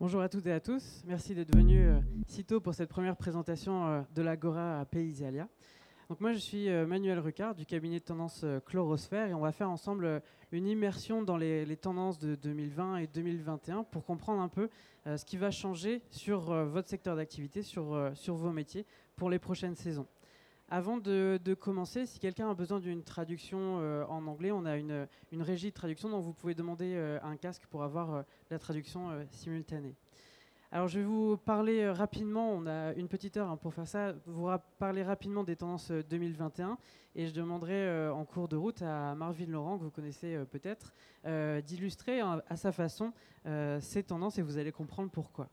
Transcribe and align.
Bonjour 0.00 0.20
à 0.20 0.28
toutes 0.28 0.46
et 0.46 0.52
à 0.52 0.58
tous. 0.58 1.04
Merci 1.06 1.34
d'être 1.34 1.54
venus 1.54 1.86
euh, 1.86 2.00
si 2.26 2.44
tôt 2.44 2.60
pour 2.60 2.74
cette 2.74 2.88
première 2.88 3.16
présentation 3.16 3.86
euh, 3.86 4.00
de 4.16 4.22
l'Agora 4.22 4.80
à. 4.80 5.46
Donc 6.10 6.20
moi, 6.20 6.32
je 6.32 6.38
suis 6.38 6.68
euh, 6.68 6.88
Manuel 6.88 7.20
Rucard 7.20 7.54
du 7.54 7.64
cabinet 7.64 8.00
de 8.00 8.04
tendance 8.04 8.40
euh, 8.42 8.58
Chlorosphère 8.58 9.28
et 9.28 9.32
on 9.32 9.38
va 9.38 9.52
faire 9.52 9.70
ensemble 9.70 10.04
euh, 10.04 10.18
une 10.50 10.66
immersion 10.66 11.22
dans 11.22 11.36
les, 11.36 11.76
tendances 11.76 12.18
de 12.18 12.34
2020 12.34 12.96
et 12.96 13.06
2021 13.06 13.84
pour 13.84 14.04
comprendre 14.04 14.42
un 14.42 14.48
peu 14.48 14.68
ce 15.06 15.24
qui 15.24 15.36
va 15.36 15.52
changer 15.52 16.02
sur 16.10 16.52
votre 16.66 16.88
secteur 16.88 17.14
d'activité, 17.14 17.62
sur, 17.62 18.10
sur 18.14 18.34
vos 18.34 18.50
métiers 18.50 18.84
pour 19.14 19.30
les 19.30 19.38
prochaines 19.38 19.76
saisons. 19.76 20.08
Avant 20.68 20.98
de, 20.98 21.38
commencer, 21.58 22.04
si 22.06 22.18
quelqu'un 22.18 22.50
a 22.50 22.54
besoin 22.54 22.80
d'une 22.80 23.04
traduction 23.04 23.76
en 24.08 24.26
anglais, 24.26 24.50
on 24.50 24.66
a 24.66 24.76
une, 24.76 25.06
une 25.30 25.42
régie 25.42 25.68
de 25.68 25.74
traduction 25.74 26.10
dont 26.10 26.18
vous 26.20 26.32
pouvez 26.32 26.54
demander 26.54 26.96
un 27.22 27.36
casque 27.36 27.62
pour 27.70 27.84
avoir 27.84 28.24
la 28.50 28.58
traduction 28.58 29.08
simultanée. 29.30 29.94
Alors 30.72 30.86
je 30.86 31.00
vais 31.00 31.04
vous 31.04 31.36
parler 31.36 31.80
euh, 31.80 31.92
rapidement, 31.92 32.52
on 32.52 32.64
a 32.64 32.92
une 32.94 33.08
petite 33.08 33.36
heure 33.36 33.48
hein, 33.50 33.56
pour 33.56 33.74
faire 33.74 33.88
ça, 33.88 34.14
vous 34.26 34.48
parler 34.78 35.02
rapidement 35.02 35.42
des 35.42 35.56
tendances 35.56 35.90
euh, 35.90 36.04
2021 36.08 36.78
et 37.16 37.26
je 37.26 37.34
demanderai 37.34 37.74
euh, 37.74 38.14
en 38.14 38.24
cours 38.24 38.46
de 38.46 38.54
route 38.54 38.80
à 38.82 39.16
Marvin 39.16 39.46
Laurent, 39.46 39.78
que 39.78 39.82
vous 39.82 39.90
connaissez 39.90 40.36
euh, 40.36 40.44
peut-être, 40.44 40.94
euh, 41.26 41.60
d'illustrer 41.60 42.20
hein, 42.20 42.40
à 42.48 42.56
sa 42.56 42.70
façon 42.70 43.12
euh, 43.46 43.80
ces 43.80 44.04
tendances 44.04 44.38
et 44.38 44.42
vous 44.42 44.58
allez 44.58 44.70
comprendre 44.70 45.10
pourquoi. 45.10 45.48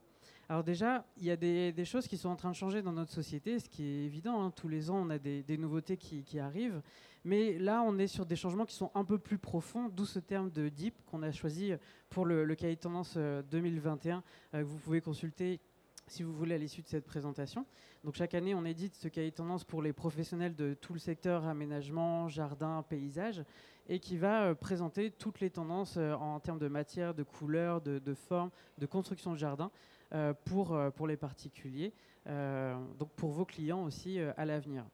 Alors 0.50 0.64
déjà, 0.64 1.04
il 1.18 1.26
y 1.26 1.32
a 1.32 1.36
des, 1.36 1.74
choses 1.84 2.08
qui 2.08 2.16
sont 2.16 2.30
en 2.30 2.36
train 2.36 2.52
de 2.52 2.56
changer 2.56 2.84
dans 2.84 2.94
notre 2.94 3.12
société, 3.12 3.58
ce 3.58 3.68
qui 3.68 3.84
est 3.84 4.06
évident, 4.06 4.44
hein, 4.44 4.52
tous 4.56 4.68
les 4.68 4.92
ans 4.92 4.98
on 5.04 5.10
a 5.10 5.18
des, 5.18 5.58
nouveautés 5.58 5.98
qui 5.98 6.40
arrivent, 6.40 6.80
mais 7.28 7.60
là 7.60 7.84
on 7.86 8.00
est 8.00 8.08
sur 8.08 8.26
des 8.26 8.38
changements 8.38 8.66
qui 8.66 8.76
sont 8.76 8.90
un 8.96 9.04
peu 9.04 9.20
plus 9.20 9.38
profonds, 9.38 9.90
d'où 9.90 10.06
ce 10.06 10.20
terme 10.20 10.50
de 10.50 10.70
deep 10.70 10.96
qu'on 11.06 11.24
a 11.24 11.32
choisi 11.32 11.74
pour 12.10 12.26
le, 12.26 12.56
cahier 12.56 12.78
tendance 12.78 13.16
euh, 13.18 13.44
2021 13.52 14.24
euh, 14.54 14.62
que 14.62 14.64
vous 14.64 14.78
pouvez 14.78 15.02
consulter 15.02 15.60
si 16.08 16.24
vous 16.24 16.32
voulez 16.32 16.56
à 16.56 16.58
l'issue 16.58 16.82
de 16.82 16.88
cette 16.88 17.06
présentation. 17.06 17.66
Donc 18.06 18.16
chaque 18.16 18.34
année, 18.34 18.56
on 18.56 18.64
édite 18.64 18.96
ce 18.96 19.10
cahier 19.10 19.34
tendance 19.34 19.66
pour 19.66 19.82
les 19.82 19.92
professionnels 19.92 20.56
de 20.56 20.74
tout 20.74 20.94
le 20.94 21.00
secteur 21.00 21.46
aménagement, 21.46 22.30
jardin, 22.30 22.82
paysage, 22.88 23.44
et 23.90 24.00
qui 24.00 24.16
va 24.16 24.46
euh, 24.46 24.56
présenter 24.56 25.12
toutes 25.12 25.42
les 25.42 25.50
tendances 25.50 25.98
euh, 25.98 26.14
en 26.14 26.40
termes 26.40 26.60
de 26.60 26.70
matière, 26.70 27.14
de 27.14 27.24
couleur, 27.24 27.82
de, 27.82 28.14
forme, 28.14 28.52
de 28.78 28.86
construction 28.86 29.34
de 29.34 29.38
jardin 29.38 29.70
euh, 30.14 30.34
pour, 30.46 30.74
euh, 30.74 30.92
pour 30.92 31.08
les 31.08 31.18
particuliers, 31.18 31.94
euh, 32.28 32.78
donc 32.98 33.12
pour 33.12 33.32
vos 33.32 33.44
clients 33.44 33.84
aussi 33.84 34.20
euh, 34.20 34.32
à 34.38 34.46
l'avenir. 34.46 34.86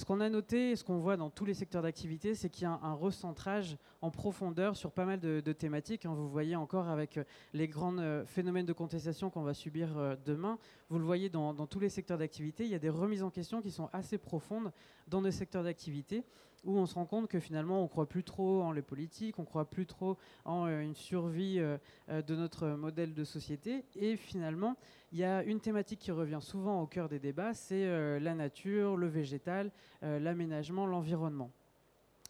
Ce 0.00 0.06
qu'on 0.06 0.20
a 0.20 0.30
noté, 0.30 0.70
et 0.70 0.76
ce 0.76 0.82
qu'on 0.82 0.96
voit 0.96 1.18
dans 1.18 1.28
tous 1.28 1.44
les 1.44 1.52
secteurs 1.52 1.82
d'activité, 1.82 2.34
c'est 2.34 2.48
qu'il 2.48 2.62
y 2.62 2.64
a 2.64 2.80
un, 2.82 2.94
recentrage 2.94 3.76
en 4.00 4.10
profondeur 4.10 4.74
sur 4.74 4.92
pas 4.92 5.04
mal 5.04 5.20
de, 5.20 5.42
de 5.44 5.52
thématiques. 5.52 6.06
hein. 6.06 6.14
Vous 6.14 6.30
voyez 6.30 6.56
encore 6.56 6.88
avec 6.88 7.18
euh, 7.18 7.24
les 7.52 7.68
grands 7.68 7.98
euh, 7.98 8.24
phénomènes 8.24 8.64
de 8.64 8.72
contestation 8.72 9.28
qu'on 9.28 9.42
va 9.42 9.52
subir 9.52 9.98
euh, 9.98 10.16
demain. 10.24 10.58
Vous 10.88 10.98
le 10.98 11.04
voyez 11.04 11.28
dans, 11.28 11.52
dans 11.52 11.66
tous 11.66 11.80
les 11.80 11.90
secteurs 11.90 12.16
d'activité. 12.16 12.64
Il 12.64 12.70
y 12.70 12.74
a 12.74 12.78
des 12.78 12.88
remises 12.88 13.22
en 13.22 13.28
question 13.28 13.60
qui 13.60 13.70
sont 13.70 13.90
assez 13.92 14.16
profondes 14.16 14.72
dans 15.06 15.20
nos 15.20 15.30
secteurs 15.30 15.64
d'activité 15.64 16.24
où 16.64 16.76
on 16.78 16.86
se 16.86 16.94
rend 16.94 17.06
compte 17.06 17.28
que 17.28 17.40
finalement 17.40 17.82
on 17.82 17.88
croit 17.88 18.08
plus 18.08 18.24
trop 18.24 18.62
en 18.62 18.72
les 18.72 18.82
politiques, 18.82 19.38
on 19.38 19.44
croit 19.44 19.68
plus 19.68 19.86
trop 19.86 20.16
en 20.44 20.66
euh, 20.66 20.80
une 20.80 20.94
survie 20.94 21.58
euh, 21.58 21.78
euh, 22.08 22.22
de 22.22 22.36
notre 22.36 22.68
modèle 22.68 23.14
de 23.14 23.24
société. 23.24 23.84
Et 23.96 24.16
finalement, 24.16 24.76
il 25.12 25.18
y 25.18 25.24
a 25.24 25.42
une 25.42 25.60
thématique 25.60 26.00
qui 26.00 26.10
revient 26.10 26.40
souvent 26.40 26.82
au 26.82 26.86
cœur 26.86 27.08
des 27.08 27.18
débats, 27.18 27.54
c'est 27.54 28.20
la 28.20 28.34
nature, 28.34 28.96
le 28.96 29.08
végétal, 29.08 29.72
l'aménagement, 30.02 30.86
l'environnement. 30.86 31.50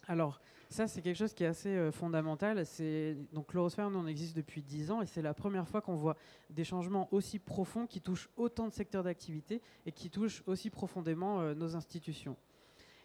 Alors, 0.07 0.41
ça, 0.67 0.87
c'est 0.87 1.03
quelque 1.03 1.17
chose 1.17 1.33
qui 1.33 1.43
est 1.43 1.47
assez 1.47 1.91
fondamental. 1.91 2.65
C'est 2.65 3.15
donc 3.33 3.47
Chlorosphère, 3.47 3.91
nous, 3.91 3.99
on 3.99 4.07
existe 4.07 4.35
depuis 4.35 4.63
10 4.63 4.89
ans 4.89 5.01
et 5.03 5.05
c'est 5.05 5.21
la 5.21 5.35
première 5.35 5.67
fois 5.67 5.81
qu'on 5.81 5.95
voit 5.95 6.17
des 6.49 6.63
changements 6.63 7.07
aussi 7.11 7.37
profonds 7.37 7.85
qui 7.85 8.01
touchent 8.01 8.29
autant 8.35 8.67
de 8.67 8.73
secteurs 8.73 9.03
d'activité 9.03 9.61
et 9.85 9.91
qui 9.91 10.09
touchent 10.09 10.41
aussi 10.47 10.71
profondément 10.71 11.53
nos 11.53 11.75
institutions. 11.75 12.35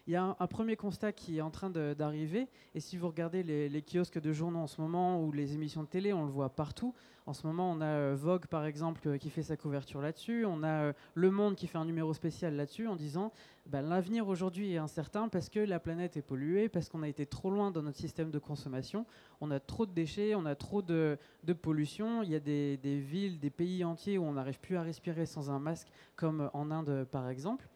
Il 0.07 0.13
y 0.13 0.15
a 0.15 0.37
un, 0.39 0.47
premier 0.47 0.77
constat 0.77 1.11
qui 1.11 1.39
est 1.39 1.41
en 1.41 1.51
train 1.51 1.69
d'arriver, 1.69 2.47
et 2.73 2.79
si 2.79 2.95
vous 2.95 3.07
regardez 3.07 3.43
les, 3.43 3.81
kiosques 3.81 4.21
de 4.21 4.31
journaux 4.31 4.59
en 4.59 4.67
ce 4.67 4.79
moment 4.79 5.21
ou 5.21 5.33
les 5.33 5.53
émissions 5.53 5.83
de 5.83 5.89
télé, 5.89 6.13
on 6.13 6.23
le 6.23 6.31
voit 6.31 6.47
partout. 6.47 6.93
En 7.25 7.33
ce 7.33 7.45
moment, 7.45 7.69
on 7.69 7.81
a 7.81 7.85
euh, 7.87 8.15
Vogue, 8.17 8.45
par 8.47 8.63
exemple, 8.63 9.01
euh, 9.05 9.17
qui 9.17 9.29
fait 9.29 9.43
sa 9.43 9.57
couverture 9.57 9.99
là-dessus. 9.99 10.45
On 10.45 10.63
a 10.63 10.67
euh, 10.69 10.93
Le 11.13 11.29
Monde 11.29 11.57
qui 11.57 11.67
fait 11.67 11.77
un 11.77 11.83
numéro 11.83 12.13
spécial 12.13 12.55
là-dessus 12.55 12.87
en 12.87 12.95
disant 12.95 13.33
bah, 13.65 13.81
l'avenir 13.81 14.29
aujourd'hui 14.29 14.71
est 14.71 14.77
incertain 14.77 15.27
parce 15.27 15.49
que 15.49 15.59
la 15.59 15.81
planète 15.81 16.15
est 16.15 16.21
polluée, 16.21 16.69
parce 16.69 16.87
qu'on 16.87 17.03
a 17.03 17.09
été 17.09 17.25
trop 17.25 17.49
loin 17.49 17.69
dans 17.71 17.81
notre 17.81 17.97
système 17.97 18.31
de 18.31 18.39
consommation. 18.39 19.05
On 19.41 19.51
a 19.51 19.59
trop 19.59 19.85
de 19.85 19.91
déchets, 19.91 20.35
on 20.35 20.45
a 20.45 20.55
trop 20.55 20.81
de, 20.81 21.17
pollution. 21.61 22.23
Il 22.23 22.29
y 22.29 22.35
a 22.35 22.39
des 22.39 22.77
villes, 22.77 23.39
des 23.39 23.49
pays 23.49 23.83
entiers 23.83 24.17
où 24.17 24.23
on 24.23 24.33
n'arrive 24.33 24.61
plus 24.61 24.77
à 24.77 24.83
respirer 24.83 25.25
sans 25.25 25.51
un 25.51 25.59
masque, 25.59 25.89
comme 26.15 26.49
en 26.53 26.71
Inde, 26.71 27.05
par 27.11 27.27
exemple. 27.27 27.67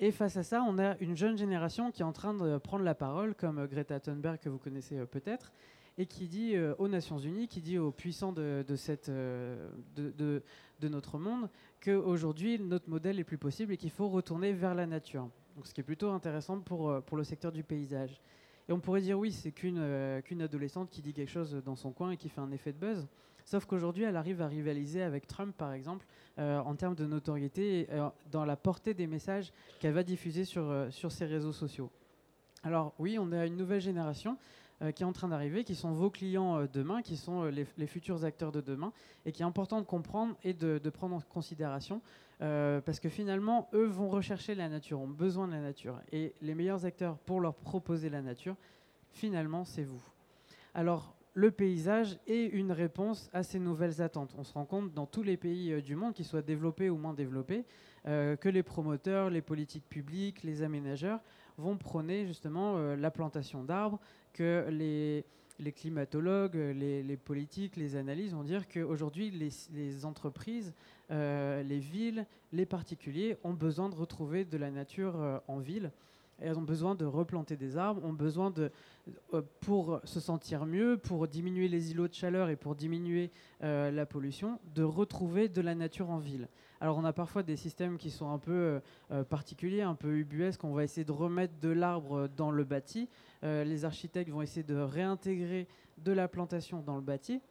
Et 0.00 0.10
face 0.10 0.36
à 0.36 0.42
ça, 0.42 0.64
on 0.66 0.78
a 0.78 0.96
une 0.98 1.16
jeune 1.16 1.38
génération 1.38 1.92
qui 1.92 2.02
est 2.02 2.04
en 2.04 2.12
train 2.12 2.34
de 2.34 2.58
prendre 2.58 2.84
la 2.84 2.94
parole, 2.94 3.34
comme 3.34 3.58
euh, 3.58 3.66
Greta 3.66 4.00
Thunberg, 4.00 4.38
que 4.38 4.48
vous 4.48 4.58
connaissez 4.58 4.98
euh, 4.98 5.06
peut-être, 5.06 5.52
et 5.98 6.06
qui 6.06 6.26
dit 6.26 6.56
euh, 6.56 6.74
aux 6.78 6.88
Nations 6.88 7.18
Unies, 7.18 7.46
qui 7.46 7.60
dit 7.60 7.78
aux 7.78 7.92
puissants 7.92 8.32
de, 8.32 8.64
notre 10.82 11.18
monde, 11.18 11.48
qu'aujourd'hui, 11.80 12.58
notre 12.58 12.90
modèle 12.90 13.20
est 13.20 13.24
plus 13.24 13.38
possible 13.38 13.72
et 13.72 13.76
qu'il 13.76 13.90
faut 13.90 14.08
retourner 14.08 14.52
vers 14.52 14.74
la 14.74 14.86
nature. 14.86 15.30
Donc, 15.54 15.68
ce 15.68 15.74
qui 15.74 15.80
est 15.80 15.84
plutôt 15.84 16.10
intéressant 16.10 16.58
pour, 16.58 16.90
le 16.90 17.24
secteur 17.24 17.52
du 17.52 17.62
paysage. 17.62 18.20
Et 18.68 18.72
on 18.72 18.80
pourrait 18.80 19.02
dire, 19.02 19.16
oui, 19.16 19.30
c'est 19.30 19.52
qu'une 19.52 20.20
qu'une 20.24 20.42
adolescente 20.42 20.90
qui 20.90 21.02
dit 21.02 21.12
quelque 21.12 21.30
chose 21.30 21.62
dans 21.64 21.76
son 21.76 21.92
coin 21.92 22.10
et 22.10 22.16
qui 22.16 22.28
fait 22.28 22.40
un 22.40 22.50
effet 22.50 22.72
de 22.72 22.78
buzz. 22.78 23.06
Sauf 23.44 23.66
qu'aujourd'hui, 23.66 24.04
elle 24.04 24.16
arrive 24.16 24.40
à 24.40 24.48
rivaliser 24.48 25.02
avec 25.02 25.26
Trump, 25.26 25.54
par 25.56 25.72
exemple, 25.72 26.06
euh, 26.38 26.58
en 26.60 26.74
termes 26.74 26.94
de 26.94 27.04
notoriété, 27.04 27.80
et, 27.80 27.92
euh, 27.92 28.08
dans 28.30 28.44
la 28.44 28.56
portée 28.56 28.94
des 28.94 29.06
messages 29.06 29.52
qu'elle 29.80 29.92
va 29.92 30.02
diffuser 30.02 30.44
sur, 30.44 30.62
euh, 30.64 30.90
sur 30.90 31.12
ses 31.12 31.26
réseaux 31.26 31.52
sociaux. 31.52 31.90
Alors 32.62 32.94
oui, 32.98 33.18
on 33.18 33.32
a 33.32 33.44
une 33.46 33.56
nouvelle 33.56 33.80
génération 33.80 34.38
qui 34.96 35.02
est 35.04 35.06
en 35.06 35.12
train 35.12 35.28
d'arriver, 35.28 35.62
qui 35.62 35.76
sont 35.76 35.92
vos 35.92 36.10
clients 36.10 36.66
demain, 36.70 37.00
qui 37.00 37.16
sont 37.16 37.44
les, 37.44 37.86
futurs 37.86 38.24
acteurs 38.24 38.50
de 38.50 38.60
demain, 38.60 38.92
et 39.24 39.30
qui 39.30 39.42
est 39.42 39.44
important 39.44 39.80
de 39.80 39.86
comprendre 39.86 40.34
et 40.42 40.52
de, 40.52 40.90
prendre 40.90 41.14
en 41.14 41.20
considération, 41.20 42.02
parce 42.40 42.98
que 42.98 43.08
finalement, 43.08 43.68
eux 43.72 43.86
vont 43.86 44.08
rechercher 44.08 44.54
la 44.56 44.68
nature, 44.68 45.00
ont 45.00 45.08
besoin 45.08 45.46
de 45.46 45.52
la 45.52 45.60
nature, 45.60 46.00
et 46.12 46.34
les 46.42 46.54
meilleurs 46.54 46.84
acteurs 46.84 47.16
pour 47.18 47.40
leur 47.40 47.54
proposer 47.54 48.10
la 48.10 48.20
nature, 48.20 48.56
finalement, 49.12 49.64
c'est 49.64 49.84
vous. 49.84 50.02
Alors, 50.74 51.14
le 51.34 51.50
paysage 51.50 52.16
est 52.28 52.46
une 52.46 52.70
réponse 52.70 53.28
à 53.32 53.42
ces 53.42 53.58
nouvelles 53.58 54.00
attentes. 54.00 54.34
On 54.38 54.44
se 54.44 54.52
rend 54.52 54.64
compte 54.64 54.94
dans 54.94 55.06
tous 55.06 55.24
les 55.24 55.36
pays 55.36 55.72
euh, 55.72 55.80
du 55.80 55.96
monde, 55.96 56.14
qu'ils 56.14 56.24
soient 56.24 56.42
développés 56.42 56.90
ou 56.90 56.96
moins 56.96 57.12
développés, 57.12 57.64
euh, 58.06 58.36
que 58.36 58.48
les 58.48 58.62
promoteurs, 58.62 59.30
les 59.30 59.42
politiques 59.42 59.88
publiques, 59.88 60.44
les 60.44 60.62
aménageurs 60.62 61.20
vont 61.58 61.76
prôner 61.76 62.26
justement 62.26 62.76
euh, 62.76 62.94
la 62.96 63.10
plantation 63.10 63.64
d'arbres, 63.64 63.98
que 64.32 64.66
les, 64.70 65.24
climatologues, 65.72 66.54
les, 66.54 67.16
politiques, 67.16 67.76
les 67.76 67.96
analyses 67.96 68.32
vont 68.32 68.44
dire 68.44 68.68
qu'aujourd'hui, 68.68 69.30
les, 69.30 69.50
les 69.72 70.04
entreprises, 70.04 70.74
les 71.10 71.78
villes, 71.78 72.26
les 72.52 72.66
particuliers 72.66 73.36
ont 73.44 73.52
besoin 73.52 73.88
de 73.88 73.94
retrouver 73.94 74.44
de 74.44 74.56
la 74.56 74.72
nature 74.72 75.40
en 75.46 75.58
ville. 75.58 75.92
Elles 76.38 76.58
ont 76.58 76.62
besoin 76.62 76.94
de 76.94 77.04
replanter 77.04 77.56
des 77.56 77.76
arbres, 77.76 78.04
ont 78.04 78.12
besoin 78.12 78.50
de, 78.50 78.70
euh, 79.32 79.42
pour 79.60 80.00
se 80.04 80.20
sentir 80.20 80.66
mieux, 80.66 80.96
pour 80.96 81.28
diminuer 81.28 81.68
les 81.68 81.92
îlots 81.92 82.08
de 82.08 82.14
chaleur 82.14 82.48
et 82.48 82.56
pour 82.56 82.74
diminuer 82.74 83.30
euh, 83.62 83.90
la 83.90 84.06
pollution, 84.06 84.58
de 84.74 84.82
retrouver 84.82 85.48
de 85.48 85.60
la 85.60 85.74
nature 85.74 86.10
en 86.10 86.18
ville. 86.18 86.48
Alors 86.80 86.98
on 86.98 87.04
a 87.04 87.12
parfois 87.12 87.42
des 87.42 87.56
systèmes 87.56 87.98
qui 87.98 88.10
sont 88.10 88.30
un 88.30 88.38
peu 88.38 88.80
euh, 89.10 89.24
particuliers, 89.24 89.82
un 89.82 89.94
peu 89.94 90.16
ubuesques, 90.16 90.64
on 90.64 90.74
va 90.74 90.84
essayer 90.84 91.04
de 91.04 91.12
remettre 91.12 91.54
de 91.60 91.70
l'arbre 91.70 92.28
dans 92.28 92.50
le 92.50 92.64
bâti. 92.64 93.08
Les 93.42 93.84
architectes 93.84 94.30
vont 94.30 94.40
essayer 94.40 94.62
de 94.62 94.74
réintégrer 94.74 95.68
de 95.98 96.12
la 96.12 96.28
plantation 96.28 96.80
dans 96.80 96.96
le 96.96 97.02
bâti. 97.02 97.42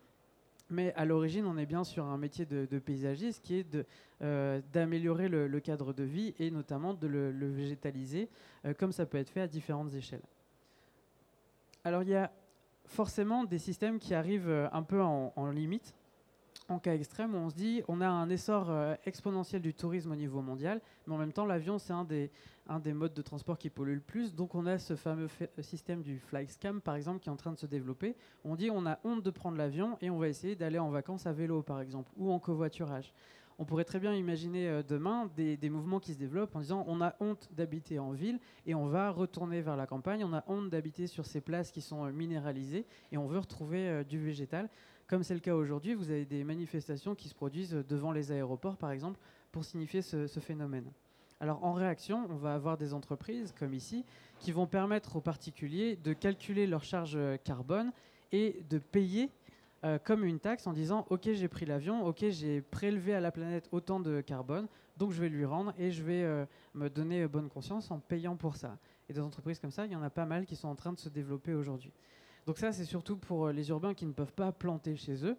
Mais 0.74 0.92
à 0.96 1.06
l'origine, 1.06 1.46
on 1.46 1.56
est 1.58 1.68
bien 1.68 1.84
sur 1.84 2.06
un 2.06 2.18
métier 2.18 2.46
de, 2.46 2.80
paysagiste 2.80 3.44
qui 3.44 3.58
est 3.60 3.78
euh, 4.24 4.60
d'améliorer 4.74 5.30
le, 5.30 5.60
cadre 5.60 5.94
de 5.94 6.04
vie 6.04 6.34
et 6.40 6.50
notamment 6.50 6.96
de 6.96 7.06
le, 7.06 7.52
végétaliser, 7.52 8.28
euh, 8.66 8.74
comme 8.74 8.92
ça 8.92 9.06
peut 9.06 9.20
être 9.20 9.30
fait 9.30 9.42
à 9.42 9.48
différentes 9.48 9.94
échelles. 9.94 10.24
Alors 11.84 12.02
il 12.02 12.10
y 12.10 12.16
a 12.16 12.32
forcément 12.86 13.44
des 13.44 13.60
systèmes 13.60 14.00
qui 14.00 14.16
arrivent 14.16 14.50
euh, 14.50 14.68
un 14.72 14.82
peu 14.82 15.00
en 15.00 15.52
limite. 15.52 15.94
En 16.74 16.80
cas 16.80 16.96
extrême, 16.96 17.36
on 17.36 17.52
se 17.52 17.56
dit 17.56 17.84
on 17.88 18.02
a 18.02 18.08
un 18.08 18.28
essor 18.32 18.72
euh, 18.72 18.96
exponentiel 19.06 19.62
du 19.62 19.76
tourisme 19.76 20.12
au 20.12 20.16
niveau 20.16 20.42
mondial, 20.42 20.82
mais 21.06 21.14
en 21.14 21.20
même 21.20 21.32
temps 21.32 21.46
l'avion 21.46 21.78
c'est 21.78 21.94
un 21.94 22.04
des, 22.04 22.32
modes 22.94 23.14
de 23.14 23.22
transport 23.22 23.60
qui 23.60 23.70
pollue 23.70 23.94
le 23.94 24.00
plus. 24.00 24.34
Donc 24.34 24.56
on 24.56 24.66
a 24.66 24.80
ce 24.80 24.96
fameux 24.96 25.28
fait- 25.28 25.52
système 25.62 26.02
du 26.02 26.18
flyscam 26.18 26.82
par 26.82 26.96
exemple 26.96 27.20
qui 27.20 27.30
est 27.30 27.32
en 27.32 27.36
train 27.36 27.52
de 27.52 27.60
se 27.60 27.68
développer. 27.68 28.16
On 28.44 28.56
dit 28.56 28.72
on 28.72 28.88
a 28.88 28.98
honte 29.04 29.22
de 29.22 29.30
prendre 29.30 29.56
l'avion 29.56 30.00
et 30.02 30.10
on 30.10 30.18
va 30.18 30.30
essayer 30.30 30.56
d'aller 30.56 30.80
en 30.80 30.90
vacances 30.90 31.28
à 31.28 31.32
vélo 31.32 31.62
par 31.62 31.80
exemple 31.80 32.12
ou 32.18 32.32
en 32.32 32.40
covoiturage. 32.40 33.14
On 33.60 33.66
pourrait 33.66 33.84
très 33.84 34.00
bien 34.00 34.14
imaginer 34.14 34.68
euh, 34.68 34.84
demain 34.84 35.30
des, 35.36 35.70
mouvements 35.70 36.00
qui 36.00 36.14
se 36.14 36.18
développent 36.18 36.56
en 36.56 36.60
disant 36.60 36.84
on 36.88 37.02
a 37.02 37.16
honte 37.20 37.50
d'habiter 37.52 38.00
en 38.00 38.12
ville 38.12 38.40
et 38.66 38.74
on 38.74 38.88
va 38.88 39.12
retourner 39.12 39.62
vers 39.62 39.78
la 39.78 39.86
campagne, 39.86 40.24
on 40.24 40.34
a 40.34 40.44
honte 40.48 40.70
d'habiter 40.70 41.08
sur 41.08 41.26
ces 41.26 41.42
places 41.42 41.72
qui 41.72 41.82
sont 41.82 42.06
euh, 42.06 42.12
minéralisées 42.12 42.86
et 43.12 43.18
on 43.18 43.28
veut 43.28 43.40
retrouver 43.40 43.88
euh, 43.88 44.04
du 44.04 44.20
végétal. 44.20 44.70
Comme 45.08 45.24
c'est 45.24 45.34
le 45.34 45.40
cas 45.40 45.54
aujourd'hui, 45.54 45.94
vous 45.94 46.10
avez 46.10 46.26
des 46.26 46.44
manifestations 46.44 47.16
qui 47.16 47.28
se 47.30 47.36
produisent 47.36 47.84
devant 47.88 48.12
les 48.12 48.32
aéroports, 48.32 48.78
par 48.78 48.92
exemple, 48.92 49.20
pour 49.52 49.66
signifier 49.66 50.02
ce, 50.02 50.28
phénomène. 50.40 50.90
Alors 51.40 51.64
en 51.64 51.74
réaction, 51.74 52.26
on 52.30 52.36
va 52.36 52.54
avoir 52.54 52.78
des 52.78 52.94
entreprises, 52.94 53.54
comme 53.58 53.74
ici, 53.74 54.06
qui 54.40 54.52
vont 54.52 54.66
permettre 54.66 55.18
aux 55.18 55.22
particuliers 55.22 55.98
de 55.98 56.14
calculer 56.14 56.66
leur 56.68 56.84
charge 56.84 57.18
carbone 57.44 57.92
et 58.32 58.64
de 58.70 58.78
payer 58.78 59.30
euh, 59.86 60.00
comme 60.02 60.24
une 60.24 60.40
taxe 60.40 60.66
en 60.66 60.72
disant 60.72 61.06
ok 61.10 61.34
j'ai 61.34 61.50
pris 61.50 61.66
l'avion, 61.66 62.06
ok 62.06 62.26
j'ai 62.30 62.62
prélevé 62.62 63.14
à 63.14 63.20
la 63.20 63.32
planète 63.32 63.68
autant 63.74 64.00
de 64.00 64.22
carbone, 64.22 64.68
donc 64.96 65.12
je 65.12 65.20
vais 65.20 65.28
lui 65.28 65.44
rendre 65.44 65.74
et 65.78 65.92
je 65.92 66.02
vais 66.02 66.24
euh, 66.24 66.46
me 66.74 66.90
donner 66.90 67.28
bonne 67.28 67.50
conscience 67.50 67.92
en 67.92 68.00
payant 68.00 68.38
pour 68.38 68.56
ça. 68.56 68.78
Et 69.10 69.14
des 69.14 69.20
entreprises 69.20 69.60
comme 69.60 69.72
ça, 69.72 69.86
il 69.86 69.92
y 69.92 69.96
en 69.96 70.02
a 70.02 70.10
pas 70.10 70.26
mal 70.26 70.46
qui 70.46 70.56
sont 70.56 70.70
en 70.70 70.76
train 70.76 70.94
de 70.94 71.00
se 71.00 71.10
développer 71.10 71.54
aujourd'hui. 71.54 71.92
Donc 72.46 72.58
ça 72.58 72.72
c'est 72.72 72.86
surtout 72.86 73.18
pour 73.18 73.50
les 73.50 73.70
urbains 73.70 73.94
qui 73.94 74.06
ne 74.06 74.12
peuvent 74.12 74.34
pas 74.34 74.52
planter 74.52 74.96
chez 74.96 75.26
eux. 75.26 75.38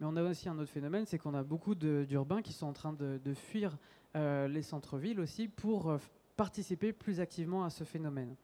Mais 0.00 0.06
on 0.06 0.16
a 0.16 0.22
aussi 0.22 0.48
un 0.48 0.58
autre 0.58 0.70
phénomène, 0.70 1.06
c'est 1.06 1.18
qu'on 1.18 1.34
a 1.34 1.42
beaucoup 1.42 1.74
d'urbains 1.74 2.42
qui 2.42 2.52
sont 2.52 2.66
en 2.66 2.72
train 2.72 2.92
de, 2.92 3.34
fuir 3.34 3.76
euh, 4.16 4.48
les 4.48 4.62
centres-villes 4.62 5.20
aussi 5.20 5.46
pour 5.48 5.88
euh, 5.88 5.98
participer 6.36 6.92
plus 6.92 7.20
activement 7.20 7.64
à 7.64 7.70
ce 7.70 7.84
phénomène. 7.84 8.34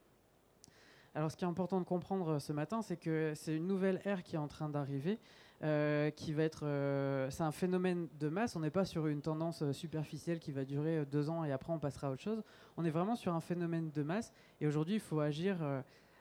Alors 1.15 1.33
ce 1.33 1.37
qui 1.37 1.45
est 1.45 1.49
important 1.49 1.81
de 1.81 1.85
comprendre 1.85 2.35
euh, 2.35 2.39
ce 2.39 2.53
matin, 2.53 2.83
c'est 2.83 2.97
que 2.97 3.33
c'est 3.35 3.57
une 3.57 3.67
nouvelle 3.67 4.01
ère 4.05 4.23
qui 4.23 4.37
est 4.37 4.39
en 4.39 4.47
train 4.47 4.69
d'arriver, 4.69 5.19
euh, 5.65 6.11
qui 6.11 6.33
va 6.33 6.45
être, 6.45 6.65
euh, 6.65 7.29
c'est 7.31 7.43
un 7.43 7.51
phénomène 7.51 8.07
de 8.21 8.29
masse. 8.29 8.55
On 8.55 8.61
n'est 8.61 8.71
pas 8.71 8.85
sur 8.85 9.09
une 9.09 9.21
tendance 9.21 9.73
superficielle 9.73 10.39
qui 10.39 10.53
va 10.53 10.65
durer 10.65 11.05
deux 11.07 11.29
ans 11.29 11.45
et 11.45 11.51
après 11.51 11.73
on 11.73 11.81
passera 11.81 12.07
à 12.07 12.11
autre 12.13 12.23
chose. 12.23 12.43
On 12.77 12.85
est 12.85 12.91
vraiment 12.91 13.17
sur 13.17 13.35
un 13.35 13.41
phénomène 13.41 13.91
de 13.91 14.03
masse. 14.05 14.33
Et 14.61 14.69
aujourd'hui, 14.69 14.95
il 14.95 15.01
faut 15.01 15.19
agir 15.19 15.57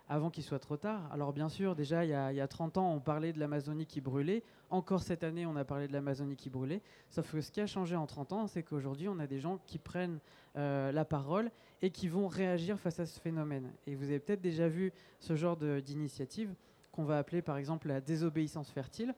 avant 0.09 0.31
qu'il 0.31 0.43
soit 0.43 0.59
trop 0.59 0.75
tard. 0.75 1.07
Alors 1.13 1.31
bien 1.31 1.47
sûr, 1.47 1.75
déjà 1.75 2.03
il 2.03 2.09
y, 2.09 2.13
a, 2.13 2.33
il 2.33 2.35
y 2.35 2.41
a 2.41 2.47
30 2.47 2.77
ans, 2.77 2.91
on 2.91 2.99
parlait 2.99 3.31
de 3.31 3.39
l'Amazonie 3.39 3.85
qui 3.85 4.01
brûlait. 4.01 4.43
Encore 4.71 5.03
cette 5.03 5.23
année, 5.23 5.45
on 5.45 5.55
a 5.55 5.63
parlé 5.63 5.87
de 5.87 5.93
l'Amazonie 5.93 6.35
qui 6.35 6.49
brûlait. 6.49 6.81
Sauf 7.09 7.31
que 7.31 7.41
ce 7.41 7.51
qui 7.51 7.61
a 7.61 7.67
changé 7.67 7.95
en 7.95 8.07
30 8.07 8.33
ans, 8.33 8.47
c'est 8.47 8.63
qu'aujourd'hui, 8.63 9.07
on 9.07 9.19
a 9.19 9.27
des 9.27 9.39
gens 9.39 9.59
qui 9.67 9.77
prennent 9.77 10.19
euh, 10.57 10.91
la 10.91 11.05
parole 11.05 11.51
et 11.81 11.91
qui 11.91 12.07
vont 12.07 12.27
réagir 12.27 12.79
face 12.79 12.99
à 12.99 13.05
ce 13.05 13.19
phénomène. 13.19 13.71
Et 13.85 13.95
vous 13.95 14.05
avez 14.05 14.19
peut-être 14.19 14.41
déjà 14.41 14.67
vu 14.67 14.91
ce 15.19 15.35
genre 15.35 15.55
d'initiative 15.57 16.53
qu'on 16.91 17.05
va 17.05 17.19
appeler 17.19 17.41
par 17.41 17.57
exemple 17.57 17.87
la 17.87 18.01
désobéissance 18.01 18.69
fertile 18.71 19.13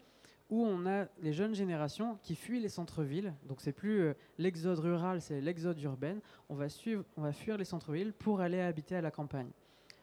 où 0.50 0.66
on 0.66 0.86
a 0.86 1.06
les 1.22 1.32
jeunes 1.32 1.56
générations 1.56 2.18
qui 2.22 2.36
fuient 2.36 2.60
les 2.60 2.70
centres-villes. 2.70 3.34
Donc 3.48 3.62
c'est 3.62 3.72
plus 3.72 4.02
euh, 4.02 4.14
l'exode 4.38 4.80
rural, 4.80 5.22
c'est 5.22 5.40
l'exode 5.40 5.82
urbain. 5.82 6.18
On 6.50 6.56
va, 6.56 6.68
suivre, 6.68 7.06
on 7.16 7.22
va 7.22 7.32
fuir 7.32 7.58
les 7.58 7.64
centres-villes 7.64 8.12
pour 8.12 8.42
aller 8.42 8.60
habiter 8.60 8.98
à 8.98 9.02
la 9.02 9.12
campagne. 9.12 9.50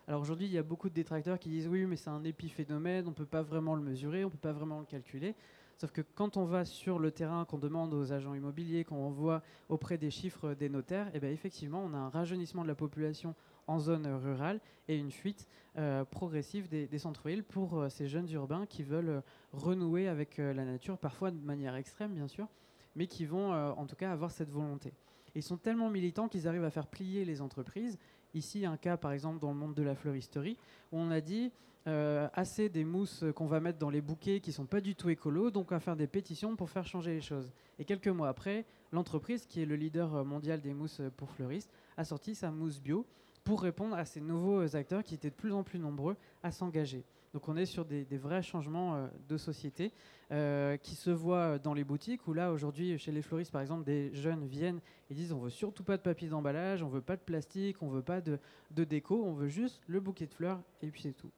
Alors 0.09 0.23
aujourd'hui, 0.23 0.47
il 0.47 0.53
y 0.53 0.57
a 0.57 0.63
beaucoup 0.63 0.89
de 0.89 0.95
détracteurs 0.95 1.39
qui 1.39 1.51
disent 1.51 1.69
oui, 1.69 1.85
mais 1.85 1.97
c'est 1.97 2.09
un 2.09 2.25
épiphénomène, 2.25 3.05
on 3.07 3.11
ne 3.11 3.15
peut 3.15 3.27
pas 3.27 3.43
vraiment 3.43 3.75
le 3.75 3.83
mesurer, 3.83 4.25
on 4.25 4.29
ne 4.29 4.33
peut 4.33 4.39
pas 4.39 4.55
vraiment 4.55 4.81
le 4.81 4.87
calculer. 4.87 5.35
Sauf 5.77 5.93
que 5.93 6.01
quand 6.01 6.39
on 6.39 6.47
va 6.47 6.65
sur 6.65 6.99
le 6.99 7.11
terrain, 7.11 7.45
qu'on 7.45 7.59
demande 7.59 7.93
aux 7.93 8.11
agents 8.11 8.33
immobiliers, 8.33 8.85
qu'on 8.85 9.11
voit 9.11 9.43
auprès 9.69 9.99
des 9.99 10.11
chiffres 10.11 10.55
des 10.55 10.71
notaires, 10.71 11.15
et 11.15 11.21
bien 11.21 11.29
effectivement, 11.29 11.85
on 11.85 11.93
a 11.93 11.99
un 11.99 12.09
rajeunissement 12.09 12.63
de 12.63 12.69
la 12.69 12.75
population 12.75 13.35
en 13.67 13.79
zone 13.79 14.07
rurale 14.07 14.61
et 14.89 14.97
une 14.97 15.11
fuite 15.11 15.47
euh, 15.77 16.07
progressive 16.07 16.71
des, 16.71 16.99
centres-villes 16.99 17.45
pour 17.45 17.79
euh, 17.79 17.91
ces 17.91 18.09
jeunes 18.09 18.31
urbains 18.31 18.65
qui 18.65 18.85
veulent 18.85 19.11
euh, 19.11 19.21
renouer 19.53 20.09
avec 20.09 20.39
la 20.39 20.65
nature, 20.65 20.97
parfois 20.97 21.31
de 21.31 21.37
manière 21.37 21.77
extrême 21.77 22.15
bien 22.15 22.29
sûr, 22.29 22.49
mais 22.97 23.07
qui 23.07 23.27
vont 23.27 23.53
en 23.53 23.87
tout 23.87 23.95
cas 23.95 24.11
avoir 24.11 24.31
cette 24.31 24.51
volonté. 24.51 24.95
Ils 25.35 25.43
sont 25.43 25.59
tellement 25.59 25.91
militants 25.91 26.29
qu'ils 26.29 26.49
arrivent 26.49 26.65
à 26.65 26.71
faire 26.71 26.87
plier 26.87 27.25
les 27.25 27.41
entreprises 27.43 27.99
Ici, 28.35 28.67
un 28.67 28.77
cas, 28.77 28.97
par 28.97 29.13
exemple, 29.13 29.41
dans 29.41 29.51
le 29.51 29.57
monde 29.57 29.75
de 29.75 29.83
la 29.83 29.95
fleuristerie, 29.95 30.57
où 30.93 30.99
on 30.99 31.11
a 31.11 31.21
dit 31.21 31.51
euh, 31.87 32.29
assez 32.35 32.69
des 32.69 32.85
mousses 32.85 33.25
qu'on 33.35 33.47
va 33.47 33.61
mettre 33.61 33.79
dans 33.79 33.91
les 33.91 34.03
bouquets 34.03 34.41
qui 34.41 34.53
sont 34.53 34.67
pas 34.67 34.81
du 34.81 34.95
tout 34.95 35.09
écolos, 35.09 35.51
donc 35.51 35.71
on 35.71 35.75
va 35.75 35.81
faire 35.81 35.97
des 35.97 36.07
pétitions 36.07 36.55
pour 36.55 36.69
faire 36.69 36.87
changer 36.87 37.15
les 37.15 37.21
choses. 37.21 37.53
Et 37.79 37.85
quelques 37.85 38.09
mois 38.09 38.29
après, 38.29 38.67
l'entreprise, 38.93 39.47
qui 39.47 39.63
est 39.63 39.67
le 39.67 39.77
leader 39.77 40.25
mondial 40.25 40.61
des 40.61 40.75
mousses 40.75 41.01
pour 41.17 41.31
fleuristes, 41.31 41.71
a 41.97 42.05
sorti 42.05 42.35
sa 42.35 42.51
mousse 42.51 42.81
bio 42.81 43.07
pour 43.45 43.63
répondre 43.63 43.97
à 43.97 44.05
ces 44.05 44.21
nouveaux 44.21 44.77
acteurs 44.77 45.03
qui 45.03 45.15
étaient 45.15 45.31
de 45.31 45.35
plus 45.35 45.53
en 45.53 45.63
plus 45.63 45.79
nombreux 45.79 46.17
à 46.43 46.51
s'engager. 46.51 47.05
Donc 47.35 47.49
on 47.49 47.57
est 47.57 47.67
sur 47.67 47.85
des, 47.85 48.05
vrais 48.13 48.43
changements 48.43 48.97
euh, 48.97 49.07
de 49.29 49.37
société 49.37 49.93
euh, 50.33 50.77
qui 50.77 50.95
se 50.95 51.11
voient 51.11 51.59
dans 51.59 51.75
les 51.75 51.85
boutiques 51.85 52.27
où 52.27 52.33
là 52.33 52.53
aujourd'hui 52.53 52.99
chez 52.99 53.13
les 53.13 53.23
fleuristes 53.23 53.53
par 53.53 53.61
exemple 53.61 53.85
des 53.85 54.13
jeunes 54.15 54.47
viennent 54.47 54.81
et 55.11 55.15
disent 55.15 55.33
on 55.33 55.39
veut 55.39 55.51
surtout 55.51 55.85
pas 55.85 55.97
de 55.97 56.03
papier 56.03 56.29
d'emballage, 56.29 56.83
on 56.83 56.89
veut 56.89 57.03
pas 57.03 57.17
de 57.17 57.23
plastique, 57.23 57.83
on 57.83 57.89
veut 57.89 58.03
pas 58.03 58.21
de 58.21 58.39
déco, 58.85 59.25
on 59.25 59.33
veut 59.33 59.49
juste 59.49 59.83
le 59.87 60.01
bouquet 60.01 60.27
de 60.27 60.35
fleurs 60.35 60.61
et 60.83 60.91
puis 60.91 61.03
c'est 61.03 61.13
tout. 61.13 61.31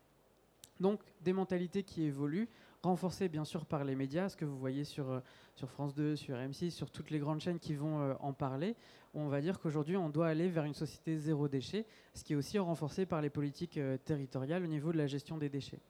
Donc 0.80 1.00
des 1.20 1.32
mentalités 1.32 1.82
qui 1.82 2.02
évoluent, 2.02 2.48
renforcées 2.82 3.28
bien 3.28 3.44
sûr 3.44 3.66
par 3.66 3.84
les 3.84 3.94
médias, 3.94 4.28
ce 4.28 4.36
que 4.36 4.44
vous 4.44 4.58
voyez 4.58 4.84
sur, 4.84 5.10
euh, 5.10 5.20
sur 5.54 5.70
France 5.70 5.94
2, 5.94 6.16
sur 6.16 6.36
M6, 6.36 6.70
sur 6.70 6.90
toutes 6.90 7.10
les 7.10 7.18
grandes 7.18 7.40
chaînes 7.40 7.58
qui 7.58 7.74
vont 7.74 8.00
euh, 8.00 8.14
en 8.20 8.32
parler. 8.32 8.76
On 9.12 9.28
va 9.28 9.40
dire 9.40 9.60
qu'aujourd'hui 9.60 9.96
on 9.96 10.08
doit 10.08 10.28
aller 10.28 10.48
vers 10.48 10.64
une 10.64 10.74
société 10.74 11.18
zéro 11.18 11.48
déchet, 11.48 11.86
ce 12.14 12.24
qui 12.24 12.32
est 12.32 12.36
aussi 12.36 12.58
renforcé 12.58 13.06
par 13.06 13.20
les 13.20 13.30
politiques 13.30 13.76
euh, 13.76 13.98
territoriales 13.98 14.64
au 14.64 14.68
niveau 14.68 14.92
de 14.92 14.98
la 14.98 15.06
gestion 15.06 15.36
des 15.36 15.48
déchets. 15.48 15.80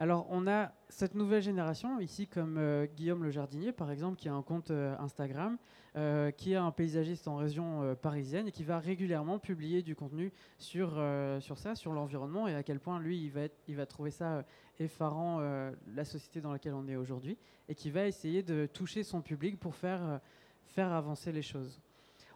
Alors 0.00 0.28
on 0.30 0.46
a 0.46 0.70
cette 0.88 1.16
nouvelle 1.16 1.42
génération, 1.42 1.98
ici 1.98 2.28
comme 2.28 2.56
euh, 2.56 2.86
Guillaume 2.86 3.24
le 3.24 3.30
Jardinier 3.30 3.72
par 3.72 3.90
exemple, 3.90 4.16
qui 4.16 4.28
a 4.28 4.32
un 4.32 4.42
compte 4.42 4.70
euh, 4.70 4.94
Instagram, 5.00 5.58
euh, 5.96 6.30
qui 6.30 6.52
est 6.52 6.56
un 6.56 6.70
paysagiste 6.70 7.26
en 7.26 7.34
région 7.34 7.96
parisienne 8.00 8.46
et 8.46 8.52
qui 8.52 8.62
va 8.62 8.78
régulièrement 8.78 9.40
publier 9.40 9.82
du 9.82 9.96
contenu 9.96 10.32
sur, 10.58 11.02
sur 11.40 11.58
ça, 11.58 11.74
sur 11.74 11.92
l'environnement 11.92 12.46
et 12.46 12.54
à 12.54 12.62
quel 12.62 12.78
point 12.78 13.00
lui 13.00 13.24
il 13.24 13.30
va, 13.30 13.40
il 13.66 13.74
va 13.74 13.86
trouver 13.86 14.12
ça 14.12 14.44
effarant, 14.78 15.40
la 15.40 16.04
société 16.04 16.40
dans 16.40 16.52
laquelle 16.52 16.74
on 16.74 16.86
est 16.86 16.94
aujourd'hui, 16.94 17.36
et 17.68 17.74
qui 17.74 17.90
va 17.90 18.06
essayer 18.06 18.44
de 18.44 18.66
toucher 18.66 19.02
son 19.02 19.22
public 19.22 19.58
pour 19.58 19.74
faire, 19.74 20.20
faire 20.66 20.92
avancer 20.92 21.32
les 21.32 21.42
choses. 21.42 21.80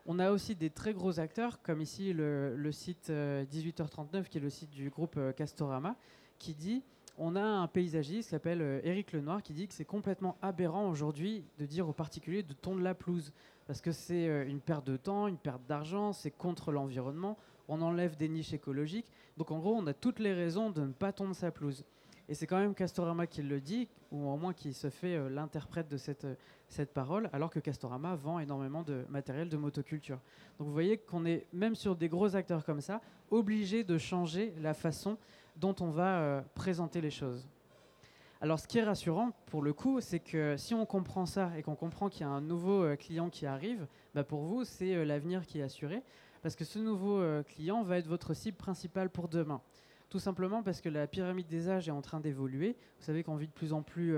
On 0.05 0.19
a 0.19 0.33
aussi 0.33 0.57
des 0.57 0.71
très 0.71 0.95
gros 0.95 1.21
acteurs, 1.21 1.63
comme 1.63 1.81
ici 1.81 2.13
le, 2.13 2.57
le 2.57 2.73
site 2.73 3.11
euh, 3.11 3.45
18h39, 3.45 4.25
qui 4.25 4.39
est 4.39 4.41
le 4.41 4.51
site 4.51 4.71
du 4.71 4.91
groupe 4.91 5.19
Castorama, 5.37 5.95
qui 6.39 6.55
dit 6.55 6.83
on 7.19 7.37
a 7.37 7.43
un 7.43 7.67
paysagiste 7.67 8.29
qui 8.29 8.31
s'appelle 8.31 8.63
euh, 8.63 8.81
Éric 8.85 9.13
Lenoir 9.13 9.43
qui 9.43 9.53
dit 9.53 9.69
que 9.69 9.75
c'est 9.75 9.85
complètement 9.85 10.37
aberrant 10.43 10.89
aujourd'hui 10.89 11.45
de 11.59 11.67
dire 11.67 11.89
aux 11.89 11.93
particuliers 11.93 12.43
de 12.43 12.53
tondre 12.53 12.81
la 12.81 12.95
pelouse 12.95 13.33
parce 13.67 13.81
que 13.81 13.93
c'est 13.93 14.29
euh, 14.29 14.47
une 14.47 14.61
perte 14.61 14.87
de 14.87 14.97
temps, 14.97 15.29
une 15.29 15.37
perte 15.37 15.63
d'argent, 15.69 16.13
c'est 16.13 16.31
contre 16.31 16.73
l'environnement, 16.73 17.39
on 17.69 17.81
enlève 17.81 18.17
des 18.17 18.29
niches 18.29 18.53
écologiques. 18.53 19.11
Donc 19.37 19.51
en 19.51 19.59
gros, 19.59 19.75
on 19.75 19.87
a 19.87 19.95
toutes 19.95 20.19
les 20.19 20.33
raisons 20.33 20.71
de 20.71 20.83
ne 20.83 20.93
pas 20.93 21.13
tondre 21.13 21.35
sa 21.35 21.51
pelouse. 21.51 21.85
Et 22.29 22.35
c'est 22.35 22.47
quand 22.47 22.59
même 22.59 22.75
Castorama 22.75 23.27
qui 23.27 23.43
le 23.43 23.61
dit, 23.61 23.89
ou 24.11 24.29
au 24.29 24.37
moins 24.37 24.53
qui 24.53 24.73
se 24.73 24.91
fait 24.91 25.17
euh, 25.17 25.29
l'interprète 25.29 25.89
de 25.89 25.97
cette, 25.97 26.27
cette 26.69 26.93
parole, 26.93 27.29
alors 27.33 27.51
que 27.51 27.61
Castorama 27.61 28.15
vend 28.15 28.39
énormément 28.39 28.83
de 28.83 29.05
matériel 29.09 29.49
de 29.49 29.57
motoculture. 29.57 30.19
Donc 30.59 30.69
vous 30.69 30.73
voyez 30.73 30.99
qu'on 30.99 31.25
est, 31.25 31.47
même 31.53 31.75
sur 31.75 31.95
des 31.97 32.09
gros 32.09 32.35
acteurs 32.35 32.65
comme 32.65 32.81
ça, 32.81 33.01
obligé 33.31 33.85
de 33.85 33.99
changer 33.99 34.55
la 34.61 34.75
façon 34.75 35.19
dont 35.57 35.75
on 35.81 35.91
va 35.91 36.21
euh, 36.21 36.41
présenter 36.55 37.01
les 37.01 37.11
choses. 37.11 37.49
Alors 38.41 38.59
ce 38.59 38.67
qui 38.67 38.79
est 38.79 38.85
rassurant 38.85 39.31
pour 39.47 39.63
le 39.63 39.73
coup, 39.73 40.01
c'est 40.01 40.19
que 40.19 40.57
si 40.57 40.75
on 40.75 40.85
comprend 40.85 41.27
ça 41.27 41.51
et 41.57 41.63
qu'on 41.63 41.77
comprend 41.77 42.09
qu'il 42.09 42.23
y 42.23 42.25
a 42.25 42.29
un 42.29 42.41
nouveau 42.41 42.83
euh, 42.83 42.97
client 42.97 43.31
qui 43.31 43.47
arrive, 43.47 43.87
bah 44.15 44.25
pour 44.25 44.43
vous, 44.43 44.65
c'est 44.65 44.95
euh, 44.95 45.05
l'avenir 45.05 45.47
qui 45.47 45.61
est 45.61 45.63
assuré, 45.63 46.03
parce 46.43 46.57
que 46.57 46.65
ce 46.65 46.81
nouveau 46.81 47.23
client 47.45 47.85
va 47.85 47.99
être 47.99 48.09
votre 48.09 48.35
cible 48.35 48.57
principale 48.57 49.11
pour 49.11 49.29
demain. 49.29 49.61
Tout 50.11 50.19
simplement 50.19 50.65
parce 50.65 50.81
que 50.81 50.89
la 50.89 51.07
pyramide 51.07 51.47
des 51.47 51.69
âges 51.69 51.87
est 51.87 51.93
en 51.93 52.03
train 52.03 52.19
d'évoluer. 52.19 52.77
Vous 52.99 53.05
savez 53.05 53.23
qu'on 53.23 53.37
vit 53.37 53.47
de 53.47 53.53
plus 53.53 53.73
en 53.73 53.83
plus 53.83 54.17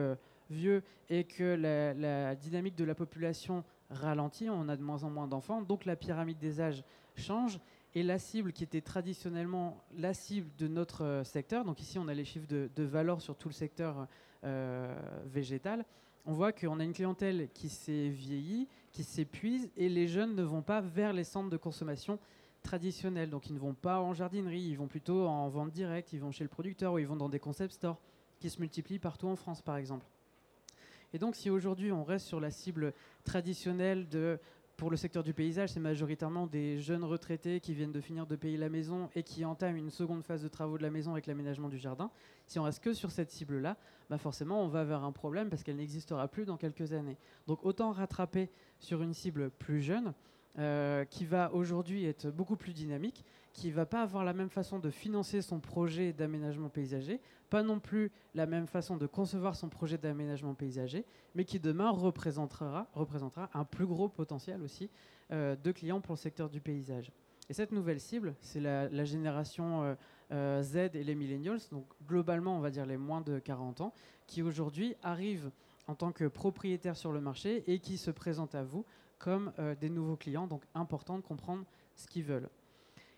vieux 0.49 0.83
et 1.11 1.25
que 1.25 1.55
la, 1.55 1.93
la 1.93 2.35
dynamique 2.35 2.77
de 2.77 2.85
la 2.85 2.95
population 2.95 3.63
ralentit, 3.91 4.49
on 4.49 4.71
a 4.71 4.77
de 4.77 4.83
moins 4.83 5.05
en 5.05 5.11
moins 5.11 5.27
d'enfants, 5.27 5.61
donc 5.61 5.85
la 5.85 5.97
pyramide 5.97 6.39
des 6.39 6.63
âges 6.63 6.83
change 7.17 7.61
et 7.95 8.03
la 8.03 8.19
cible 8.19 8.53
qui 8.53 8.65
était 8.65 8.81
traditionnellement 8.81 9.85
la 9.97 10.15
cible 10.15 10.51
de 10.59 10.67
notre 10.67 11.05
euh, 11.05 11.25
secteur, 11.25 11.65
donc 11.65 11.81
ici 11.81 11.99
on 11.99 12.09
a 12.09 12.15
les 12.15 12.25
chiffres 12.25 12.49
de, 12.49 12.83
valeur 12.83 13.21
sur 13.21 13.37
tout 13.37 13.49
le 13.49 13.55
secteur 13.55 14.07
euh, 14.45 14.95
végétal, 15.27 15.85
on 16.27 16.33
voit 16.33 16.53
qu'on 16.53 16.81
a 16.81 16.85
une 16.85 16.93
clientèle 16.93 17.49
qui 17.53 17.69
s'est 17.69 18.09
vieillie, 18.09 18.67
qui 18.93 19.05
s'épuise, 19.05 19.71
et 19.77 19.89
les 19.89 20.09
jeunes 20.09 20.35
ne 20.35 20.43
vont 20.43 20.63
pas 20.63 20.81
vers 20.81 21.13
les 21.13 21.25
centres 21.25 21.51
de 21.51 21.57
consommation 21.57 22.19
traditionnels. 22.63 23.29
Donc 23.29 23.51
ils 23.51 23.55
ne 23.55 23.59
vont 23.59 23.75
pas 23.75 24.01
en 24.01 24.15
jardinerie, 24.15 24.63
ils 24.63 24.77
vont 24.79 24.87
plutôt 24.89 25.27
en 25.27 25.49
vente 25.49 25.71
directe, 25.71 26.13
ils 26.13 26.21
vont 26.21 26.33
chez 26.33 26.45
le 26.45 26.49
producteur 26.49 26.95
ou 26.95 26.99
ils 26.99 27.07
vont 27.07 27.17
dans 27.17 27.29
des 27.29 27.39
concept 27.39 27.75
stores 27.75 28.01
qui 28.41 28.51
se 28.51 28.59
multiplient 28.59 28.99
partout 28.99 29.29
en 29.29 29.37
France 29.37 29.61
par 29.61 29.77
exemple. 29.77 30.07
Et 31.13 31.19
donc 31.19 31.37
si 31.37 31.51
aujourd'hui 31.51 31.93
on 31.93 32.03
reste 32.03 32.27
sur 32.27 32.41
la 32.41 32.51
cible 32.51 32.95
traditionnelle 33.25 34.09
de 34.09 34.41
pour 34.77 34.91
le 34.91 34.97
secteur 34.97 35.23
du 35.23 35.33
paysage, 35.33 35.71
c'est 35.71 35.81
majoritairement 35.81 36.47
des 36.47 36.81
jeunes 36.81 37.05
retraités 37.05 37.61
qui 37.61 37.75
viennent 37.75 37.93
de 37.93 38.01
finir 38.01 38.27
de 38.27 38.35
payer 38.35 38.57
la 38.57 38.69
maison 38.69 39.09
et 39.15 39.23
qui 39.23 39.45
entament 39.45 39.77
une 39.77 39.91
seconde 39.91 40.25
phase 40.25 40.43
de 40.43 40.49
travaux 40.49 40.79
de 40.79 40.83
la 40.83 40.91
maison 40.91 41.13
avec 41.13 41.27
l'aménagement 41.27 41.69
du 41.69 41.79
jardin. 41.79 42.11
Si 42.47 42.59
on 42.59 42.65
reste 42.65 42.83
que 42.83 42.93
sur 42.93 43.13
cette 43.13 43.31
cible-là, 43.31 43.77
bah 44.11 44.19
forcément, 44.19 44.63
on 44.65 44.69
va 44.69 44.85
vers 44.85 45.05
un 45.05 45.13
problème 45.13 45.49
parce 45.49 45.63
qu'elle 45.63 45.77
n'existera 45.77 46.27
plus 46.27 46.45
dans 46.45 46.57
quelques 46.57 46.93
années. 46.93 47.17
Donc 47.47 47.65
autant 47.65 47.93
rattraper 47.93 48.51
sur 48.81 49.03
une 49.03 49.15
cible 49.15 49.51
plus 49.51 49.81
jeune 49.81 50.13
euh, 50.59 51.05
qui 51.05 51.25
va 51.25 51.53
aujourd'hui 51.53 52.05
être 52.05 52.31
beaucoup 52.31 52.55
plus 52.55 52.73
dynamique, 52.73 53.25
qui 53.53 53.73
va 53.73 53.87
pas 53.87 54.03
avoir 54.03 54.25
la 54.25 54.33
même 54.33 54.51
façon 54.51 54.79
de 54.79 54.89
financer 54.89 55.43
son 55.43 55.59
projet 55.59 56.13
d'aménagement 56.13 56.69
paysager, 56.69 57.21
pas 57.51 57.65
non 57.65 57.81
plus 57.81 58.13
la 58.35 58.47
même 58.47 58.69
façon 58.69 58.97
de 58.97 59.07
concevoir 59.07 59.57
son 59.57 59.69
projet 59.69 59.99
d'aménagement 59.99 60.55
paysager, 60.55 61.05
mais 61.35 61.45
qui 61.45 61.59
demain 61.59 61.91
représentera, 61.91 62.87
représentera 62.95 63.51
un 63.53 63.65
plus 63.65 63.85
gros 63.87 64.09
potentiel 64.09 64.63
aussi 64.63 64.91
euh, 65.33 65.57
de 65.57 65.73
clients 65.73 66.01
pour 66.01 66.15
le 66.15 66.19
secteur 66.19 66.49
du 66.49 66.61
paysage. 66.61 67.11
Et 67.49 67.53
cette 67.53 67.73
nouvelle 67.73 67.99
cible, 67.99 68.37
c'est 68.41 68.61
la, 68.61 69.05
génération 69.05 69.97
euh, 70.31 70.63
Z 70.63 70.77
et 70.95 71.03
les 71.03 71.17
millennials, 71.17 71.59
donc 71.73 71.87
globalement 72.07 72.57
on 72.57 72.61
va 72.61 72.71
dire 72.71 72.87
les 72.87 72.97
moins 72.97 73.21
de 73.21 73.41
40 73.41 73.81
ans, 73.81 73.93
qui 74.29 74.41
aujourd'hui 74.41 74.95
arrivent 75.03 75.51
en 75.87 75.95
tant 75.95 76.13
que 76.13 76.25
propriétaires 76.25 76.97
sur 76.97 77.13
le 77.13 77.21
marché 77.21 77.65
et 77.67 77.79
qui 77.79 77.99
se 77.99 78.11
présentent 78.11 78.55
à 78.55 78.63
vous 78.63 78.85
comme 79.25 79.55
euh, 79.59 79.75
des 79.75 79.89
nouveaux 79.89 80.17
clients, 80.17 80.47
donc 80.47 80.63
important 80.75 81.17
de 81.17 81.23
comprendre 81.23 81.65
ce 81.97 82.07
qu'ils 82.07 82.25
veulent. 82.25 82.51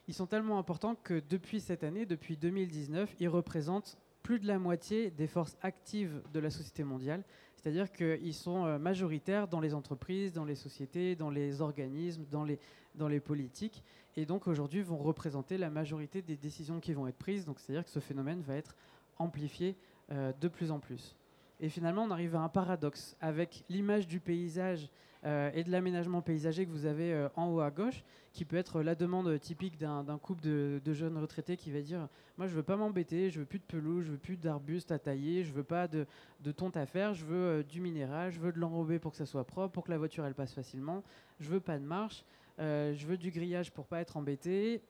Ils 0.06 0.14
sont 0.14 0.28
tellement 0.28 0.56
importants 0.56 0.94
que 0.94 1.20
depuis 1.28 1.58
cette 1.58 1.82
année, 1.82 2.06
depuis 2.06 2.36
2019, 2.36 3.16
ils 3.18 3.28
représentent 3.28 3.98
plus 4.22 4.38
de 4.38 4.46
la 4.46 4.60
moitié 4.60 5.10
des 5.10 5.26
forces 5.26 5.56
actives 5.62 6.22
de 6.32 6.38
la 6.38 6.50
société 6.50 6.84
mondiale, 6.84 7.24
c'est-à-dire 7.56 7.90
qu'ils 7.90 8.34
sont 8.34 8.66
euh, 8.66 8.78
majoritaires 8.78 9.48
dans 9.48 9.58
les 9.58 9.74
entreprises, 9.74 10.32
dans 10.32 10.44
les 10.44 10.54
sociétés, 10.54 11.16
dans 11.16 11.30
les 11.30 11.60
organismes, 11.60 12.24
dans 12.30 12.44
les, 12.44 12.60
dans 12.94 13.08
les 13.08 13.18
politiques, 13.18 13.82
et 14.16 14.26
donc 14.26 14.46
aujourd'hui 14.46 14.82
vont 14.82 14.98
représenter 14.98 15.58
la 15.58 15.70
majorité 15.70 16.22
des 16.22 16.36
décisions 16.36 16.78
qui 16.78 16.92
vont 16.92 17.08
être 17.08 17.18
prises, 17.18 17.44
donc 17.44 17.58
c'est-à-dire 17.58 17.84
que 17.84 17.90
ce 17.90 17.98
phénomène 17.98 18.42
va 18.42 18.54
être 18.54 18.76
amplifié 19.18 19.76
euh, 20.12 20.32
de 20.40 20.46
plus 20.46 20.70
en 20.70 20.78
plus. 20.78 21.16
Et 21.60 21.68
finalement, 21.68 22.04
on 22.04 22.10
arrive 22.10 22.36
à 22.36 22.40
un 22.40 22.48
paradoxe 22.48 23.16
avec 23.20 23.64
l'image 23.68 24.06
du 24.06 24.20
paysage 24.20 24.90
euh, 25.24 25.50
et 25.54 25.64
de 25.64 25.72
l'aménagement 25.72 26.20
paysager 26.20 26.66
que 26.66 26.70
vous 26.70 26.84
avez 26.84 27.12
euh, 27.12 27.28
en 27.34 27.48
haut 27.48 27.60
à 27.60 27.70
gauche, 27.70 28.04
qui 28.32 28.44
peut 28.44 28.56
être 28.56 28.82
la 28.82 28.94
demande 28.94 29.40
typique 29.40 29.78
d'un 29.78 30.18
couple 30.18 30.42
de, 30.42 30.92
jeunes 30.92 31.16
retraités 31.16 31.56
qui 31.56 31.72
va 31.72 31.80
dire 31.80 32.08
Moi, 32.36 32.46
je 32.46 32.54
veux 32.54 32.62
pas 32.62 32.76
m'embêter, 32.76 33.30
je 33.30 33.40
veux 33.40 33.46
plus 33.46 33.58
de 33.58 33.64
pelouse, 33.64 34.04
je 34.04 34.12
veux 34.12 34.18
plus 34.18 34.36
d'arbustes 34.36 34.92
à 34.92 34.98
tailler, 34.98 35.42
je 35.42 35.52
veux 35.52 35.64
pas 35.64 35.88
de, 35.88 36.06
tonte 36.52 36.76
à 36.76 36.84
faire, 36.84 37.14
je 37.14 37.24
veux 37.24 37.36
euh, 37.36 37.62
du 37.62 37.80
minéral, 37.80 38.30
je 38.30 38.38
veux 38.38 38.52
de 38.52 38.60
l'enrobé 38.60 38.98
pour 38.98 39.12
que 39.12 39.18
ça 39.18 39.26
soit 39.26 39.44
propre, 39.44 39.72
pour 39.72 39.84
que 39.84 39.90
la 39.90 39.98
voiture 39.98 40.24
elle 40.26 40.34
passe 40.34 40.52
facilement, 40.52 41.02
je 41.40 41.48
veux 41.48 41.60
pas 41.60 41.78
de 41.78 41.84
marche, 41.84 42.24
je 42.58 43.06
veux 43.06 43.16
du 43.16 43.30
grillage 43.30 43.72
pour 43.72 43.86
pas 43.86 44.00
être 44.00 44.16
embêté. 44.16 44.82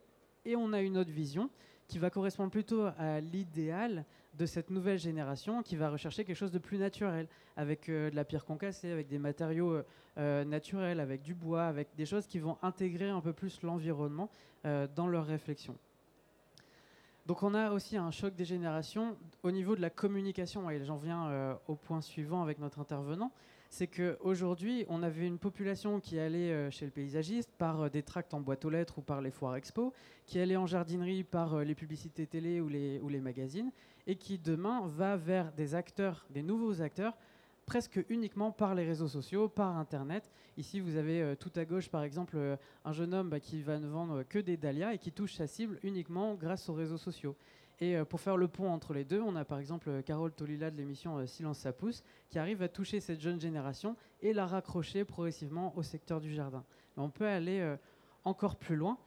Et 0.44 0.54
on 0.54 0.72
a 0.72 0.80
une 0.80 0.98
autre 0.98 1.10
vision 1.10 1.50
qui 1.88 1.98
va 1.98 2.10
correspondre 2.10 2.50
plutôt 2.50 2.84
à 2.98 3.20
l'idéal 3.20 4.04
de 4.36 4.46
cette 4.46 4.70
nouvelle 4.70 4.98
génération 4.98 5.62
qui 5.62 5.76
va 5.76 5.90
rechercher 5.90 6.24
quelque 6.24 6.36
chose 6.36 6.52
de 6.52 6.58
plus 6.58 6.78
naturel, 6.78 7.26
avec 7.56 7.88
euh, 7.88 8.10
de 8.10 8.16
la 8.16 8.24
pierre 8.24 8.44
concassée, 8.44 8.90
avec 8.90 9.08
des 9.08 9.18
matériaux 9.18 9.82
euh, 10.18 10.44
naturels, 10.44 11.00
avec 11.00 11.22
du 11.22 11.34
bois, 11.34 11.64
avec 11.64 11.88
des 11.96 12.06
choses 12.06 12.26
qui 12.26 12.38
vont 12.38 12.56
intégrer 12.62 13.10
un 13.10 13.20
peu 13.20 13.32
plus 13.34 13.62
l'environnement 13.62 14.30
euh, 14.64 14.86
dans 14.94 15.08
leur 15.08 15.26
réflexion. 15.26 15.76
Donc 17.26 17.42
on 17.42 17.54
a 17.54 17.72
aussi 17.72 17.96
un 17.96 18.10
choc 18.10 18.34
des 18.34 18.44
générations 18.44 19.16
au 19.42 19.50
niveau 19.50 19.74
de 19.74 19.80
la 19.80 19.90
communication, 19.90 20.70
et 20.70 20.82
j'en 20.84 20.96
viens 20.96 21.28
euh, 21.28 21.54
au 21.66 21.74
point 21.74 22.00
suivant 22.00 22.42
avec 22.42 22.60
notre 22.60 22.78
intervenant, 22.78 23.32
c'est 23.70 23.86
qu'aujourd'hui 23.86 24.84
on 24.88 25.02
avait 25.02 25.26
une 25.26 25.38
population 25.38 26.00
qui 26.00 26.18
allait 26.18 26.52
euh, 26.52 26.70
chez 26.70 26.84
le 26.84 26.90
paysagiste 26.90 27.50
par 27.58 27.82
euh, 27.82 27.88
des 27.88 28.02
tracts 28.02 28.34
en 28.34 28.40
boîte 28.40 28.64
aux 28.64 28.70
lettres 28.70 28.98
ou 28.98 29.02
par 29.02 29.20
les 29.20 29.30
foires 29.30 29.56
expo, 29.56 29.92
qui 30.26 30.38
allait 30.38 30.56
en 30.56 30.66
jardinerie 30.66 31.24
par 31.24 31.54
euh, 31.54 31.64
les 31.64 31.74
publicités 31.74 32.26
télé 32.26 32.60
ou 32.60 32.68
les, 32.68 33.20
magazines, 33.20 33.70
et 34.06 34.16
qui 34.16 34.38
demain 34.38 34.86
va 34.86 35.16
vers 35.16 35.52
des 35.52 35.74
acteurs, 35.74 36.26
des 36.30 36.42
nouveaux 36.42 36.82
acteurs, 36.82 37.16
presque 37.64 38.04
uniquement 38.08 38.52
par 38.52 38.74
les 38.74 38.84
réseaux 38.84 39.08
sociaux, 39.08 39.48
par 39.48 39.76
Internet. 39.76 40.30
Ici, 40.56 40.78
vous 40.78 40.96
avez 40.96 41.34
tout 41.40 41.50
à 41.56 41.64
gauche, 41.64 41.88
par 41.88 42.04
exemple, 42.04 42.38
un 42.84 42.92
jeune 42.92 43.12
homme 43.12 43.30
bah, 43.30 43.40
qui 43.40 43.62
va 43.62 43.80
ne 43.80 43.88
vendre 43.88 44.22
que 44.22 44.38
des 44.38 44.56
dahlias 44.56 44.92
et 44.92 44.98
qui 44.98 45.10
touche 45.10 45.34
sa 45.34 45.48
cible 45.48 45.80
uniquement 45.82 46.34
grâce 46.34 46.68
aux 46.68 46.74
réseaux 46.74 46.98
sociaux. 46.98 47.34
Et 47.80 47.96
euh, 47.96 48.04
pour 48.04 48.20
faire 48.20 48.36
le 48.36 48.48
pont 48.48 48.70
entre 48.70 48.94
les 48.94 49.04
deux, 49.04 49.20
on 49.20 49.36
a 49.36 49.44
par 49.44 49.58
exemple 49.58 50.02
Carole 50.02 50.32
Tolila 50.32 50.70
de 50.70 50.76
l'émission 50.76 51.18
euh, 51.18 51.26
Silence 51.26 51.58
ça 51.58 51.72
pousse, 51.72 52.02
qui 52.30 52.38
arrive 52.38 52.62
à 52.62 52.68
toucher 52.68 53.00
cette 53.00 53.20
jeune 53.20 53.40
génération 53.40 53.96
et 54.22 54.32
la 54.32 54.46
raccrocher 54.46 55.04
progressivement 55.04 55.76
au 55.76 55.82
secteur 55.82 56.20
du 56.20 56.32
jardin. 56.32 56.64
Mais 56.96 57.02
on 57.02 57.10
peut 57.10 57.26
aller 57.26 57.60
euh, 57.60 57.76
encore 58.24 58.56
plus 58.56 58.76
loin 58.76 58.98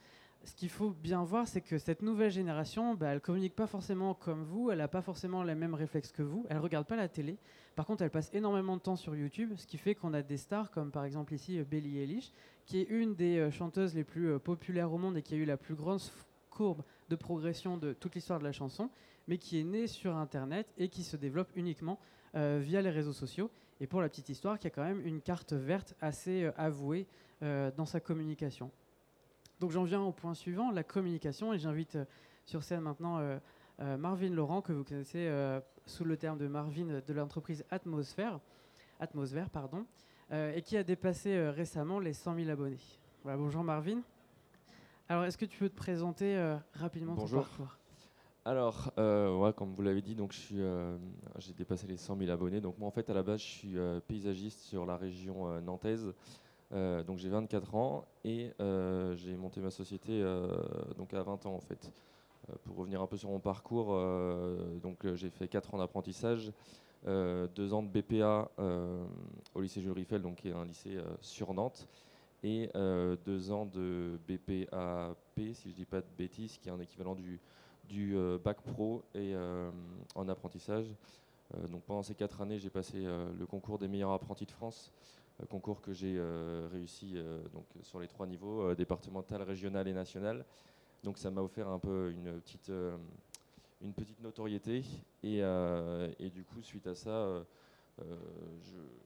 ce 0.44 0.54
qu'il 0.54 0.70
faut 0.70 0.92
bien 0.92 1.24
voir, 1.24 1.48
c'est 1.48 1.62
que 1.62 1.78
cette 1.78 2.02
nouvelle 2.02 2.32
génération, 2.32 2.96
bah, 2.96 3.10
elle 3.10 3.22
communique 3.22 3.56
pas 3.56 3.68
forcément 3.68 4.14
comme 4.14 4.44
vous, 4.44 4.72
elle 4.72 4.78
n'a 4.78 4.88
pas 4.88 5.02
forcément 5.02 5.44
les 5.44 5.56
mêmes 5.56 5.74
réflexes 5.74 6.12
que 6.12 6.24
vous, 6.24 6.46
elle 6.50 6.60
regarde 6.60 6.88
pas 6.88 6.96
la 6.96 7.08
télé. 7.08 7.38
Par 7.76 7.86
contre, 7.86 8.04
elle 8.04 8.10
passe 8.10 8.30
énormément 8.34 8.78
de 8.78 8.82
temps 8.82 8.96
sur 8.96 9.16
YouTube, 9.16 9.54
ce 9.56 9.68
qui 9.68 9.78
fait 9.78 9.96
qu'on 9.96 10.14
a 10.14 10.22
des 10.22 10.38
stars 10.38 10.72
comme 10.72 10.92
par 10.92 11.06
exemple 11.06 11.34
ici 11.34 11.60
euh, 11.60 11.64
Billie 11.64 12.00
Eilish, 12.00 12.32
qui 12.66 12.80
est 12.80 12.90
une 12.90 13.16
des 13.16 13.38
euh, 13.38 13.52
chanteuses 13.52 13.96
les 13.96 14.04
plus 14.04 14.32
euh, 14.32 14.40
populaires 14.40 14.92
au 14.92 14.98
monde 14.98 15.18
et 15.18 15.22
qui 15.22 15.34
a 15.34 15.38
eu 15.38 15.46
la 15.46 15.58
plus 15.58 15.76
grande 15.76 16.02
courbe 16.50 16.84
de 17.10 17.16
progression 17.16 17.78
de 17.78 17.94
toute 17.94 18.16
l'histoire 18.16 18.40
de 18.40 18.44
la 18.44 18.52
chanson, 18.52 18.90
mais 19.28 19.38
qui 19.38 19.60
est 19.60 19.64
née 19.64 19.88
sur 19.88 20.16
Internet 20.16 20.68
et 20.78 20.90
qui 20.90 21.04
se 21.04 21.18
développe 21.18 21.50
uniquement 21.56 22.00
euh, 22.36 22.60
via 22.62 22.82
les 22.82 22.90
réseaux 22.90 23.14
sociaux. 23.14 23.50
Et 23.82 23.88
pour 23.88 24.02
la 24.02 24.10
petite 24.10 24.30
histoire, 24.30 24.60
qui 24.60 24.68
a 24.68 24.70
quand 24.70 24.84
même 24.84 25.06
une 25.06 25.22
carte 25.22 25.54
verte 25.54 25.96
assez 26.02 26.44
euh, 26.44 26.52
avouée 26.58 27.08
euh, 27.42 27.72
dans 27.76 27.86
sa 27.86 28.00
communication. 28.00 28.72
Donc 29.60 29.72
j'en 29.72 29.84
viens 29.84 30.02
au 30.02 30.12
point 30.12 30.34
suivant, 30.34 30.72
la 30.72 30.84
communication, 30.84 31.54
et 31.54 31.60
j'invite 31.60 31.98
sur 32.46 32.64
scène 32.64 32.80
maintenant 32.80 33.20
Marvin 33.78 34.30
Laurent, 34.30 34.62
que 34.62 34.72
vous 34.72 34.86
connaissez 34.86 35.30
sous 35.86 36.06
le 36.06 36.16
terme 36.16 36.38
de 36.38 36.48
Marvin 36.48 37.02
de 37.06 37.14
l'entreprise 37.14 37.66
Atmosphère, 37.70 38.40
Atmosphère 39.02 39.50
pardon, 39.50 39.86
et 40.32 40.62
qui 40.62 40.78
a 40.78 40.84
dépassé 40.84 41.50
récemment 41.50 42.00
les 42.00 42.14
100 42.14 42.36
000 42.36 42.50
abonnés. 42.50 42.80
Bonjour 43.26 43.62
Marvin. 43.62 44.02
Alors 45.12 45.26
est-ce 45.26 45.40
que 45.40 45.46
tu 45.46 45.58
peux 45.58 45.70
te 45.70 45.76
présenter 45.76 46.38
euh, 46.38 46.56
rapidement 46.74 47.16
Bonjour. 47.16 47.42
ton 47.42 47.48
parcours? 47.48 47.78
Alors, 48.46 48.94
euh, 49.00 49.36
ouais, 49.36 49.52
comme 49.54 49.74
vous 49.74 49.82
l'avez 49.82 50.04
dit, 50.04 50.14
donc 50.14 50.36
euh, 50.54 51.00
j'ai 51.40 51.54
dépassé 51.54 51.88
les 51.88 51.98
100 51.98 52.16
000 52.16 52.30
abonnés. 52.30 52.62
Donc 52.62 52.78
moi, 52.78 52.88
en 52.88 52.92
fait, 52.92 53.10
à 53.10 53.16
la 53.16 53.24
base, 53.24 53.40
je 53.40 53.48
suis 53.48 53.76
paysagiste 54.08 54.60
sur 54.60 54.86
la 54.86 54.98
région 54.98 55.60
nantaise. 55.62 56.14
Donc 56.72 57.18
j'ai 57.18 57.30
24 57.30 57.74
ans 57.74 58.06
et 58.24 58.52
j'ai 59.16 59.36
monté 59.36 59.60
ma 59.62 59.72
société 59.72 60.24
donc 60.96 61.16
à 61.16 61.24
20 61.24 61.48
ans 61.48 61.56
en 61.56 61.60
fait. 61.60 61.92
Pour 62.64 62.78
revenir 62.78 63.02
un 63.02 63.08
peu 63.08 63.18
sur 63.18 63.30
mon 63.30 63.40
parcours, 63.40 64.00
donc 64.84 65.12
j'ai 65.16 65.32
fait 65.32 65.48
4 65.48 65.74
ans 65.74 65.80
d'apprentissage, 65.80 66.52
euh, 67.08 67.48
2 67.56 67.74
ans 67.74 67.82
de 67.82 67.88
BPA 67.90 68.52
au 69.56 69.62
lycée 69.62 69.82
Jules 69.82 69.94
Riffel, 69.94 70.22
donc 70.22 70.36
qui 70.36 70.50
est 70.50 70.54
un 70.54 70.66
lycée 70.66 71.00
sur 71.22 71.56
Nantes, 71.56 71.88
et 72.44 72.70
2 72.74 73.52
ans 73.52 73.66
de 73.66 74.20
BPAP, 74.28 75.54
si 75.54 75.72
je 75.72 75.76
dis 75.76 75.86
pas 75.86 76.02
de 76.02 76.08
bêtises, 76.18 76.58
qui 76.58 76.70
est 76.70 76.72
un 76.72 76.80
équivalent 76.80 77.16
du, 77.16 77.42
euh, 78.16 78.38
bac 78.38 78.62
pro 78.62 79.04
et 79.14 79.34
euh, 79.36 79.72
en 80.16 80.28
apprentissage. 80.30 80.96
Euh, 81.56 81.68
donc 81.68 81.84
pendant 81.84 82.04
ces 82.04 82.16
4 82.16 82.42
années, 82.42 82.60
j'ai 82.60 82.70
passé 82.70 83.06
euh, 83.06 83.32
le 83.38 83.46
concours 83.46 83.80
des 83.80 83.88
meilleurs 83.88 84.12
apprentis 84.12 84.46
de 84.46 84.52
France, 84.52 84.92
euh, 85.42 85.46
concours 85.46 85.82
que 85.82 85.94
j'ai 85.94 86.16
euh, 86.18 86.68
réussi 86.72 87.14
euh, 87.16 87.42
donc 87.50 87.66
sur 87.82 88.00
les 88.00 88.08
trois 88.08 88.28
niveaux, 88.28 88.62
euh, 88.62 88.76
départemental, 88.76 89.42
régional 89.42 89.88
et 89.88 89.94
national. 89.94 90.46
Donc 91.04 91.18
ça 91.18 91.32
m'a 91.32 91.42
offert 91.42 91.68
un 91.70 91.80
peu 91.80 92.12
une 92.12 92.40
petite, 92.42 92.70
euh, 92.70 92.98
une 93.82 93.94
petite 93.94 94.20
notoriété 94.22 94.84
et, 95.24 95.42
euh, 95.42 96.12
et 96.20 96.30
du 96.30 96.44
coup 96.44 96.62
suite 96.62 96.88
à 96.88 96.96
ça, 96.96 97.10
euh, 97.10 97.40
euh, 97.40 97.44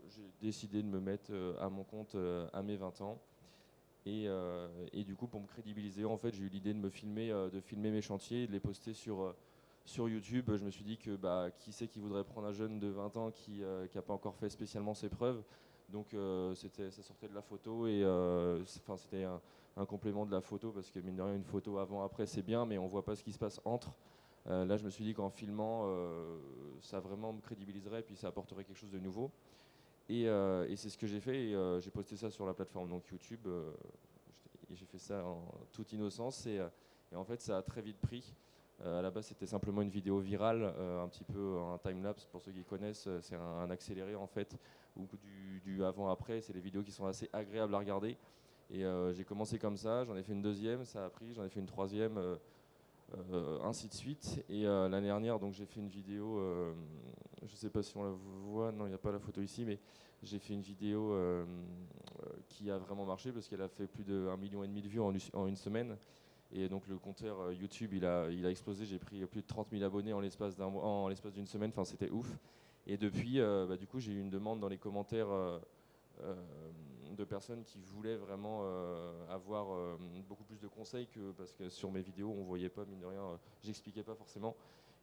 j'ai 0.10 0.24
décidé 0.42 0.82
de 0.82 0.88
me 0.88 1.00
mettre 1.00 1.32
euh, 1.32 1.56
à 1.60 1.70
mon 1.70 1.84
compte 1.84 2.16
euh, 2.16 2.48
à 2.54 2.62
mes 2.62 2.76
20 2.76 3.02
ans. 3.02 3.20
Et, 4.06 4.26
euh, 4.28 4.68
du 4.94 5.16
coup, 5.16 5.28
pour 5.28 5.40
me 5.40 5.48
crédibiliser, 5.48 6.04
en 6.04 6.18
fait, 6.18 6.34
j'ai 6.34 6.44
eu 6.44 6.50
l'idée 6.50 6.74
de 6.74 6.80
me 6.80 6.90
filmer, 6.90 7.32
euh, 7.32 7.50
de 7.50 7.62
filmer 7.62 7.90
mes 7.90 8.02
chantiers 8.02 8.44
et 8.44 8.48
de 8.48 8.52
les 8.52 8.60
poster 8.60 8.94
sur, 8.94 9.22
euh, 9.22 9.36
sur 9.86 10.10
YouTube. 10.10 10.52
Je 10.56 10.64
me 10.64 10.70
suis 10.70 10.84
dit 10.84 10.98
que 10.98 11.16
bah, 11.16 11.50
qui 11.58 11.72
c'est 11.72 11.88
qui 11.88 12.00
voudrait 12.00 12.24
prendre 12.24 12.48
un 12.48 12.54
jeune 12.54 12.80
de 12.80 12.88
20 12.88 13.18
ans 13.18 13.32
qui 13.32 13.62
n'a 13.62 14.02
pas 14.02 14.14
encore 14.14 14.36
fait 14.36 14.50
spécialement 14.50 14.94
ses 14.94 15.10
preuves. 15.10 15.44
Donc 15.90 16.14
euh, 16.14 16.56
ça 16.56 17.04
sortait 17.04 17.28
de 17.28 17.36
la 17.36 17.42
photo 17.42 17.88
et 17.88 18.04
euh, 18.04 18.64
c'était 18.66 19.24
un, 19.24 19.40
un 19.78 19.86
complément 19.86 20.26
de 20.26 20.32
la 20.32 20.42
photo 20.42 20.72
parce 20.72 20.90
que 20.90 21.00
mine 21.00 21.16
de 21.16 21.22
rien, 21.22 21.36
une 21.36 21.44
photo 21.44 21.78
avant-après 21.78 22.26
c'est 22.26 22.42
bien, 22.42 22.66
mais 22.66 22.78
on 22.78 22.88
voit 22.88 23.04
pas 23.06 23.16
ce 23.16 23.24
qui 23.24 23.32
se 23.32 23.38
passe 23.38 23.62
entre. 23.64 23.94
Euh, 24.48 24.66
là, 24.66 24.78
je 24.78 24.84
me 24.84 24.90
suis 24.90 25.04
dit 25.04 25.14
qu'en 25.14 25.30
filmant, 25.30 25.84
euh, 25.86 26.38
ça 26.82 27.00
vraiment 27.00 27.32
me 27.34 27.42
crédibiliserait 27.42 28.00
et 28.00 28.04
puis 28.04 28.16
ça 28.16 28.28
apporterait 28.28 28.64
quelque 28.64 28.78
chose 28.78 28.92
de 28.92 29.00
nouveau. 29.00 29.32
Et, 30.10 30.28
euh, 30.28 30.76
c'est 30.76 30.90
ce 30.90 30.98
que 30.98 31.08
j'ai 31.08 31.20
fait. 31.20 31.54
j'ai 31.80 31.92
posté 31.92 32.18
ça 32.18 32.30
sur 32.30 32.46
la 32.46 32.54
plateforme 32.54 32.90
YouTube. 33.12 33.48
j'ai 34.70 34.86
fait 34.86 34.98
ça 34.98 35.24
en 35.26 35.46
toute 35.72 35.94
innocence 35.94 36.46
et, 36.46 36.60
en 37.16 37.24
fait, 37.24 37.42
ça 37.42 37.58
a 37.58 37.62
très 37.62 37.82
vite 37.82 38.00
pris. 38.00 38.34
À 38.84 39.02
la 39.02 39.12
base, 39.12 39.28
c'était 39.28 39.46
simplement 39.46 39.82
une 39.82 39.90
vidéo 39.90 40.20
virale, 40.20 40.64
un 40.64 41.08
petit 41.08 41.24
peu 41.24 41.58
un 41.60 41.78
time-lapse 41.78 42.26
pour 42.26 42.42
ceux 42.42 42.52
qui 42.52 42.64
connaissent. 42.66 43.08
C'est 43.22 43.36
un, 43.36 43.70
accéléré 43.70 44.16
en 44.16 44.28
fait 44.28 44.58
ou 44.98 45.08
du 45.64 45.84
avant-après. 45.86 46.42
C'est 46.42 46.54
des 46.54 46.60
vidéos 46.60 46.84
qui 46.84 46.92
sont 46.92 47.06
assez 47.06 47.30
agréables 47.32 47.74
à 47.74 47.78
regarder. 47.78 48.18
Et 48.70 48.84
j'ai 49.14 49.24
commencé 49.24 49.58
comme 49.58 49.78
ça, 49.78 50.04
j'en 50.04 50.18
ai 50.18 50.24
fait 50.24 50.34
une 50.34 50.42
deuxième, 50.42 50.84
ça 50.84 51.06
a 51.06 51.10
pris, 51.10 51.34
j'en 51.34 51.46
ai 51.46 51.50
fait 51.50 51.62
une 51.62 51.66
troisième. 51.66 52.20
Euh, 53.16 53.60
ainsi 53.64 53.88
de 53.88 53.94
suite. 53.94 54.44
Et 54.50 54.66
euh, 54.66 54.90
l'année 54.90 55.08
dernière, 55.08 55.40
donc 55.40 55.54
j'ai 55.54 55.66
fait 55.66 55.80
une 55.80 55.90
vidéo, 55.90 56.40
euh, 56.40 56.74
je 57.44 57.52
ne 57.52 57.58
sais 57.58 57.70
pas 57.70 57.84
si 57.84 57.96
on 57.96 58.04
la 58.04 58.12
voit, 58.12 58.72
non, 58.72 58.86
il 58.86 58.90
n'y 58.90 58.96
a 58.96 59.00
pas 59.00 59.12
la 59.12 59.20
photo 59.20 59.42
ici, 59.42 59.66
mais 59.66 59.80
j'ai 60.24 60.40
fait 60.40 60.54
une 60.54 60.62
vidéo 60.62 61.16
qui 62.48 62.72
a 62.72 62.78
vraiment 62.78 63.06
marché 63.06 63.32
parce 63.34 63.48
qu'elle 63.50 63.62
a 63.62 63.68
fait 63.68 63.88
plus 63.88 64.06
de 64.06 64.28
1,5 64.30 64.38
million 64.38 64.64
et 64.64 64.68
demi 64.68 64.82
de 64.82 64.88
vues 64.88 65.02
en, 65.02 65.48
une 65.48 65.56
semaine. 65.58 65.98
Et 66.56 66.70
donc 66.70 66.88
le 66.88 66.98
compteur 66.98 67.52
YouTube, 67.52 67.94
il 67.94 68.06
a, 68.06 68.30
il 68.30 68.46
a 68.46 68.50
explosé. 68.50 68.86
J'ai 68.86 69.00
pris 69.00 69.26
plus 69.26 69.42
de 69.42 69.48
30 69.48 69.68
000 69.72 69.84
abonnés 69.84 70.14
en 70.14 70.22
l'espace 70.22 70.56
d'un 70.56 70.68
en 70.68 71.10
l'espace 71.10 71.34
d'une 71.34 71.48
semaine. 71.48 71.72
Enfin, 71.72 71.84
c'était 71.84 72.10
ouf. 72.10 72.38
Et 72.88 72.96
depuis, 72.96 73.40
bah, 73.42 73.76
du 73.76 73.86
coup, 73.86 74.00
j'ai 74.00 74.14
eu 74.14 74.22
une 74.22 74.30
demande 74.30 74.62
dans 74.62 74.70
les 74.70 74.78
commentaires 74.78 75.28
de 77.16 77.24
personnes 77.24 77.64
qui 77.64 77.82
voulaient 77.82 78.16
vraiment 78.16 78.62
euh, 78.64 79.12
avoir 79.30 79.74
euh, 79.74 79.98
beaucoup 80.28 80.44
plus 80.44 80.60
de 80.60 80.68
conseils 80.68 81.08
que 81.08 81.32
parce 81.32 81.54
que 81.54 81.70
sur 81.70 81.92
mes 81.92 82.02
vidéos 82.02 82.30
on 82.30 82.44
voyait 82.44 82.70
pas 82.70 82.86
mine 82.86 83.00
de 83.00 83.06
rien, 83.06 83.40
j'expliquais 83.62 84.04
pas 84.04 84.16
forcément. 84.16 84.56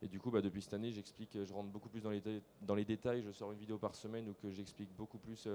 Et 0.03 0.09
du 0.09 0.19
coup, 0.19 0.31
bah, 0.31 0.41
depuis 0.41 0.63
cette 0.63 0.73
année, 0.73 0.91
j'explique, 0.93 1.37
je 1.45 1.53
rentre 1.53 1.69
beaucoup 1.69 1.91
plus 1.91 2.01
dans 2.01 2.11
les, 2.11 2.23
dans 2.63 2.75
détails. 2.75 3.23
Je 3.23 3.33
sors 3.33 3.53
une 3.53 3.59
vidéo 3.59 3.77
par 3.77 3.95
semaine 3.95 4.31
où 4.31 4.33
que 4.33 4.51
j'explique 4.51 4.89
beaucoup 4.97 5.19
plus 5.19 5.47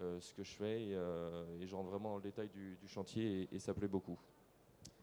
ce 0.00 0.32
que 0.32 0.42
je 0.42 0.54
fais 0.54 0.84
et, 0.84 1.66
je 1.66 1.74
rentre 1.74 1.90
vraiment 1.90 2.10
dans 2.10 2.16
le 2.16 2.22
détail 2.22 2.48
du, 2.48 2.78
chantier 2.88 3.46
et, 3.52 3.58
ça 3.58 3.74
plaît 3.74 3.88
beaucoup. 3.88 4.18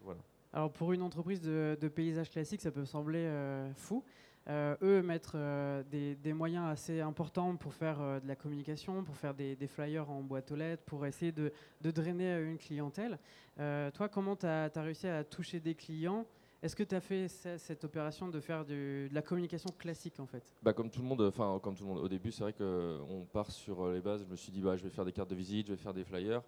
Voilà. 0.03 0.19
Alors 0.51 0.71
pour 0.71 0.93
une 0.93 1.03
entreprise 1.03 1.41
de 1.41 1.87
paysage 1.93 2.31
classique, 2.31 2.61
ça 2.61 2.71
peut 2.71 2.85
sembler 2.85 3.29
fou. 3.75 4.03
Euh, 4.49 4.75
eux 4.81 5.03
mettre 5.03 5.33
euh, 5.35 5.83
des, 5.83 6.33
moyens 6.33 6.65
assez 6.65 6.99
importants 6.99 7.55
pour 7.55 7.75
faire 7.75 8.01
euh, 8.01 8.19
de 8.19 8.27
la 8.27 8.35
communication, 8.35 9.03
pour 9.03 9.15
faire 9.15 9.35
des, 9.35 9.55
flyers 9.67 10.09
en 10.09 10.21
boîte 10.21 10.51
aux 10.51 10.55
lettres, 10.55 10.83
pour 10.83 11.05
essayer 11.05 11.31
de, 11.31 11.51
drainer 11.81 12.39
une 12.39 12.57
clientèle. 12.57 13.19
toi, 13.57 14.09
comment 14.09 14.35
tu 14.35 14.47
as, 14.47 14.71
réussi 14.75 15.07
à 15.07 15.23
toucher 15.23 15.59
des 15.59 15.75
clients? 15.75 16.25
Est-ce 16.63 16.75
que 16.75 16.83
tu 16.83 16.93
as 16.93 17.01
fait 17.01 17.27
cette 17.27 17.83
opération 17.83 18.29
de 18.29 18.39
faire 18.39 18.65
de 18.65 19.09
la 19.11 19.21
communication 19.23 19.69
classique 19.77 20.19
en 20.19 20.27
fait? 20.27 20.43
Bah, 20.61 20.73
Comme 20.73 20.91
tout 20.91 21.01
le 21.01 21.07
monde, 21.07 21.21
enfin 21.21 21.59
comme 21.61 21.75
tout 21.75 21.83
le 21.83 21.89
monde, 21.89 22.03
au 22.03 22.07
début 22.07 22.31
c'est 22.31 22.43
vrai 22.43 22.53
qu'on 22.53 23.25
part 23.31 23.49
sur 23.51 23.89
les 23.91 24.01
bases. 24.01 24.23
Je 24.23 24.31
me 24.31 24.35
suis 24.35 24.51
dit 24.51 24.61
bah, 24.61 24.75
je 24.75 24.83
vais 24.83 24.89
faire 24.89 25.05
des 25.05 25.11
cartes 25.11 25.29
de 25.29 25.35
visite, 25.35 25.67
je 25.67 25.73
vais 25.73 25.81
faire 25.81 25.93
des 25.93 26.03
flyers 26.03 26.41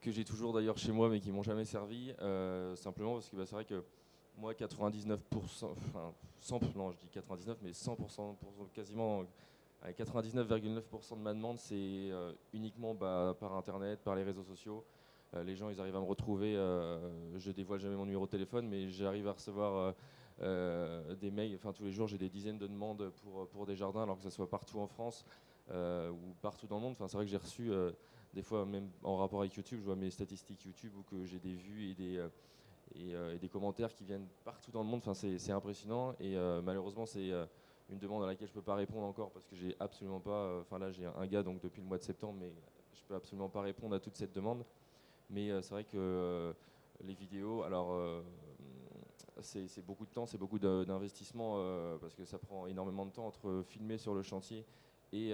que 0.00 0.10
j'ai 0.10 0.24
toujours 0.24 0.52
d'ailleurs 0.52 0.76
chez 0.76 0.92
moi 0.92 1.08
mais 1.08 1.20
qui 1.20 1.30
m'ont 1.30 1.42
jamais 1.42 1.64
servi. 1.64 2.14
simplement 2.74 3.14
parce 3.14 3.28
que 3.28 3.36
bah, 3.36 3.44
c'est 3.46 3.54
vrai 3.54 3.64
que 3.64 3.82
moi, 4.36 4.52
99%, 4.52 5.18
enfin, 5.64 6.12
100, 6.40 6.60
non, 6.76 6.92
je 6.92 6.98
dis 6.98 7.08
99, 7.08 7.58
mais 7.62 7.70
100%, 7.70 8.36
quasiment 8.72 9.24
99,9% 9.92 11.16
de 11.16 11.22
ma 11.22 11.34
demande, 11.34 11.58
c'est 11.58 11.74
euh, 11.74 12.32
uniquement 12.52 12.94
bah, 12.94 13.36
par 13.38 13.54
Internet, 13.54 14.00
par 14.02 14.14
les 14.14 14.22
réseaux 14.22 14.42
sociaux. 14.42 14.84
Euh, 15.34 15.44
les 15.44 15.56
gens, 15.56 15.68
ils 15.68 15.80
arrivent 15.80 15.96
à 15.96 16.00
me 16.00 16.06
retrouver. 16.06 16.56
Euh, 16.56 17.38
je 17.38 17.50
dévoile 17.50 17.80
jamais 17.80 17.96
mon 17.96 18.06
numéro 18.06 18.24
de 18.24 18.30
téléphone, 18.30 18.68
mais 18.68 18.88
j'arrive 18.88 19.28
à 19.28 19.32
recevoir 19.32 19.94
des 20.40 21.30
mails. 21.30 21.54
Enfin, 21.54 21.72
tous 21.72 21.84
les 21.84 21.92
jours, 21.92 22.08
j'ai 22.08 22.18
des 22.18 22.28
dizaines 22.28 22.58
de 22.58 22.66
demandes 22.66 23.10
pour, 23.22 23.48
pour 23.48 23.66
des 23.66 23.76
jardins, 23.76 24.02
alors 24.02 24.16
que 24.16 24.22
ce 24.22 24.30
soit 24.30 24.48
partout 24.48 24.80
en 24.80 24.86
France 24.86 25.24
ou 25.70 26.34
partout 26.40 26.66
dans 26.66 26.76
le 26.76 26.82
monde. 26.82 26.92
Enfin, 26.92 27.08
c'est 27.08 27.16
vrai 27.16 27.26
que 27.26 27.30
j'ai 27.30 27.36
reçu 27.36 27.70
des 28.32 28.42
fois, 28.42 28.66
même 28.66 28.90
en 29.04 29.16
rapport 29.16 29.40
avec 29.40 29.54
YouTube, 29.54 29.78
je 29.80 29.84
vois 29.84 29.94
mes 29.94 30.10
statistiques 30.10 30.64
YouTube 30.64 30.92
où 30.98 31.02
que 31.02 31.24
j'ai 31.24 31.38
des 31.38 31.54
vues 31.54 31.90
et 31.90 31.94
des 31.94 32.26
euh, 32.96 33.34
et, 33.34 33.38
des 33.38 33.48
commentaires 33.48 33.92
qui 33.92 34.04
viennent 34.04 34.28
partout 34.44 34.70
dans 34.70 34.82
le 34.82 34.88
monde. 34.88 35.00
Enfin, 35.04 35.14
c'est 35.14 35.52
impressionnant 35.52 36.12
et 36.20 36.36
euh, 36.36 36.60
malheureusement, 36.62 37.06
c'est 37.06 37.30
euh, 37.30 37.46
une 37.88 37.98
demande 37.98 38.22
à 38.22 38.26
laquelle 38.26 38.48
je 38.48 38.52
ne 38.52 38.56
peux 38.56 38.64
pas 38.64 38.74
répondre 38.74 39.06
encore 39.06 39.30
parce 39.30 39.46
que 39.46 39.56
j'ai 39.56 39.76
absolument 39.80 40.20
pas. 40.20 40.60
Enfin, 40.60 40.78
là, 40.78 40.90
j'ai 40.90 41.06
un 41.06 41.26
gars 41.26 41.42
donc 41.42 41.60
depuis 41.60 41.82
le 41.82 41.88
mois 41.88 41.98
de 41.98 42.02
septembre, 42.02 42.38
mais 42.40 42.52
je 42.92 43.02
peux 43.04 43.14
absolument 43.14 43.48
pas 43.48 43.62
répondre 43.62 43.94
à 43.94 44.00
toute 44.00 44.16
cette 44.16 44.32
demande. 44.32 44.64
Mais 45.30 45.50
c'est 45.62 45.70
vrai 45.70 45.84
que 45.84 46.54
les 47.02 47.14
vidéos, 47.14 47.62
alors 47.62 47.98
c'est 49.40 49.84
beaucoup 49.84 50.04
de 50.04 50.10
temps, 50.10 50.26
c'est 50.26 50.38
beaucoup 50.38 50.58
d'investissement 50.58 51.56
parce 52.00 52.14
que 52.14 52.24
ça 52.24 52.38
prend 52.38 52.66
énormément 52.66 53.06
de 53.06 53.10
temps 53.10 53.26
entre 53.26 53.62
filmer 53.66 53.98
sur 53.98 54.14
le 54.14 54.22
chantier 54.22 54.64
et, 55.12 55.30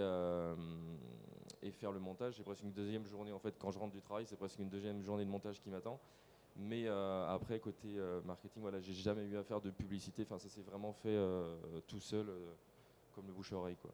et 1.63 1.71
faire 1.73 1.93
le 1.93 2.01
montage. 2.01 2.37
C'est 2.37 2.45
presque 2.45 2.63
une 2.63 2.73
deuxième 2.73 3.05
journée 3.05 3.33
en 3.33 3.39
fait 3.41 3.59
quand 3.59 3.73
je 3.73 3.79
rentre 3.79 3.93
du 3.93 4.01
travail, 4.01 4.27
c'est 4.27 4.37
presque 4.37 4.59
une 4.61 4.71
deuxième 4.71 5.03
journée 5.03 5.25
de 5.25 5.31
montage 5.31 5.61
qui 5.61 5.71
m'attend. 5.71 6.01
Mais 6.61 6.85
euh, 6.87 7.27
après, 7.29 7.59
côté 7.59 7.89
euh, 7.97 8.21
marketing, 8.27 8.61
voilà, 8.61 8.81
j'ai 8.81 8.93
jamais 8.93 9.25
eu 9.25 9.37
à 9.37 9.43
faire 9.43 9.61
de 9.61 9.71
publicité. 9.71 10.23
Enfin, 10.23 10.39
ça 10.39 10.49
s'est 10.49 10.61
vraiment 10.61 10.93
fait 10.93 11.09
euh, 11.09 11.57
tout 11.87 12.01
seul, 12.01 12.27
comme 13.15 13.27
le 13.27 13.33
bouche 13.33 13.53
à 13.53 13.57
oreille. 13.57 13.77
Quoi. 13.81 13.91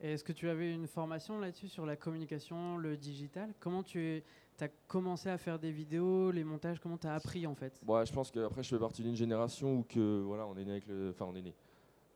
est-ce 0.00 0.22
que 0.22 0.32
tu 0.32 0.48
avais 0.48 0.72
une 0.72 0.86
formation 0.86 1.38
là-dessus 1.38 1.68
sur 1.68 1.86
la 1.86 1.96
communication, 1.96 2.76
le 2.76 2.96
digital? 2.98 3.54
Comment 3.58 3.82
tu 3.82 4.22
as 4.60 4.68
commencé 4.86 5.30
à 5.30 5.38
faire 5.38 5.58
des 5.58 5.72
vidéos, 5.72 6.30
les 6.30 6.44
montages 6.44 6.78
Comment 6.78 6.98
tu 6.98 7.06
as 7.06 7.14
appris 7.14 7.46
en 7.46 7.54
fait? 7.54 7.80
Je 7.82 8.12
pense 8.12 8.30
qu'après, 8.30 8.62
je 8.62 8.68
fais 8.68 8.78
partie 8.78 9.02
d'une 9.02 9.16
génération 9.16 9.78
où 9.78 9.82
que, 9.82 10.20
voilà, 10.20 10.46
on 10.46 10.56
est 10.56 10.64
né 10.64 10.72
avec 10.72 10.86
le. 10.86 11.10
Enfin, 11.10 11.24
on 11.24 11.34
est 11.34 11.42
né. 11.42 11.54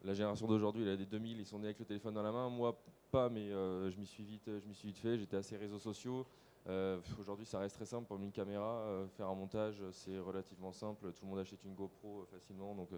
La 0.05 0.13
génération 0.13 0.47
d'aujourd'hui, 0.47 0.83
elle 0.83 0.91
a 0.91 0.97
des 0.97 1.07
2000, 1.07 1.41
ils 1.41 1.47
sont 1.47 1.59
nés 1.59 1.67
avec 1.67 1.79
le 1.79 1.87
téléphone 1.87 2.15
dans 2.15 2.23
la 2.23 2.31
main. 2.31 2.51
Moi, 2.51 2.79
pas, 3.11 3.31
mais 3.31 3.49
je 3.49 3.99
m'y 3.99 4.07
suis 4.07 4.23
vite, 4.23 4.45
je 4.47 4.69
m'y 4.69 4.75
suis 4.75 4.89
vite 4.89 4.99
fait. 4.99 5.17
J'étais 5.17 5.39
assez 5.39 5.57
réseaux 5.57 5.79
sociaux. 5.79 6.27
Euh, 6.69 6.99
aujourd'hui, 7.19 7.47
ça 7.47 7.59
reste 7.59 7.77
très 7.77 7.87
simple. 7.87 8.07
Pour 8.07 8.19
une 8.19 8.31
caméra, 8.31 8.81
euh, 8.81 9.07
faire 9.17 9.29
un 9.29 9.35
montage, 9.35 9.83
c'est 9.93 10.19
relativement 10.19 10.73
simple. 10.73 11.13
Tout 11.13 11.25
le 11.25 11.31
monde 11.31 11.39
achète 11.39 11.65
une 11.65 11.75
GoPro 11.75 12.21
euh, 12.21 12.27
facilement. 12.27 12.75
Donc, 12.75 12.91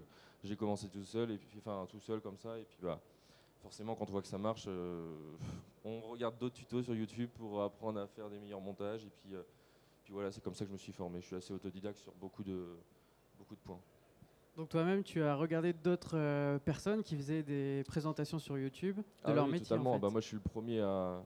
j'ai 0.43 0.55
commencé 0.55 0.89
tout 0.89 1.03
seul, 1.03 1.31
et 1.31 1.37
puis, 1.37 1.59
enfin, 1.59 1.85
tout 1.89 1.99
seul 1.99 2.19
comme 2.19 2.37
ça. 2.37 2.57
Et 2.57 2.63
puis, 2.63 2.79
bah, 2.81 2.99
forcément, 3.61 3.95
quand 3.95 4.09
on 4.09 4.11
voit 4.11 4.21
que 4.21 4.27
ça 4.27 4.37
marche, 4.37 4.67
on 5.85 6.01
regarde 6.01 6.37
d'autres 6.37 6.55
tutos 6.55 6.83
sur 6.83 6.95
YouTube 6.95 7.29
pour 7.35 7.61
apprendre 7.61 7.99
à 7.99 8.07
faire 8.07 8.29
des 8.29 8.39
meilleurs 8.39 8.61
montages. 8.61 9.05
Et 9.05 9.09
puis, 9.09 9.35
puis 10.03 10.13
voilà, 10.13 10.31
c'est 10.31 10.43
comme 10.43 10.55
ça 10.55 10.65
que 10.65 10.69
je 10.69 10.73
me 10.73 10.79
suis 10.79 10.93
formé. 10.93 11.21
Je 11.21 11.27
suis 11.27 11.35
assez 11.35 11.53
autodidacte 11.53 11.99
sur 11.99 12.11
beaucoup 12.13 12.43
de, 12.43 12.75
beaucoup 13.37 13.55
de 13.55 13.61
points. 13.61 13.79
Donc 14.57 14.67
toi-même, 14.67 15.01
tu 15.01 15.23
as 15.23 15.33
regardé 15.35 15.71
d'autres 15.71 16.57
personnes 16.65 17.03
qui 17.03 17.15
faisaient 17.15 17.43
des 17.43 17.85
présentations 17.87 18.37
sur 18.37 18.57
YouTube 18.57 18.97
de 18.97 19.03
ah 19.23 19.33
leur 19.33 19.47
métier. 19.47 19.67
Totalement. 19.67 19.97
Bah, 19.97 20.09
moi, 20.09 20.19
je 20.19 20.27
suis 20.27 20.35
le 20.35 20.41
premier 20.41 20.81
à, 20.81 21.23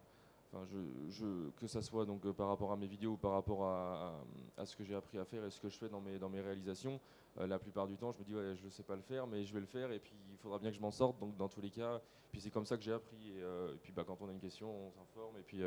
que 1.58 1.68
ça 1.68 1.82
soit 1.82 2.06
donc 2.06 2.26
euh, 2.26 2.34
par 2.34 2.48
rapport 2.48 2.72
à 2.72 2.78
mes 2.78 2.88
vidéos 2.88 3.14
ou 3.14 3.18
par 3.18 3.32
rapport 3.32 3.66
à, 3.66 4.14
ce 4.64 4.76
que 4.76 4.84
j'ai 4.84 4.96
appris 4.96 5.18
à 5.18 5.26
faire 5.26 5.44
et 5.46 5.50
ce 5.50 5.60
que 5.60 5.70
je 5.70 5.78
fais 5.78 5.90
dans 5.90 6.02
mes, 6.02 6.18
dans 6.18 6.30
mes 6.30 6.42
réalisations, 6.42 7.00
euh, 7.38 7.48
la 7.48 7.60
plupart 7.60 7.88
du 7.88 7.98
temps, 7.98 8.12
je 8.12 8.20
me 8.20 8.24
dis 8.24 8.36
ouais, 8.36 8.56
je 8.56 8.66
ne 8.66 8.70
sais 8.70 8.84
pas 8.84 8.96
le 8.96 9.02
faire, 9.02 9.28
mais 9.28 9.44
je 9.44 9.54
vais 9.54 9.60
le 9.60 9.66
faire 9.66 9.92
et 9.92 10.00
puis 10.00 10.14
il 10.32 10.38
faudra 10.38 10.60
bien 10.60 10.70
que 10.70 10.76
je 10.76 10.82
m'en 10.82 10.92
sorte. 10.92 11.20
Donc 11.20 11.36
dans 11.38 11.50
tous 11.50 11.62
les 11.62 11.70
cas, 11.70 12.02
puis 12.32 12.42
c'est 12.42 12.52
comme 12.52 12.66
ça 12.66 12.78
que 12.78 12.84
j'ai 12.84 12.94
appris. 12.94 13.32
Et, 13.32 13.42
euh, 13.42 13.76
puis 13.82 13.92
bah, 13.92 14.04
quand 14.06 14.18
on 14.22 14.30
a 14.30 14.32
une 14.32 14.40
question, 14.40 14.70
on 14.70 14.92
s'informe 14.92 15.38
et 15.38 15.44
puis 15.44 15.62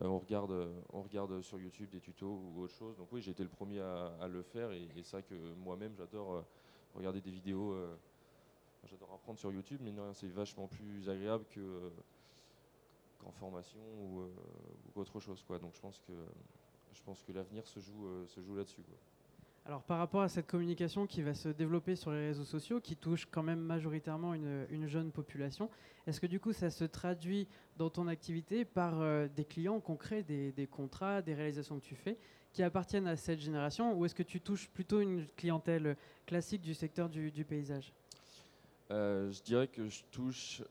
on 0.00 0.18
regarde, 0.18 0.52
on 0.92 1.02
regarde 1.02 1.40
sur 1.42 1.58
YouTube 1.58 1.90
des 1.90 2.00
tutos 2.00 2.40
ou 2.54 2.62
autre 2.62 2.74
chose. 2.74 2.96
Donc 2.96 3.08
oui, 3.12 3.20
j'ai 3.20 3.30
été 3.30 3.42
le 3.42 3.48
premier 3.48 3.80
à, 3.80 4.28
le 4.28 4.42
faire 4.42 4.70
et, 4.72 4.82
et 4.96 5.02
c'est 5.02 5.16
vrai 5.16 5.22
que 5.22 5.54
moi-même 5.54 5.94
j'adore 5.96 6.44
regarder 6.94 7.20
des 7.20 7.30
vidéos. 7.30 7.76
J'adore 8.86 9.14
apprendre 9.14 9.38
sur 9.38 9.50
YouTube, 9.50 9.80
mais 9.82 9.92
c'est 10.12 10.28
vachement 10.28 10.68
plus 10.68 11.08
agréable 11.08 11.44
que 11.50 11.90
en 13.26 13.32
formation 13.32 13.80
euh, 13.80 14.26
ou, 14.94 15.00
autre 15.00 15.20
chose. 15.20 15.42
Quoi. 15.46 15.58
Donc 15.58 15.74
je 15.74 15.80
pense 15.80 15.98
que, 16.00 16.12
je 16.92 17.02
pense 17.02 17.22
que 17.22 17.32
l'avenir 17.32 17.66
se 17.66 17.80
joue, 17.80 18.06
euh, 18.06 18.26
se 18.26 18.40
joue 18.40 18.54
là-dessus. 18.54 18.82
Alors 19.66 19.82
par 19.82 19.98
rapport 19.98 20.20
à 20.20 20.28
cette 20.28 20.46
communication 20.46 21.06
qui 21.06 21.22
va 21.22 21.32
se 21.32 21.48
développer 21.48 21.96
sur 21.96 22.10
les 22.10 22.26
réseaux 22.28 22.44
sociaux, 22.44 22.80
qui 22.80 22.96
touche 22.96 23.26
quand 23.30 23.42
même 23.42 23.60
majoritairement 23.60 24.34
une, 24.34 24.86
jeune 24.86 25.10
population, 25.10 25.70
est-ce 26.06 26.20
que 26.20 26.26
du 26.26 26.38
coup 26.38 26.52
ça 26.52 26.68
se 26.68 26.84
traduit 26.84 27.48
dans 27.78 27.88
ton 27.88 28.06
activité 28.06 28.66
par 28.66 29.00
euh, 29.00 29.26
des 29.26 29.46
clients 29.46 29.80
concrets, 29.80 30.22
des, 30.22 30.52
des, 30.52 30.66
contrats, 30.66 31.22
des 31.22 31.34
réalisations 31.34 31.78
que 31.78 31.84
tu 31.84 31.94
fais 31.94 32.18
qui 32.52 32.62
appartiennent 32.62 33.08
à 33.08 33.16
cette 33.16 33.40
génération 33.40 33.94
ou 33.94 34.04
est-ce 34.04 34.14
que 34.14 34.22
tu 34.22 34.40
touches 34.40 34.68
plutôt 34.68 35.00
une 35.00 35.26
clientèle 35.34 35.96
classique 36.26 36.60
du 36.60 36.74
secteur 36.74 37.08
du, 37.08 37.44
paysage? 37.44 37.92
Je 38.90 39.42
dirais 39.42 39.66
que 39.66 39.88
je 39.88 40.04
touche 40.12 40.62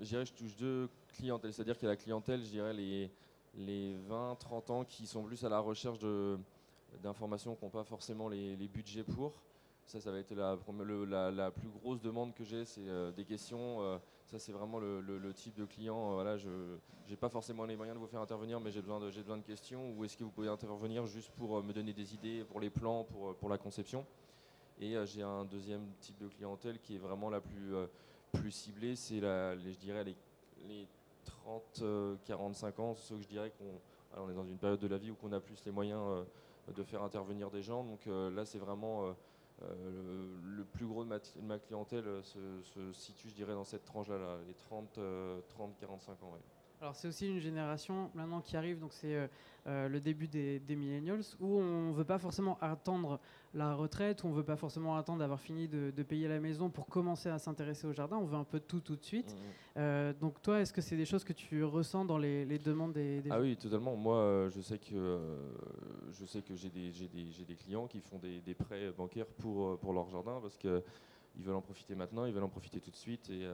je 0.00 0.04
dirais 0.04 0.24
je 0.24 0.32
touche 0.32 0.56
deux 0.56 0.88
clientèles. 1.16 1.52
C'est-à-dire 1.52 1.76
qu'il 1.76 1.84
y 1.84 1.90
a 1.90 1.92
la 1.92 1.96
clientèle, 1.96 2.40
je 2.44 2.50
dirais 2.50 2.74
les, 2.74 3.10
les 3.56 3.96
20-30 4.08 4.72
ans 4.72 4.84
qui 4.84 5.06
sont 5.06 5.22
plus 5.22 5.44
à 5.44 5.48
la 5.48 5.58
recherche 5.58 5.98
d'informations 7.02 7.54
qui 7.54 7.64
n'ont 7.64 7.70
pas 7.70 7.84
forcément 7.84 8.28
les, 8.28 8.56
budgets 8.68 9.04
pour. 9.04 9.32
Ça, 9.86 10.00
ça 10.00 10.10
va 10.10 10.18
être 10.18 10.34
la, 10.34 11.30
la, 11.30 11.50
plus 11.52 11.68
grosse 11.68 12.00
demande 12.00 12.34
que 12.34 12.42
j'ai, 12.42 12.64
c'est 12.64 12.88
euh, 12.88 13.12
des 13.12 13.24
questions. 13.24 13.80
Euh, 13.82 13.98
ça, 14.24 14.36
c'est 14.36 14.50
vraiment 14.50 14.80
le, 14.80 15.32
type 15.32 15.54
de 15.54 15.64
client. 15.64 16.10
Euh, 16.10 16.14
voilà, 16.14 16.36
je 16.36 16.48
n'ai 17.08 17.14
pas 17.14 17.28
forcément 17.28 17.64
les 17.64 17.76
moyens 17.76 17.96
de 17.96 18.00
vous 18.00 18.08
faire 18.08 18.20
intervenir, 18.20 18.58
mais 18.58 18.72
j'ai 18.72 18.80
besoin, 18.80 18.98
de, 18.98 19.06
besoin 19.10 19.36
de 19.36 19.44
questions. 19.44 19.92
Ou 19.92 20.04
est-ce 20.04 20.16
que 20.16 20.24
vous 20.24 20.30
pouvez 20.30 20.48
intervenir 20.48 21.06
juste 21.06 21.30
pour 21.36 21.62
me 21.62 21.72
donner 21.72 21.92
des 21.92 22.14
idées 22.14 22.42
pour 22.42 22.58
les 22.58 22.68
plans, 22.68 23.04
pour, 23.04 23.36
pour 23.36 23.48
la 23.48 23.58
conception 23.58 24.04
Et 24.80 24.96
j'ai 25.06 25.22
un 25.22 25.44
deuxième 25.44 25.86
type 26.00 26.18
de 26.18 26.26
clientèle 26.26 26.80
qui 26.80 26.96
est 26.96 26.98
vraiment 26.98 27.30
la 27.30 27.40
plus 27.40 27.72
plus 28.38 28.52
ciblé, 28.52 28.96
c'est 28.96 29.20
je 29.20 29.78
dirais 29.78 30.04
les, 30.04 30.16
les 30.68 30.88
30, 31.24 31.82
45 32.24 32.78
euh, 32.78 32.82
ans, 32.82 32.94
ceux 32.96 33.16
que 33.16 33.22
je 33.22 33.28
dirais 33.28 33.52
qu'on 33.58 34.22
on 34.22 34.30
est 34.30 34.34
dans 34.34 34.46
une 34.46 34.58
période 34.58 34.80
de 34.80 34.88
la 34.88 34.98
vie 34.98 35.10
où 35.10 35.16
on 35.22 35.32
a 35.32 35.40
plus 35.40 35.62
les 35.64 35.72
moyens 35.72 36.00
euh, 36.00 36.24
de 36.74 36.82
faire 36.82 37.02
intervenir 37.02 37.50
des 37.50 37.62
gens. 37.62 37.84
Donc 37.84 38.06
euh, 38.06 38.30
là, 38.30 38.44
c'est 38.44 38.58
vraiment 38.58 39.14
le, 39.62 40.64
plus 40.64 40.86
gros 40.86 41.04
de 41.04 41.08
ma, 41.42 41.58
clientèle 41.58 42.04
se, 42.22 42.92
situe, 42.92 43.28
je 43.30 43.34
dirais, 43.34 43.54
dans 43.54 43.64
cette 43.64 43.84
tranche-là, 43.84 44.18
là, 44.18 44.38
les 44.46 44.54
30, 44.54 44.98
euh, 44.98 45.40
30-45 45.58 46.10
ans. 46.24 46.36
Alors 46.80 46.94
c'est 46.94 47.08
aussi 47.08 47.26
une 47.28 47.38
génération 47.40 48.10
maintenant 48.14 48.42
qui 48.42 48.56
arrive, 48.56 48.78
donc 48.78 48.92
c'est 48.92 49.14
euh, 49.14 49.26
euh, 49.66 49.88
le 49.88 49.98
début 49.98 50.28
des, 50.28 50.60
des 50.60 50.76
millennials, 50.76 51.22
où 51.40 51.58
on 51.58 51.88
ne 51.90 51.94
veut 51.94 52.04
pas 52.04 52.18
forcément 52.18 52.58
attendre 52.60 53.18
la 53.54 53.74
retraite, 53.74 54.22
où 54.22 54.26
on 54.26 54.30
ne 54.30 54.36
veut 54.36 54.44
pas 54.44 54.56
forcément 54.56 54.94
attendre 54.96 55.20
d'avoir 55.20 55.40
fini 55.40 55.68
de, 55.68 55.90
de 55.90 56.02
payer 56.02 56.28
la 56.28 56.38
maison 56.38 56.68
pour 56.68 56.86
commencer 56.86 57.30
à 57.30 57.38
s'intéresser 57.38 57.86
au 57.86 57.94
jardin, 57.94 58.18
on 58.18 58.26
veut 58.26 58.36
un 58.36 58.44
peu 58.44 58.60
tout 58.60 58.80
tout 58.80 58.94
de 58.94 59.02
suite. 59.04 59.32
Mhm. 59.32 59.40
Euh, 59.78 60.12
donc 60.12 60.42
toi, 60.42 60.60
est-ce 60.60 60.72
que 60.72 60.82
c'est 60.82 60.98
des 60.98 61.06
choses 61.06 61.24
que 61.24 61.32
tu 61.32 61.64
ressens 61.64 62.04
dans 62.04 62.18
les, 62.18 62.44
les 62.44 62.58
demandes 62.58 62.92
des, 62.92 63.22
des 63.22 63.30
Ah 63.30 63.36
gens? 63.36 63.42
oui, 63.42 63.56
totalement. 63.56 63.96
Moi, 63.96 64.16
euh, 64.18 64.50
je 64.50 64.60
sais 64.60 64.78
que 64.78 65.18
je 66.12 66.24
sais 66.26 66.42
que 66.42 66.54
j'ai 66.54 66.68
des, 66.68 66.92
j'ai 66.92 67.08
des, 67.08 67.30
j'ai 67.30 67.44
des 67.46 67.56
clients 67.56 67.86
qui 67.86 68.00
font 68.00 68.18
des, 68.18 68.54
prêts 68.54 68.92
bancaires 68.92 69.26
pour, 69.38 69.78
pour 69.78 69.94
leur 69.94 70.08
jardin 70.10 70.40
parce 70.42 70.58
que 70.58 70.82
ils 71.38 71.44
veulent 71.44 71.56
en 71.56 71.62
profiter 71.62 71.94
maintenant, 71.94 72.26
ils 72.26 72.32
veulent 72.34 72.44
en 72.44 72.48
profiter 72.48 72.80
tout 72.80 72.90
de 72.90 72.96
suite. 72.96 73.28
Et 73.30 73.46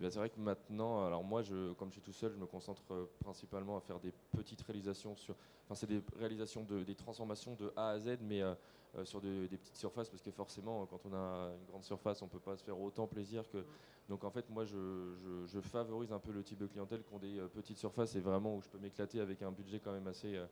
puis 0.00 0.06
bah, 0.06 0.10
c'est 0.10 0.18
vrai 0.18 0.30
que 0.30 0.40
maintenant, 0.40 1.04
alors 1.04 1.22
moi, 1.22 1.42
je, 1.42 1.74
comme 1.74 1.88
je 1.90 1.96
suis 1.96 2.00
tout 2.00 2.14
seul, 2.14 2.32
je 2.32 2.38
me 2.38 2.46
concentre 2.46 2.82
euh, 2.90 3.04
principalement 3.20 3.76
à 3.76 3.80
faire 3.82 4.00
des 4.00 4.12
petites 4.32 4.62
réalisations 4.62 5.14
sur. 5.14 5.36
Enfin, 5.66 5.74
c'est 5.74 5.86
des 5.86 6.02
réalisations 6.16 6.64
de, 6.64 6.84
des 6.84 6.94
transformations 6.94 7.54
de 7.54 7.70
A 7.76 7.90
à 7.90 7.98
Z, 7.98 8.16
mais 8.22 8.40
euh, 8.40 8.54
euh, 8.96 9.04
sur 9.04 9.20
de- 9.20 9.46
des 9.46 9.58
petites 9.58 9.76
surfaces 9.76 10.08
parce 10.08 10.22
que 10.22 10.30
forcément, 10.30 10.86
quand 10.86 11.04
on 11.04 11.12
a 11.12 11.52
une 11.54 11.66
grande 11.66 11.84
surface, 11.84 12.22
on 12.22 12.28
peut 12.28 12.40
pas 12.40 12.56
se 12.56 12.64
faire 12.64 12.80
autant 12.80 13.06
plaisir 13.06 13.46
que. 13.50 13.62
Donc 14.08 14.24
en 14.24 14.30
fait, 14.30 14.48
moi, 14.48 14.64
je, 14.64 15.14
je- 15.22 15.46
je 15.46 15.60
favorise 15.60 16.12
un 16.12 16.18
peu 16.18 16.32
le 16.32 16.42
type 16.42 16.58
de 16.58 16.66
clientèle 16.66 17.04
qui 17.04 17.12
ont 17.12 17.18
des 17.18 17.38
petites 17.52 17.76
surfaces 17.76 18.16
et 18.16 18.20
vraiment 18.20 18.56
où 18.56 18.62
je 18.62 18.70
peux 18.70 18.78
m'éclater 18.78 19.20
avec 19.20 19.42
un 19.42 19.52
budget 19.52 19.80
quand 19.80 19.92
même 19.92 20.06
assez, 20.06 20.34
euh, 20.34 20.46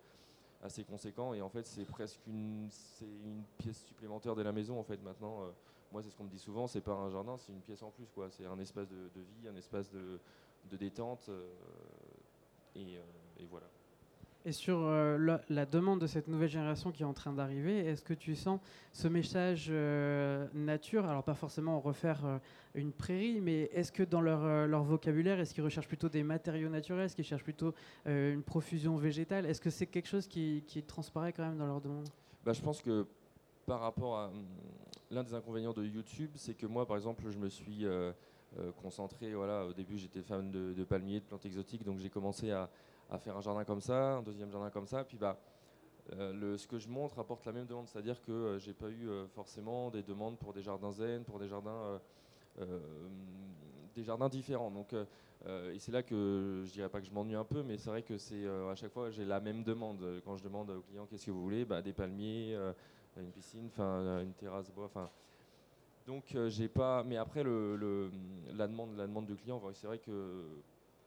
assez 0.60 0.84
conséquent. 0.84 1.32
Et 1.32 1.40
en 1.40 1.48
fait, 1.48 1.66
c'est 1.66 1.86
presque 1.86 2.20
une, 2.26 2.68
une 3.00 3.44
pièce 3.56 3.82
supplémentaire 3.84 4.34
de 4.36 4.42
la 4.42 4.52
maison. 4.52 4.78
En 4.78 4.84
fait, 4.84 5.00
maintenant, 5.02 5.44
moi, 5.92 6.02
c'est 6.02 6.10
ce 6.10 6.16
qu'on 6.16 6.24
me 6.24 6.30
dit 6.30 6.38
souvent. 6.38 6.66
C'est 6.66 6.80
pas 6.80 6.92
un 6.92 7.10
jardin, 7.10 7.36
c'est 7.38 7.52
une 7.52 7.60
pièce 7.60 7.82
en 7.82 7.90
plus, 7.90 8.10
quoi. 8.14 8.28
C'est 8.30 8.46
un 8.46 8.58
espace 8.58 8.88
de, 8.88 8.96
de 9.14 9.20
vie, 9.20 9.48
un 9.48 9.56
espace 9.56 9.90
de, 9.90 10.20
de 10.70 10.76
détente. 10.76 11.28
euh, 11.28 11.48
et, 12.74 12.96
euh, 12.96 13.02
et 13.40 13.46
voilà. 13.46 13.66
Et 14.44 14.52
sur 14.52 14.78
euh, 14.78 15.18
la, 15.18 15.42
la 15.48 15.66
demande 15.66 16.00
de 16.00 16.06
cette 16.06 16.28
nouvelle 16.28 16.48
génération 16.48 16.92
qui 16.92 17.02
est 17.02 17.06
en 17.06 17.12
train 17.12 17.32
d'arriver, 17.32 17.80
est-ce 17.80 18.02
que 18.02 18.14
tu 18.14 18.34
sens 18.36 18.60
ce 18.92 19.08
message 19.08 19.66
euh, 19.68 20.46
nature? 20.54 21.04
Alors 21.06 21.24
pas 21.24 21.34
forcément 21.34 21.80
refaire 21.80 22.40
une 22.74 22.92
prairie, 22.92 23.40
mais 23.40 23.62
est-ce 23.74 23.90
que 23.90 24.04
dans 24.04 24.20
leur, 24.20 24.66
leur 24.68 24.84
vocabulaire, 24.84 25.40
est-ce 25.40 25.52
qu'ils 25.52 25.64
recherchent 25.64 25.88
plutôt 25.88 26.08
des 26.08 26.22
matériaux 26.22 26.68
naturels? 26.70 27.06
Est-ce 27.06 27.16
qu'ils 27.16 27.24
cherchent 27.24 27.44
plutôt 27.44 27.74
une 28.06 28.42
profusion 28.42 28.96
végétale? 28.96 29.44
Est-ce 29.44 29.60
que 29.60 29.70
c'est 29.70 29.86
quelque 29.86 30.08
chose 30.08 30.28
qui, 30.28 30.62
qui 30.66 30.82
transparaît 30.82 31.32
quand 31.32 31.44
même 31.44 31.58
dans 31.58 31.66
leur 31.66 31.80
demande? 31.80 32.08
Bah, 32.44 32.52
je 32.52 32.62
pense 32.62 32.80
que 32.80 33.06
par 33.68 33.80
rapport 33.80 34.16
à 34.16 34.28
hum, 34.28 34.46
l'un 35.10 35.22
des 35.22 35.34
inconvénients 35.34 35.74
de 35.74 35.84
YouTube, 35.84 36.30
c'est 36.36 36.54
que 36.54 36.66
moi, 36.66 36.86
par 36.86 36.96
exemple, 36.96 37.22
je 37.28 37.36
me 37.36 37.50
suis 37.50 37.84
euh, 37.84 38.12
euh, 38.58 38.72
concentré. 38.82 39.34
Voilà, 39.34 39.66
au 39.66 39.74
début, 39.74 39.98
j'étais 39.98 40.22
fan 40.22 40.50
de, 40.50 40.84
palmiers, 40.84 41.20
de 41.20 41.24
plantes 41.26 41.44
exotiques, 41.44 41.84
donc 41.84 41.98
j'ai 41.98 42.08
commencé 42.08 42.50
à, 42.50 42.70
faire 43.18 43.36
un 43.36 43.42
jardin 43.42 43.64
comme 43.64 43.82
ça, 43.82 44.16
un 44.16 44.22
deuxième 44.22 44.50
jardin 44.50 44.70
comme 44.70 44.86
ça. 44.86 45.04
Puis 45.04 45.18
bah, 45.18 45.38
euh, 46.14 46.56
ce 46.56 46.66
que 46.66 46.78
je 46.78 46.88
montre 46.88 47.18
apporte 47.18 47.44
la 47.44 47.52
même 47.52 47.66
demande, 47.66 47.86
c'est-à-dire 47.88 48.22
que 48.22 48.32
euh, 48.32 48.58
j'ai 48.58 48.72
pas 48.72 48.88
eu 48.88 49.08
forcément 49.34 49.90
des 49.90 50.02
demandes 50.02 50.38
pour 50.38 50.54
des 50.54 50.62
jardins 50.62 50.92
zen, 50.92 51.24
pour 51.24 51.38
des 51.38 51.48
jardins, 51.48 52.00
différents. 54.30 54.70
Donc, 54.70 54.94
et 54.94 55.78
c'est 55.78 55.92
là 55.92 56.02
que 56.02 56.62
je 56.64 56.72
dirais 56.72 56.88
pas 56.88 57.00
que 57.00 57.06
je 57.06 57.12
m'ennuie 57.12 57.34
un 57.34 57.44
peu, 57.44 57.62
mais 57.62 57.76
c'est 57.76 57.90
vrai 57.90 58.02
que 58.02 58.16
c'est 58.16 58.46
à 58.46 58.74
chaque 58.74 58.92
fois 58.92 59.10
j'ai 59.10 59.26
la 59.26 59.40
même 59.40 59.62
demande. 59.62 60.22
Quand 60.24 60.36
je 60.36 60.42
demande 60.42 60.70
aux 60.70 60.80
clients 60.80 61.06
qu'est-ce 61.06 61.26
que 61.26 61.30
vous 61.30 61.42
voulez, 61.42 61.64
bah, 61.64 61.82
des 61.82 61.92
palmiers, 61.92 62.56
une 63.22 63.32
piscine, 63.32 63.70
une 63.78 64.32
terrasse 64.38 64.70
bois, 64.70 64.86
enfin. 64.86 65.10
Donc 66.06 66.34
euh, 66.34 66.48
j'ai 66.48 66.68
pas, 66.68 67.04
mais 67.04 67.16
après 67.18 67.42
le, 67.42 67.76
le- 67.76 68.10
la 68.54 68.66
demande, 68.66 68.96
la 68.96 69.06
demande 69.06 69.26
de 69.26 69.34
clients, 69.34 69.60
c'est 69.74 69.86
vrai 69.86 69.98
que 69.98 70.42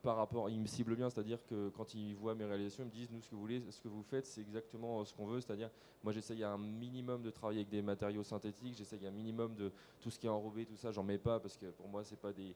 par 0.04 0.16
rapport, 0.16 0.50
ils 0.50 0.60
me 0.60 0.66
ciblent 0.66 0.96
bien, 0.96 1.10
c'est-à-dire 1.10 1.46
que 1.46 1.70
quand 1.70 1.94
ils 1.94 2.16
voient 2.16 2.34
mes 2.34 2.46
réalisations, 2.46 2.84
ils 2.84 2.88
me 2.88 2.92
disent 2.92 3.12
nous 3.12 3.22
ce 3.22 3.30
que 3.30 3.36
vous 3.36 3.42
voulez, 3.42 3.64
ce 3.70 3.80
que 3.80 3.88
vous 3.88 4.04
faites, 4.04 4.26
c'est 4.26 4.42
exactement 4.42 5.02
euh, 5.02 5.06
ce 5.06 5.14
qu'on 5.14 5.26
veut, 5.26 5.42
c'est-à-dire 5.42 5.70
moi 6.04 6.12
j'essaye 6.14 6.44
un 6.44 6.58
minimum 6.58 7.22
de 7.22 7.30
travailler 7.30 7.60
avec 7.62 7.70
des 7.70 7.82
matériaux 7.82 8.24
synthétiques, 8.24 8.76
j'essaye 8.78 9.06
un 9.08 9.12
minimum 9.12 9.56
de 9.56 9.72
tout 10.00 10.10
ce 10.10 10.20
qui 10.20 10.28
est 10.28 10.30
enrobé, 10.30 10.66
tout 10.66 10.76
ça, 10.76 10.92
j'en 10.92 11.04
mets 11.04 11.18
pas 11.20 11.40
parce 11.40 11.58
que 11.58 11.68
pour 11.68 11.88
moi 11.88 12.04
c'est 12.04 12.20
pas 12.20 12.32
des, 12.32 12.56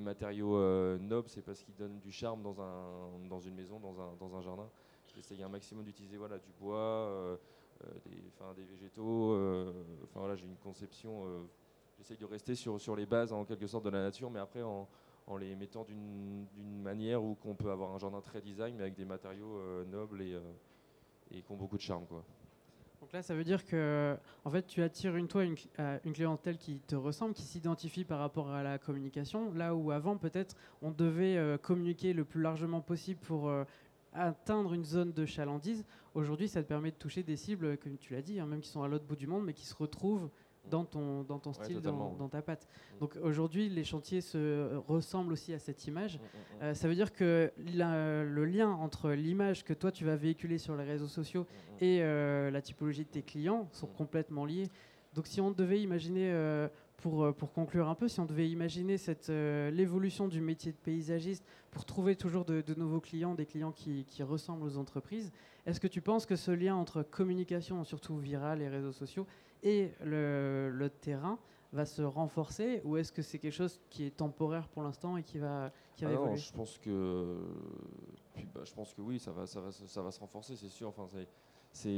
matériaux 0.00 0.56
euh, 0.56 0.98
nobles, 0.98 1.28
c'est 1.28 1.42
parce 1.42 1.62
qu'ils 1.62 1.76
donnent 1.76 2.00
du 2.00 2.10
charme 2.10 2.42
dans 2.42 2.58
un 2.62 3.28
dans 3.28 3.40
une 3.40 3.54
maison, 3.54 3.78
dans 3.78 4.00
un 4.00 4.14
dans 4.18 4.34
un 4.34 4.40
jardin. 4.40 4.66
J'essaye 5.14 5.42
un 5.42 5.50
maximum 5.50 5.84
d'utiliser 5.84 6.16
voilà 6.16 6.38
du 6.38 6.50
bois, 6.58 7.38
des, 8.04 8.22
enfin, 8.34 8.52
des 8.54 8.64
végétaux. 8.64 9.32
euh, 9.32 9.72
Enfin 10.04 10.20
voilà, 10.20 10.36
j'ai 10.36 10.46
une 10.46 10.56
conception. 10.56 11.24
euh, 11.26 11.42
J'essaye 11.98 12.16
de 12.16 12.24
rester 12.26 12.54
sur, 12.56 12.80
sur 12.80 12.96
les 12.96 13.06
bases 13.06 13.32
en 13.32 13.44
quelque 13.44 13.66
sorte 13.66 13.84
de 13.84 13.90
la 13.90 14.02
nature, 14.02 14.28
mais 14.30 14.40
après 14.40 14.62
en, 14.62 14.88
en 15.28 15.36
les 15.36 15.54
mettant 15.54 15.84
d'une 15.84 16.46
manière 16.82 17.22
où 17.22 17.36
qu'on 17.36 17.54
peut 17.54 17.70
avoir 17.70 17.92
un 17.92 17.98
jardin 17.98 18.20
très 18.20 18.40
design, 18.40 18.74
mais 18.76 18.82
avec 18.82 18.94
des 18.96 19.04
matériaux 19.04 19.56
euh, 19.58 19.84
nobles 19.84 20.20
et, 20.22 20.34
euh, 20.34 20.40
et 21.30 21.42
qui 21.42 21.52
ont 21.52 21.56
beaucoup 21.56 21.76
de 21.76 21.82
charme. 21.82 22.04
Quoi. 22.06 22.24
Donc 23.00 23.12
là, 23.12 23.22
ça 23.22 23.34
veut 23.34 23.44
dire 23.44 23.64
que 23.64 24.16
en 24.44 24.50
fait, 24.50 24.66
tu 24.66 24.80
attires 24.82 25.16
une, 25.16 25.28
toi 25.28 25.44
une, 25.44 25.56
euh, 25.80 25.98
une 26.04 26.12
clientèle 26.12 26.56
qui 26.56 26.78
te 26.80 26.96
ressemble, 26.96 27.34
qui 27.34 27.42
s'identifie 27.42 28.04
par 28.04 28.18
rapport 28.20 28.50
à 28.50 28.62
la 28.62 28.78
communication. 28.78 29.52
Là 29.54 29.74
où 29.74 29.90
avant, 29.90 30.16
peut-être, 30.16 30.56
on 30.82 30.90
devait 30.90 31.36
euh, 31.36 31.58
communiquer 31.58 32.12
le 32.14 32.24
plus 32.24 32.40
largement 32.42 32.80
possible 32.80 33.20
pour 33.20 33.48
euh, 33.48 33.64
atteindre 34.12 34.74
une 34.74 34.84
zone 34.84 35.12
de 35.12 35.24
chalandise. 35.26 35.84
Aujourd'hui, 36.14 36.48
ça 36.48 36.62
te 36.62 36.68
permet 36.68 36.90
de 36.90 36.96
toucher 36.96 37.22
des 37.22 37.36
cibles, 37.36 37.78
comme 37.78 37.96
tu 37.96 38.12
l'as 38.12 38.22
dit, 38.22 38.38
hein, 38.40 38.46
même 38.46 38.60
qui 38.60 38.68
sont 38.68 38.82
à 38.82 38.88
l'autre 38.88 39.04
bout 39.04 39.16
du 39.16 39.26
monde, 39.26 39.44
mais 39.44 39.54
qui 39.54 39.66
se 39.66 39.74
retrouvent 39.74 40.28
dans 40.70 40.84
ton, 40.84 41.22
dans 41.24 41.38
ton 41.38 41.52
style, 41.52 41.80
dans, 41.80 42.28
ta 42.28 42.42
patte. 42.42 42.68
Mm. 42.68 42.98
Donc 43.00 43.18
aujourd'hui, 43.22 43.68
les 43.68 43.84
chantiers 43.84 44.20
se 44.20 44.38
euh, 44.38 44.78
ressemblent 44.86 45.32
aussi 45.32 45.52
à 45.52 45.58
cette 45.58 45.86
image. 45.86 46.18
Mm, 46.18 46.20
mm. 46.20 46.62
Euh, 46.62 46.74
ça 46.74 46.88
veut 46.88 46.94
dire 46.94 47.12
que 47.12 47.52
la- 47.74 48.24
le 48.24 48.44
lien 48.44 48.70
entre 48.70 49.10
l'image 49.10 49.64
que 49.64 49.72
toi 49.72 49.90
tu 49.90 50.04
vas 50.04 50.16
véhiculer 50.16 50.58
sur 50.58 50.76
les 50.76 50.84
réseaux 50.84 51.08
sociaux 51.08 51.46
et 51.80 52.02
euh, 52.02 52.50
la 52.50 52.62
typologie 52.62 53.04
de 53.04 53.10
tes 53.10 53.22
clients 53.22 53.68
sont 53.72 53.86
complètement 53.88 54.44
liés. 54.44 54.68
Donc 55.14 55.26
si 55.26 55.40
on 55.40 55.50
devait 55.50 55.80
imaginer, 55.80 56.30
euh, 56.32 56.68
pour, 57.02 57.24
euh, 57.24 57.32
pour 57.32 57.52
conclure 57.52 57.88
un 57.88 57.94
peu, 57.96 58.06
si 58.08 58.20
on 58.20 58.24
devait 58.26 58.48
imaginer 58.48 58.96
cette, 58.96 59.28
euh, 59.28 59.70
l'évolution 59.72 60.28
du 60.28 60.40
métier 60.40 60.70
de 60.72 60.76
paysagiste 60.76 61.44
pour 61.72 61.84
trouver 61.84 62.14
toujours 62.16 62.44
de, 62.44 62.60
de 62.62 62.74
nouveaux 62.74 63.00
clients, 63.00 63.34
des 63.34 63.44
clients 63.44 63.72
qui, 63.72 64.04
qui 64.06 64.22
ressemblent 64.22 64.64
aux 64.64 64.78
entreprises, 64.78 65.32
est-ce 65.66 65.80
que 65.80 65.88
tu 65.88 66.00
penses 66.00 66.26
que 66.26 66.36
ce 66.36 66.52
lien 66.52 66.76
entre 66.76 67.02
communication, 67.02 67.82
surtout 67.84 68.16
virale 68.18 68.62
et 68.62 68.68
réseaux 68.68 68.92
sociaux, 68.92 69.26
et 69.64 69.90
le, 70.04 70.70
le 70.72 70.88
terrain 70.90 71.38
va 71.72 71.86
se 71.86 72.02
renforcer 72.02 72.80
ou 72.84 72.96
est-ce 72.96 73.10
que 73.12 73.22
c'est 73.22 73.38
quelque 73.38 73.52
chose 73.54 73.80
qui 73.90 74.04
est 74.04 74.16
temporaire 74.16 74.68
pour 74.68 74.82
l'instant 74.82 75.16
et 75.16 75.22
qui 75.24 75.38
va, 75.38 75.72
qui 75.96 76.04
va 76.04 76.10
Ah 76.12 76.14
non, 76.14 76.22
évoluer? 76.26 76.36
je 76.36 76.52
pense 76.52 76.78
que, 76.78 77.36
puis, 78.34 78.46
bah, 78.54 78.60
je 78.64 78.72
pense 78.74 78.94
que 78.94 79.00
oui, 79.02 79.18
ça 79.18 79.32
va, 79.32 79.46
ça 79.46 79.60
va, 79.60 79.72
se- 79.72 79.86
ça 79.88 80.02
va 80.02 80.10
se 80.12 80.20
renforcer, 80.20 80.54
c'est 80.54 80.68
sûr. 80.68 80.88
Enfin, 80.88 81.08
c'est, 81.12 81.26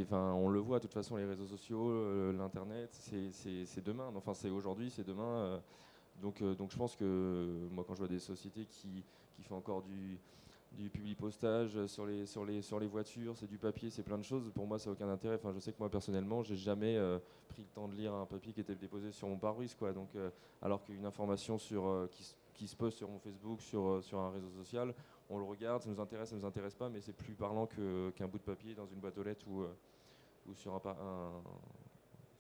enfin, 0.03 0.33
on 0.35 0.49
le 0.49 0.61
voit 0.61 0.79
de 0.79 0.85
toute 0.85 0.95
façon, 0.95 1.17
les 1.17 1.25
réseaux 1.25 1.47
sociaux, 1.47 1.89
euh, 1.91 2.33
l'internet, 2.33 2.91
c'est, 2.93 3.85
demain. 3.85 4.11
Enfin, 4.17 4.35
c'est 4.35 4.51
aujourd'hui, 4.51 4.91
c'est 4.91 5.07
demain. 5.07 5.23
euh, 5.23 5.59
donc, 6.23 6.43
euh, 6.43 6.55
donc, 6.55 6.71
je 6.71 6.77
pense 6.77 6.95
que 6.95 7.69
moi, 7.71 7.85
quand 7.87 7.95
je 7.95 7.99
vois 8.01 8.09
des 8.09 8.21
sociétés 8.21 8.67
qui, 8.67 9.05
font 9.43 9.57
encore 9.57 9.83
du 9.83 10.19
du 10.73 10.91
public 10.91 11.17
postage 11.17 11.87
sur 11.87 12.05
les, 12.05 12.27
sur, 12.27 12.45
les, 12.45 12.61
sur 12.61 12.81
les 12.81 12.89
voitures, 12.89 13.37
c'est 13.37 13.47
du 13.47 13.59
papier, 13.59 13.91
c'est 13.91 14.03
plein 14.03 14.19
de 14.19 14.25
choses. 14.25 14.51
Pour 14.53 14.67
moi, 14.67 14.77
ça 14.77 14.91
n'a 14.91 14.95
aucun 14.95 15.09
intérêt. 15.09 15.37
Enfin, 15.37 15.53
je 15.55 15.61
sais 15.61 15.71
que 15.71 15.79
moi, 15.79 15.89
personnellement, 15.89 16.43
j'ai 16.43 16.57
jamais 16.57 16.99
pris 17.49 17.63
le 17.63 17.69
temps 17.69 17.87
de 17.87 17.95
lire 17.95 18.13
un 18.13 18.27
papier 18.27 18.53
qui 18.53 18.59
était 18.59 18.75
déposé 18.75 19.13
sur 19.13 19.29
mon 19.29 19.39
pare-brise. 19.39 19.77
Quoi. 19.77 19.93
Donc, 19.93 20.09
alors 20.61 20.83
qu'une 20.83 21.07
information 21.07 21.59
sur, 21.59 22.09
qui, 22.11 22.35
qui 22.55 22.67
se 22.69 22.77
poste 22.77 22.97
sur 22.99 23.09
mon 23.09 23.19
Facebook, 23.19 23.61
sur, 23.61 23.85
euh, 23.87 24.01
sur 24.01 24.19
un 24.19 24.31
réseau 24.31 24.49
social, 24.51 24.95
on 25.29 25.39
le 25.39 25.45
regarde, 25.45 25.83
ça 25.83 25.91
nous 25.91 26.01
intéresse, 26.01 26.31
ça 26.31 26.37
nous 26.37 26.45
intéresse 26.45 26.75
pas, 26.75 26.89
mais 26.89 27.01
c'est 27.01 27.13
plus 27.13 27.35
parlant 27.35 27.67
qu'un 27.67 28.29
bout 28.29 28.39
de 28.39 28.45
papier 28.45 28.75
dans 28.75 28.87
une 28.87 29.01
boîte 29.01 29.19
aux 29.19 29.23
lettres 29.23 29.47
ou, 29.49 29.63
euh, 29.63 29.75
ou 30.47 30.55
sur 30.55 30.73
un, 30.75 30.81
un- 30.91 31.43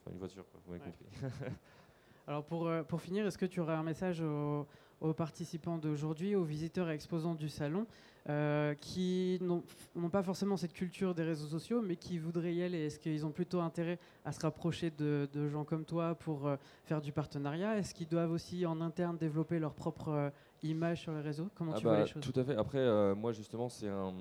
enfin, 0.01 0.11
une 0.13 0.19
voiture. 0.19 0.45
Quoi, 0.51 0.61
vous 0.65 0.73
m'avez 0.73 0.85
Ouais. 0.85 0.91
compris. 0.93 1.53
Alors 2.27 2.45
pour, 2.45 2.67
euh, 2.69 2.83
pour 2.83 3.01
finir, 3.03 3.27
est-ce 3.27 3.37
que 3.37 3.45
tu 3.47 3.61
aurais 3.61 3.75
un 3.75 3.83
message 3.83 4.21
aux, 4.23 4.67
aux 5.05 5.13
participants 5.13 5.77
d'aujourd'hui, 5.77 6.35
aux 6.35 6.45
visiteurs 6.45 6.91
et 6.91 6.95
exposants 6.95 7.35
du 7.35 7.49
salon, 7.49 7.87
euh, 8.31 8.75
qui 8.81 9.39
n'ont 9.43 10.09
pas 10.11 10.23
forcément 10.23 10.57
cette 10.57 10.73
culture 10.73 11.15
des 11.15 11.23
réseaux 11.23 11.47
sociaux, 11.47 11.83
mais 11.83 11.97
qui 11.97 12.19
voudraient 12.19 12.55
y 12.55 12.63
aller. 12.63 12.87
Est-ce 12.87 12.99
qu'ils 12.99 13.27
ont 13.27 13.31
plutôt 13.31 13.61
intérêt 13.61 13.99
à 14.25 14.33
se 14.33 14.41
rapprocher 14.41 14.91
de, 14.91 15.29
de 15.31 15.47
gens 15.47 15.65
comme 15.65 15.85
toi 15.85 16.15
pour 16.15 16.47
euh, 16.47 16.57
faire 16.85 17.03
du 17.03 17.13
partenariat? 17.13 17.79
Est-ce 17.79 17.93
qu'ils 17.93 18.09
doivent 18.09 18.33
aussi 18.33 18.65
en 18.65 18.81
interne 18.81 19.19
développer 19.19 19.59
leur 19.59 19.75
propre 19.75 20.09
euh, 20.09 20.31
image 20.63 21.03
sur 21.03 21.13
les 21.13 21.21
réseaux? 21.21 21.49
Comment 21.55 21.73
Ah 21.75 21.79
tu 21.79 21.85
vois 21.85 21.97
bah, 21.97 22.01
les 22.01 22.07
choses? 22.07 22.23
Tout 22.23 22.41
à 22.41 22.45
fait. 22.45 22.57
Après, 22.57 23.15
moi 23.15 23.33
justement, 23.33 23.69
c'est 23.69 23.89
un, 23.89 24.15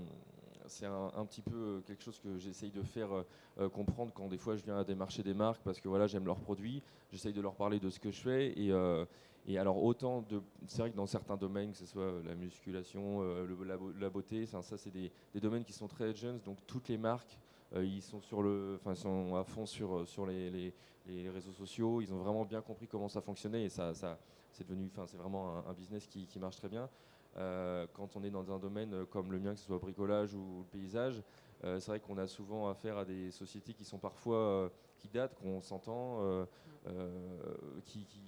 c'est 0.74 0.86
un, 0.86 1.12
un 1.16 1.26
petit 1.26 1.42
peu 1.42 1.56
euh, 1.56 1.82
quelque 1.82 2.04
chose 2.04 2.20
que 2.20 2.38
j'essaye 2.38 2.72
de 2.72 2.82
faire 2.82 3.14
euh, 3.14 3.24
euh, 3.60 3.70
comprendre 3.70 4.12
quand 4.14 4.28
des 4.28 4.38
fois 4.38 4.56
je 4.56 4.64
viens 4.64 4.78
à 4.78 4.84
démarcher 4.84 5.24
des 5.24 5.34
marques 5.34 5.62
parce 5.64 5.80
que 5.80 5.88
voilà, 5.88 6.08
j'aime 6.08 6.26
leurs 6.26 6.40
produits. 6.40 6.82
J'essaye 7.12 7.34
de 7.34 7.42
leur 7.42 7.56
parler 7.56 7.80
de 7.80 7.90
ce 7.90 8.00
que 8.00 8.12
je 8.12 8.22
fais 8.22 8.48
et 8.60 8.72
et 9.46 9.58
alors 9.58 9.84
autant 9.84 10.22
de, 10.22 10.42
c'est 10.68 10.80
vrai 10.80 10.92
que 10.92 10.96
dans 10.96 11.06
certains 11.06 11.36
domaines, 11.36 11.74
que 11.74 11.78
ce 11.78 11.86
soit 11.86 12.14
la 12.24 12.34
musculation, 12.34 13.22
la, 13.66 13.76
beau- 13.76 13.92
la 14.00 14.10
beauté, 14.10 14.44
enfin, 14.48 14.62
ça 14.62 14.78
c'est 14.78 14.90
des, 14.90 15.12
des 15.34 15.42
domaines 15.42 15.66
qui 15.66 15.74
sont 15.74 15.90
très 15.90 16.14
jeunes, 16.14 16.40
donc 16.46 16.60
toutes 16.66 16.88
les 16.88 16.98
marques 16.98 17.38
ils 17.76 18.02
sont 18.02 18.22
sur 18.22 18.42
le, 18.42 18.80
sont 18.96 19.36
à 19.36 19.44
fond 19.44 19.66
sur 19.66 20.08
sur 20.08 20.26
les, 20.26 20.74
les, 21.06 21.30
réseaux 21.30 21.52
sociaux. 21.52 22.00
Ils 22.00 22.14
ont 22.14 22.20
vraiment 22.20 22.46
bien 22.46 22.62
compris 22.62 22.88
comment 22.88 23.10
ça 23.10 23.20
fonctionnait 23.20 23.66
et 23.66 23.70
ça, 23.70 23.94
ça 23.94 24.18
c'est 24.54 24.66
devenu, 24.66 24.90
c'est 25.08 25.18
vraiment 25.18 25.68
un, 25.68 25.74
business 25.74 26.08
qui, 26.08 26.26
qui, 26.26 26.40
marche 26.40 26.56
très 26.56 26.70
bien. 26.70 26.90
Quand 27.36 28.16
on 28.16 28.24
est 28.24 28.30
dans 28.30 28.52
un 28.52 28.60
domaine 28.60 29.06
comme 29.08 29.32
le 29.32 29.40
mien, 29.40 29.54
que 29.54 29.60
ce 29.60 29.66
soit 29.66 29.80
bricolage 29.80 30.34
ou 30.34 30.60
le 30.60 30.66
paysage, 30.80 31.24
c'est 31.62 31.88
vrai 31.88 32.00
qu'on 32.00 32.18
a 32.18 32.28
souvent 32.28 32.70
affaire 32.70 32.98
à 32.98 33.06
des 33.06 33.32
sociétés 33.32 33.74
qui 33.74 33.86
sont 33.86 33.98
parfois 33.98 34.72
qui 34.98 35.08
datent, 35.08 35.36
qu'on 35.36 35.62
s'entend, 35.62 36.46
qui, 37.86 38.06
qui, 38.06 38.24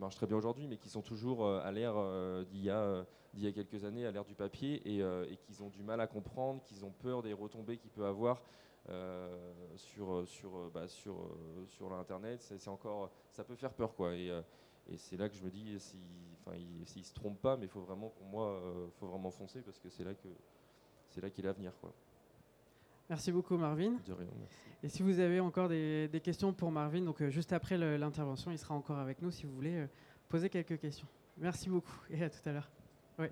marchent 0.00 0.16
très 0.16 0.26
bien 0.26 0.36
aujourd'hui, 0.36 0.66
mais 0.66 0.78
qui 0.78 0.88
sont 0.88 1.02
toujours 1.02 1.44
euh, 1.44 1.60
à 1.62 1.70
l'ère 1.70 1.94
euh, 1.96 2.44
d'il 2.44 2.64
y, 2.64 2.70
a, 2.70 3.04
y 3.36 3.46
a 3.46 3.52
quelques 3.52 3.84
années, 3.84 4.06
à 4.06 4.10
l'ère 4.10 4.24
du 4.24 4.34
papier, 4.34 4.82
et, 4.84 5.02
euh, 5.02 5.24
qu'ils 5.42 5.62
ont 5.62 5.68
du 5.68 5.82
mal 5.82 6.00
à 6.00 6.06
comprendre, 6.06 6.62
qu'ils 6.64 6.84
ont 6.84 6.90
peur 6.90 7.22
des 7.22 7.32
retombées 7.32 7.76
qu'il 7.76 7.90
peut 7.90 8.06
avoir 8.06 8.42
sur, 9.76 10.26
sur, 10.26 10.68
bah, 10.74 10.88
sur, 10.88 11.14
sur 11.68 11.90
l'Internet. 11.90 12.40
C'est 12.42 12.66
encore, 12.66 13.10
ça 13.30 13.44
peut 13.44 13.54
faire 13.54 13.72
peur. 13.72 13.94
Quoi. 13.94 14.14
Et 14.90 14.96
c'est 14.96 15.16
là 15.16 15.28
que 15.28 15.36
je 15.36 15.42
me 15.42 15.50
dis, 15.50 15.78
s'ils 15.78 16.86
si, 16.86 16.98
ne 16.98 17.04
se 17.04 17.14
trompent 17.14 17.40
pas, 17.40 17.56
mais 17.56 17.66
il 17.66 17.68
faut 17.68 17.82
vraiment, 17.82 18.08
pour 18.08 18.26
moi, 18.26 18.60
faut 18.98 19.06
vraiment 19.06 19.30
foncer, 19.30 19.60
parce 19.60 19.78
que 19.78 19.88
c'est 19.88 20.04
là 20.04 20.14
que 20.14 20.28
c'est 21.10 21.20
là 21.20 21.30
qu'est 21.30 21.42
l'avenir. 21.42 21.72
Quoi. 21.80 21.92
Merci 23.10 23.32
beaucoup 23.32 23.56
Marvin. 23.56 23.96
De 24.06 24.12
rien, 24.12 24.28
merci. 24.38 24.56
Et 24.84 24.88
si 24.88 25.02
vous 25.02 25.18
avez 25.18 25.40
encore 25.40 25.68
des, 25.68 26.20
questions 26.22 26.52
pour 26.52 26.70
Marvin, 26.70 27.02
donc 27.02 27.20
euh, 27.20 27.28
juste 27.28 27.52
après 27.52 27.76
l'intervention, 27.76 28.52
il 28.52 28.58
sera 28.58 28.74
encore 28.74 28.98
avec 28.98 29.20
nous 29.20 29.32
si 29.32 29.46
vous 29.46 29.52
voulez 29.52 29.74
euh, 29.74 29.86
poser 30.28 30.48
quelques 30.48 30.78
questions. 30.78 31.08
Merci 31.36 31.68
beaucoup 31.68 31.92
et 32.10 32.22
à 32.22 32.30
tout 32.30 32.38
à 32.48 32.52
l'heure. 32.52 32.70
Oui. 33.18 33.26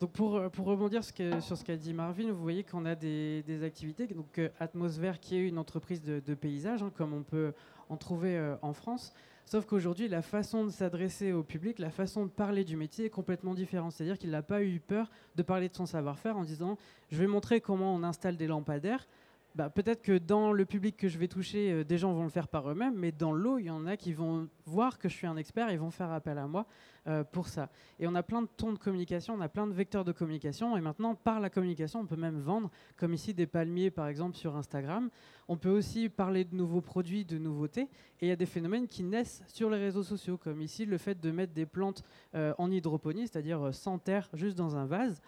Donc 0.00 0.12
pour, 0.12 0.36
euh, 0.36 0.48
pour 0.48 0.64
rebondir 0.64 1.04
sur 1.04 1.58
ce 1.58 1.62
qu'a 1.62 1.76
dit 1.76 1.92
Marvin, 1.92 2.32
vous 2.32 2.40
voyez 2.40 2.64
qu'on 2.64 2.86
a 2.86 2.94
des, 2.94 3.62
activités. 3.62 4.06
Donc 4.06 4.40
Atmosphère 4.58 5.20
qui 5.20 5.36
est 5.36 5.46
une 5.46 5.58
entreprise 5.58 6.02
de, 6.02 6.34
paysage, 6.34 6.82
hein, 6.82 6.90
comme 6.96 7.12
on 7.12 7.22
peut 7.22 7.52
en 7.90 7.98
trouver 7.98 8.56
en 8.62 8.72
France. 8.72 9.12
Sauf 9.46 9.66
qu'aujourd'hui, 9.66 10.08
la 10.08 10.22
façon 10.22 10.64
de 10.64 10.70
s'adresser 10.70 11.32
au 11.32 11.42
public, 11.42 11.78
la 11.78 11.90
façon 11.90 12.24
de 12.24 12.30
parler 12.30 12.64
du 12.64 12.76
métier 12.76 13.06
est 13.06 13.10
complètement 13.10 13.54
différente. 13.54 13.92
C'est-à-dire 13.92 14.18
qu'il 14.18 14.30
n'a 14.30 14.42
pas 14.42 14.62
eu 14.62 14.78
peur 14.78 15.10
de 15.36 15.42
parler 15.42 15.68
de 15.68 15.74
son 15.74 15.86
savoir-faire 15.86 16.36
en 16.36 16.44
disant 16.44 16.78
je 17.10 17.18
vais 17.18 17.26
montrer 17.26 17.60
comment 17.60 17.94
on 17.94 18.02
installe 18.02 18.36
des 18.36 18.46
lampadaires. 18.46 19.06
Bah, 19.56 19.68
peut-être 19.68 20.02
que 20.02 20.16
dans 20.16 20.52
le 20.52 20.64
public 20.64 20.96
que 20.96 21.08
je 21.08 21.18
vais 21.18 21.26
toucher, 21.26 21.72
euh, 21.72 21.84
des 21.84 21.98
gens 21.98 22.12
vont 22.12 22.22
le 22.22 22.30
faire 22.30 22.46
par 22.46 22.70
eux-mêmes, 22.70 22.94
mais 22.96 23.10
dans 23.10 23.32
l'eau, 23.32 23.58
il 23.58 23.64
y 23.64 23.70
en 23.70 23.84
a 23.84 23.96
qui 23.96 24.12
vont 24.12 24.48
voir 24.64 24.96
que 24.98 25.08
je 25.08 25.14
suis 25.14 25.26
un 25.26 25.36
expert 25.36 25.70
et 25.70 25.76
vont 25.76 25.90
faire 25.90 26.12
appel 26.12 26.38
à 26.38 26.46
moi 26.46 26.66
euh, 27.08 27.24
pour 27.24 27.48
ça. 27.48 27.68
Et 27.98 28.06
on 28.06 28.14
a 28.14 28.22
plein 28.22 28.42
de 28.42 28.48
tons 28.56 28.72
de 28.72 28.78
communication, 28.78 29.34
on 29.34 29.40
a 29.40 29.48
plein 29.48 29.66
de 29.66 29.72
vecteurs 29.72 30.04
de 30.04 30.12
communication, 30.12 30.76
et 30.76 30.80
maintenant, 30.80 31.16
par 31.16 31.40
la 31.40 31.50
communication, 31.50 31.98
on 32.00 32.06
peut 32.06 32.14
même 32.14 32.38
vendre, 32.38 32.70
comme 32.96 33.12
ici 33.12 33.34
des 33.34 33.48
palmiers 33.48 33.90
par 33.90 34.06
exemple 34.06 34.36
sur 34.36 34.54
Instagram. 34.54 35.10
On 35.48 35.56
peut 35.56 35.70
aussi 35.70 36.08
parler 36.08 36.44
de 36.44 36.54
nouveaux 36.54 36.80
produits, 36.80 37.24
de 37.24 37.36
nouveautés, 37.36 37.88
et 38.20 38.26
il 38.26 38.28
y 38.28 38.32
a 38.32 38.36
des 38.36 38.46
phénomènes 38.46 38.86
qui 38.86 39.02
naissent 39.02 39.42
sur 39.48 39.68
les 39.68 39.78
réseaux 39.78 40.04
sociaux, 40.04 40.36
comme 40.36 40.62
ici 40.62 40.86
le 40.86 40.96
fait 40.96 41.20
de 41.20 41.30
mettre 41.32 41.54
des 41.54 41.66
plantes 41.66 42.04
euh, 42.36 42.54
en 42.58 42.70
hydroponie, 42.70 43.26
c'est-à-dire 43.26 43.74
sans 43.74 43.98
terre, 43.98 44.28
juste 44.32 44.56
dans 44.56 44.76
un 44.76 44.86
vase 44.86 45.20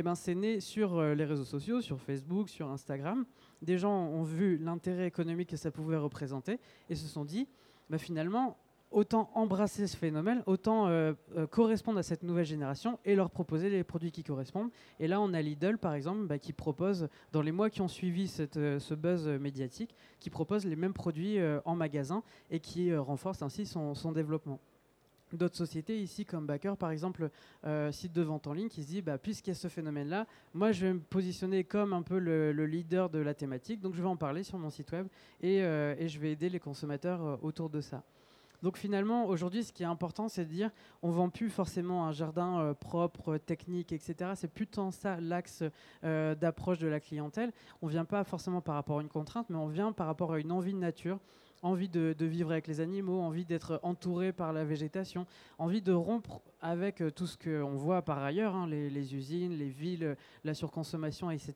eh 0.00 0.02
ben, 0.02 0.14
c'est 0.14 0.34
né 0.34 0.60
sur 0.60 0.96
euh, 0.96 1.14
les 1.14 1.26
réseaux 1.26 1.44
sociaux, 1.44 1.82
sur 1.82 2.00
Facebook, 2.00 2.48
sur 2.48 2.70
Instagram. 2.70 3.26
Des 3.60 3.76
gens 3.76 4.06
ont 4.06 4.22
vu 4.22 4.56
l'intérêt 4.56 5.06
économique 5.06 5.50
que 5.50 5.58
ça 5.58 5.70
pouvait 5.70 5.98
représenter 5.98 6.58
et 6.88 6.94
se 6.94 7.06
sont 7.06 7.26
dit, 7.26 7.46
bah, 7.90 7.98
finalement, 7.98 8.56
autant 8.90 9.30
embrasser 9.34 9.86
ce 9.86 9.98
phénomène, 9.98 10.42
autant 10.46 10.86
euh, 10.86 11.12
euh, 11.36 11.46
correspondre 11.46 11.98
à 11.98 12.02
cette 12.02 12.22
nouvelle 12.22 12.46
génération 12.46 12.98
et 13.04 13.14
leur 13.14 13.30
proposer 13.30 13.68
les 13.68 13.84
produits 13.84 14.10
qui 14.10 14.22
correspondent. 14.22 14.70
Et 15.00 15.06
là, 15.06 15.20
on 15.20 15.34
a 15.34 15.42
Lidl, 15.42 15.76
par 15.76 15.92
exemple, 15.92 16.24
bah, 16.24 16.38
qui 16.38 16.54
propose, 16.54 17.08
dans 17.32 17.42
les 17.42 17.52
mois 17.52 17.68
qui 17.68 17.82
ont 17.82 17.88
suivi 17.88 18.26
ce 18.26 18.94
buzz 18.94 19.28
médiatique, 19.28 19.94
qui 20.18 20.30
propose 20.30 20.64
les 20.64 20.76
mêmes 20.76 20.94
produits 20.94 21.36
en 21.66 21.76
magasin 21.76 22.22
et 22.50 22.58
qui 22.58 22.96
renforce 22.96 23.42
ainsi 23.42 23.66
son 23.66 24.12
développement 24.12 24.60
d'autres 25.36 25.56
sociétés 25.56 26.00
ici 26.00 26.24
comme 26.24 26.46
Backer 26.46 26.76
par 26.76 26.90
exemple 26.90 27.30
euh, 27.64 27.92
site 27.92 28.12
de 28.12 28.22
vente 28.22 28.46
en 28.46 28.52
ligne 28.52 28.68
qui 28.68 28.82
se 28.82 28.88
dit 28.88 29.02
bah, 29.02 29.18
puisqu'il 29.18 29.50
y 29.50 29.52
a 29.52 29.54
ce 29.54 29.68
phénomène 29.68 30.08
là 30.08 30.26
moi 30.54 30.72
je 30.72 30.86
vais 30.86 30.92
me 30.92 31.00
positionner 31.00 31.64
comme 31.64 31.92
un 31.92 32.02
peu 32.02 32.18
le, 32.18 32.52
leader 32.66 33.10
de 33.10 33.18
la 33.18 33.34
thématique. 33.34 33.80
Donc 33.80 33.94
je 33.94 34.02
vais 34.02 34.08
en 34.08 34.16
parler 34.16 34.42
sur 34.42 34.58
mon 34.58 34.70
site 34.70 34.92
web 34.92 35.06
et, 35.40 35.62
euh, 35.62 35.94
et 35.98 36.08
je 36.08 36.18
vais 36.18 36.32
aider 36.32 36.48
les 36.48 36.60
consommateurs 36.60 37.22
euh, 37.22 37.36
autour 37.42 37.70
de 37.70 37.80
ça. 37.80 38.02
Donc 38.62 38.76
finalement 38.76 39.26
aujourd'hui 39.26 39.64
ce 39.64 39.72
qui 39.72 39.82
est 39.82 39.86
important 39.86 40.28
c'est 40.28 40.44
de 40.44 40.50
dire 40.50 40.70
on 41.02 41.10
vend 41.10 41.30
plus 41.30 41.48
forcément 41.48 42.06
un 42.06 42.12
jardin 42.12 42.74
propre 42.78 43.38
technique 43.38 43.90
etc 43.90 44.32
c'est 44.34 44.52
plus 44.52 44.66
tant 44.66 44.90
ça 44.90 45.18
l'axe 45.18 45.64
d'approche 46.02 46.78
de 46.78 46.86
la 46.86 47.00
clientèle. 47.00 47.52
On 47.80 47.86
vient 47.86 48.04
pas 48.04 48.22
forcément 48.22 48.60
par 48.60 48.74
rapport 48.74 48.98
à 48.98 49.02
une 49.02 49.08
contrainte 49.08 49.46
mais 49.48 49.56
on 49.56 49.68
vient 49.68 49.92
par 49.92 50.06
rapport 50.06 50.34
à 50.34 50.38
une 50.38 50.52
envie 50.52 50.74
de 50.74 50.78
nature 50.78 51.18
envie 51.62 51.88
de, 51.88 52.14
vivre 52.24 52.52
avec 52.52 52.66
les 52.66 52.80
animaux, 52.80 53.20
envie 53.20 53.44
d'être 53.44 53.80
entouré 53.82 54.32
par 54.32 54.52
la 54.52 54.64
végétation, 54.64 55.26
envie 55.58 55.82
de 55.82 55.92
rompre 55.92 56.40
avec 56.60 57.00
euh, 57.00 57.10
tout 57.10 57.26
ce 57.26 57.36
qu'on 57.36 57.76
voit 57.76 58.02
par 58.02 58.22
ailleurs, 58.22 58.54
hein, 58.54 58.66
les, 58.66 59.14
usines, 59.14 59.52
les 59.52 59.68
villes, 59.68 60.16
la 60.44 60.54
surconsommation, 60.54 61.30
etc. 61.30 61.54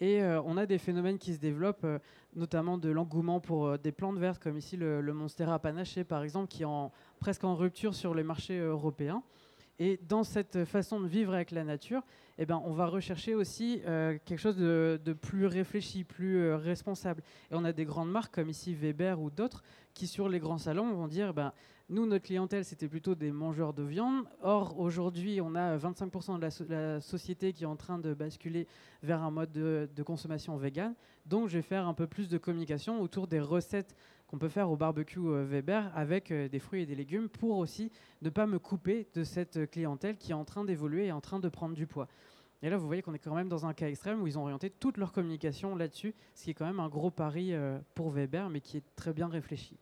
Et 0.00 0.22
euh, 0.22 0.40
on 0.42 0.56
a 0.56 0.66
des 0.66 0.78
phénomènes 0.78 1.18
qui 1.18 1.34
se 1.34 1.40
développent, 1.40 1.84
euh, 1.84 1.98
notamment 2.34 2.78
de 2.78 2.90
l'engouement 2.90 3.40
pour 3.40 3.78
des 3.78 3.92
plantes 3.92 4.18
vertes, 4.18 4.42
comme 4.42 4.58
ici 4.58 4.76
le, 4.76 5.02
Monstera 5.12 5.58
panaché, 5.58 6.04
par 6.04 6.22
exemple, 6.22 6.48
qui 6.48 6.62
est 6.62 6.90
presque 7.18 7.44
en 7.44 7.54
rupture 7.54 7.94
sur 7.94 8.14
les 8.14 8.22
marchés 8.22 8.58
européens. 8.58 9.22
Et 9.78 9.98
dans 10.08 10.22
cette 10.22 10.64
façon 10.64 11.00
de 11.00 11.06
vivre 11.06 11.34
avec 11.34 11.50
la 11.50 11.64
nature, 11.64 12.02
eh 12.42 12.46
ben, 12.46 12.60
on 12.64 12.72
va 12.72 12.86
rechercher 12.86 13.36
aussi 13.36 13.82
euh, 13.86 14.18
quelque 14.24 14.40
chose 14.40 14.56
de, 14.56 15.12
plus 15.12 15.46
réfléchi, 15.46 16.02
plus 16.02 16.38
euh, 16.38 16.56
responsable. 16.56 17.22
Et 17.52 17.54
on 17.54 17.64
a 17.64 17.72
des 17.72 17.84
grandes 17.84 18.10
marques 18.10 18.34
comme 18.34 18.48
ici 18.48 18.74
Weber 18.74 19.20
ou 19.20 19.30
d'autres 19.30 19.62
qui, 19.94 20.08
sur 20.08 20.28
les 20.28 20.40
grands 20.40 20.58
salons, 20.58 20.92
vont 20.92 21.06
dire 21.06 21.32
ben, 21.34 21.52
nous, 21.88 22.04
notre 22.04 22.24
clientèle, 22.24 22.64
c'était 22.64 22.88
plutôt 22.88 23.14
des 23.14 23.30
mangeurs 23.30 23.72
de 23.72 23.84
viande. 23.84 24.24
Or, 24.40 24.76
aujourd'hui, 24.80 25.40
on 25.40 25.54
a 25.54 25.76
25% 25.78 26.36
de 26.40 26.74
la, 26.74 27.00
société 27.00 27.52
qui 27.52 27.62
est 27.62 27.66
en 27.68 27.76
train 27.76 28.00
de 28.00 28.12
basculer 28.12 28.66
vers 29.04 29.22
un 29.22 29.30
mode 29.30 29.52
de, 29.52 29.88
de 29.94 30.02
consommation 30.02 30.56
vegan. 30.56 30.94
Donc, 31.26 31.48
je 31.48 31.58
vais 31.58 31.62
faire 31.62 31.86
un 31.86 31.94
peu 31.94 32.08
plus 32.08 32.28
de 32.28 32.38
communication 32.38 33.00
autour 33.00 33.28
des 33.28 33.38
recettes 33.38 33.94
qu'on 34.26 34.38
peut 34.38 34.48
faire 34.48 34.68
au 34.68 34.76
barbecue 34.76 35.20
euh, 35.20 35.44
Weber 35.44 35.92
avec 35.94 36.32
des 36.32 36.58
fruits 36.58 36.82
et 36.82 36.86
des 36.86 36.96
légumes 36.96 37.28
pour 37.28 37.58
aussi 37.58 37.92
ne 38.20 38.30
pas 38.30 38.48
me 38.48 38.58
couper 38.58 39.06
de 39.14 39.22
cette 39.22 39.70
clientèle 39.70 40.16
qui 40.16 40.32
est 40.32 40.34
en 40.34 40.44
train 40.44 40.64
d'évoluer 40.64 41.06
et 41.06 41.12
en 41.12 41.20
train 41.20 41.38
de 41.38 41.48
prendre 41.48 41.76
du 41.76 41.86
poids. 41.86 42.08
Et 42.62 42.70
là, 42.70 42.76
vous 42.76 42.86
voyez 42.86 43.02
qu'on 43.02 43.14
est 43.14 43.18
quand 43.18 43.34
même 43.34 43.48
dans 43.48 43.66
un 43.66 43.74
cas 43.74 43.88
extrême 43.88 44.22
où 44.22 44.26
ils 44.26 44.38
ont 44.38 44.42
orienté 44.42 44.70
toute 44.70 44.96
leur 44.96 45.12
communication 45.12 45.74
là-dessus, 45.74 46.14
ce 46.34 46.44
qui 46.44 46.50
est 46.50 46.54
quand 46.54 46.66
même 46.66 46.80
un 46.80 46.88
gros 46.88 47.10
pari 47.10 47.52
euh, 47.52 47.78
pour 47.94 48.10
Weber, 48.10 48.48
mais 48.50 48.60
qui 48.60 48.76
est 48.76 48.84
très 48.94 49.12
bien 49.12 49.28
réfléchi. 49.28 49.76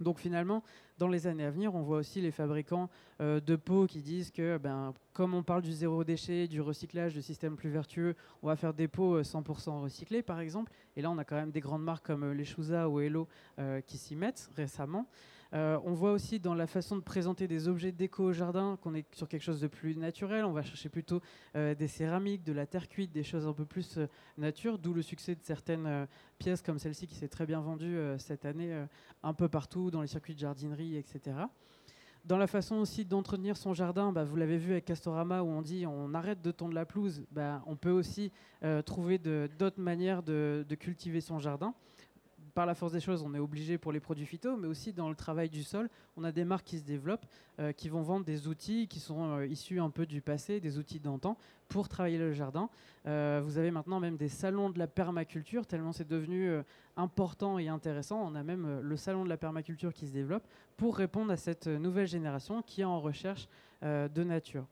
Donc 0.00 0.18
finalement, 0.18 0.62
dans 0.98 1.08
les 1.08 1.26
années 1.26 1.44
à 1.44 1.50
venir, 1.50 1.74
on 1.74 1.82
voit 1.82 1.98
aussi 1.98 2.20
les 2.20 2.30
fabricants 2.30 2.90
euh, 3.20 3.40
de 3.40 3.56
pots 3.56 3.86
qui 3.86 4.02
disent 4.02 4.30
que, 4.30 4.58
ben, 4.58 4.92
comme 5.12 5.34
on 5.34 5.42
parle 5.42 5.62
du 5.62 5.72
zéro 5.72 6.04
déchet, 6.04 6.48
du 6.48 6.60
recyclage, 6.60 7.14
du 7.14 7.22
système 7.22 7.56
plus 7.56 7.70
vertueux, 7.70 8.14
on 8.42 8.48
va 8.48 8.56
faire 8.56 8.74
des 8.74 8.88
pots 8.88 9.20
100% 9.20 9.68
euh, 9.68 9.80
recyclés, 9.82 10.22
par 10.22 10.40
exemple. 10.40 10.72
Et 10.96 11.02
là, 11.02 11.10
on 11.10 11.18
a 11.18 11.24
quand 11.24 11.36
même 11.36 11.50
des 11.50 11.60
grandes 11.60 11.82
marques 11.82 12.06
comme 12.06 12.24
euh, 12.24 12.34
les 12.34 12.44
Chouza 12.44 12.88
ou 12.88 13.00
Hello 13.00 13.28
qui 13.86 13.96
s'y 13.96 14.16
mettent 14.16 14.50
récemment. 14.54 15.06
Euh, 15.52 15.78
on 15.84 15.92
voit 15.92 16.12
aussi 16.12 16.40
dans 16.40 16.54
la 16.54 16.66
façon 16.66 16.96
de 16.96 17.00
présenter 17.00 17.46
des 17.46 17.68
objets 17.68 17.92
déco 17.92 18.24
au 18.24 18.32
jardin 18.32 18.78
qu'on 18.82 18.94
est 18.94 19.06
sur 19.14 19.28
quelque 19.28 19.42
chose 19.42 19.60
de 19.60 19.68
plus 19.68 19.96
naturel. 19.96 20.44
On 20.44 20.52
va 20.52 20.62
chercher 20.62 20.88
plutôt 20.88 21.20
euh, 21.54 21.74
des 21.74 21.88
céramiques, 21.88 22.42
de 22.42 22.52
la 22.52 22.66
terre 22.66 22.88
cuite, 22.88 23.12
des 23.12 23.22
choses 23.22 23.46
un 23.46 23.52
peu 23.52 23.64
plus 23.64 23.98
euh, 23.98 24.06
nature, 24.38 24.78
d'où 24.78 24.92
le 24.92 25.02
succès 25.02 25.34
de 25.34 25.42
certaines 25.42 26.06
pièces 26.38 26.62
comme 26.62 26.78
celle-ci 26.78 27.06
qui 27.06 27.14
s'est 27.14 27.28
très 27.28 27.46
bien 27.46 27.60
vendue 27.60 27.98
cette 28.18 28.44
année 28.44 28.86
un 29.22 29.34
peu 29.34 29.48
partout 29.48 29.90
dans 29.90 30.00
les 30.00 30.06
circuits 30.06 30.34
de 30.34 30.40
jardinerie, 30.40 30.96
etc 30.96 31.36
dans 32.24 32.38
la 32.38 32.48
façon 32.48 32.76
aussi 32.76 33.04
d'entretenir 33.04 33.56
son 33.56 33.72
jardin, 33.72 34.10
bah, 34.10 34.24
vous 34.24 34.34
l'avez 34.34 34.58
vu 34.58 34.72
avec 34.72 34.86
Castorama 34.86 35.44
où 35.44 35.46
on 35.46 35.62
dit 35.62 35.86
on 35.86 36.12
arrête 36.12 36.42
de 36.42 36.50
tondre 36.50 36.74
la 36.74 36.84
pelouse, 36.84 37.24
bah, 37.30 37.62
on 37.66 37.76
peut 37.76 37.92
aussi 37.92 38.32
trouver 38.84 39.18
d'autres 39.18 39.80
manières 39.80 40.24
de, 40.24 40.66
cultiver 40.78 41.20
son 41.20 41.38
jardin 41.38 41.72
par 42.56 42.64
la 42.64 42.74
force 42.74 42.92
des 42.92 43.00
choses, 43.00 43.22
on 43.22 43.34
est 43.34 43.38
obligé 43.38 43.76
pour 43.76 43.92
les 43.92 44.00
produits 44.00 44.24
phyto, 44.24 44.56
mais 44.56 44.66
aussi 44.66 44.94
dans 44.94 45.10
le 45.10 45.14
travail 45.14 45.50
du 45.50 45.62
sol, 45.62 45.90
on 46.16 46.24
a 46.24 46.32
des 46.32 46.46
marques 46.46 46.64
qui 46.64 46.78
se 46.78 46.84
développent, 46.84 47.26
euh, 47.60 47.72
qui 47.72 47.90
vont 47.90 48.00
vendre 48.00 48.24
des 48.24 48.48
outils 48.48 48.88
qui 48.88 48.98
sont 48.98 49.36
euh, 49.36 49.46
issus 49.46 49.78
un 49.78 49.90
peu 49.90 50.06
du 50.06 50.22
passé, 50.22 50.58
des 50.58 50.78
outils 50.78 50.98
d'antan, 50.98 51.36
pour 51.68 51.86
travailler 51.86 52.16
le 52.16 52.32
jardin. 52.32 52.70
Euh, 53.06 53.42
vous 53.44 53.58
avez 53.58 53.70
maintenant 53.70 54.00
même 54.00 54.16
des 54.16 54.30
salons 54.30 54.70
de 54.70 54.78
la 54.78 54.86
permaculture, 54.86 55.66
tellement 55.66 55.92
c'est 55.92 56.08
devenu 56.08 56.50
important 56.96 57.58
et 57.58 57.68
intéressant. 57.68 58.26
On 58.26 58.34
a 58.34 58.42
même 58.42 58.80
le 58.80 58.96
salon 58.96 59.24
de 59.24 59.28
la 59.28 59.36
permaculture 59.36 59.92
qui 59.92 60.06
se 60.06 60.14
développe 60.14 60.48
pour 60.78 60.96
répondre 60.96 61.30
à 61.30 61.36
cette 61.36 61.66
nouvelle 61.66 62.06
génération 62.06 62.62
qui 62.62 62.80
est 62.80 62.84
en 62.84 63.02
recherche 63.02 63.50
de 63.82 64.24
nature. 64.24 64.64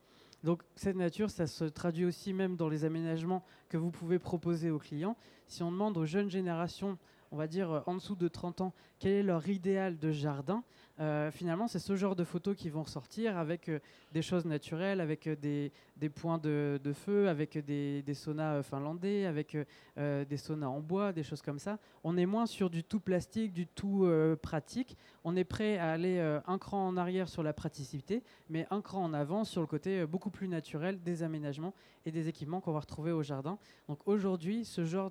Donc 0.43 0.63
cette 0.75 0.97
nature, 0.97 1.29
ça 1.29 1.47
se 1.47 1.65
traduit 1.65 2.07
aussi 2.07 2.33
même 2.33 2.57
dans 2.57 2.71
les 2.71 2.87
aménagements 2.87 3.45
que 3.69 3.77
vous 3.77 3.91
pouvez 3.91 4.19
proposer 4.19 4.71
aux 4.71 4.79
clients. 4.79 5.19
Si 5.47 5.63
on 5.63 5.71
demande 5.71 5.99
aux 5.99 6.07
jeunes 6.07 6.31
générations 6.31 6.97
on 7.35 7.37
va 7.37 7.49
dire, 7.49 7.73
euh, 7.73 7.81
en 7.87 7.97
dessous 7.97 8.15
de 8.15 8.29
30 8.29 8.61
ans, 8.61 8.73
quel 9.01 9.13
est 9.13 9.23
leur 9.25 9.49
idéal 9.49 9.99
de 9.99 10.13
jardin 10.13 10.63
euh, 11.01 11.33
finalement, 11.33 11.67
c'est 11.67 11.81
ce 11.81 11.97
genre 11.97 12.15
de 12.15 12.23
photos 12.23 12.55
qui 12.55 12.71
vont 12.71 12.85
ressortir 12.85 13.37
avec 13.37 13.69
euh, 13.69 13.81
des 14.13 14.23
choses 14.23 14.45
naturelles, 14.45 15.01
avec 15.01 15.29
des, 15.29 15.73
des, 15.97 16.09
points 16.09 16.39
de, 16.39 16.81
de, 16.81 16.93
feu, 16.93 17.29
avec 17.29 17.59
des, 17.59 18.03
des 18.03 18.15
saunas 18.15 18.63
finlandais, 18.63 19.27
avec 19.27 19.57
des 19.97 20.37
saunas 20.37 20.69
en 20.69 20.79
bois, 20.79 21.13
des 21.13 21.25
choses 21.25 21.43
comme 21.43 21.59
ça. 21.59 21.81
On 22.05 22.17
est 22.17 22.27
moins 22.27 22.47
sur 22.47 22.71
du 22.71 22.85
tout 22.85 23.01
plastique, 23.01 23.53
du 23.53 23.67
tout 23.67 24.09
pratique. 24.41 24.97
On 25.25 25.35
est 25.35 25.43
prêt 25.43 25.79
à 25.79 25.91
aller 25.91 26.21
un 26.47 26.59
cran 26.59 26.87
en 26.87 26.97
arrière 26.97 27.29
sur 27.29 27.43
la 27.43 27.53
praticité, 27.53 28.23
mais 28.49 28.65
un 28.71 28.81
cran 28.81 29.03
en 29.03 29.15
avant 29.15 29.43
sur 29.43 29.61
le 29.61 29.67
côté 29.67 30.07
beaucoup 30.07 30.31
plus 30.31 30.47
naturel 30.47 31.03
des 31.03 31.25
aménagements 31.25 31.75
et 32.07 32.13
des 32.13 32.29
équipements 32.29 32.61
qu'on 32.61 32.73
va 32.73 32.81
retrouver 32.81 33.11
au 33.11 33.25
jardin. 33.25 33.59
Donc 33.89 33.99
aujourd'hui, 34.07 34.65
ce 34.65 34.85
genre 34.85 35.11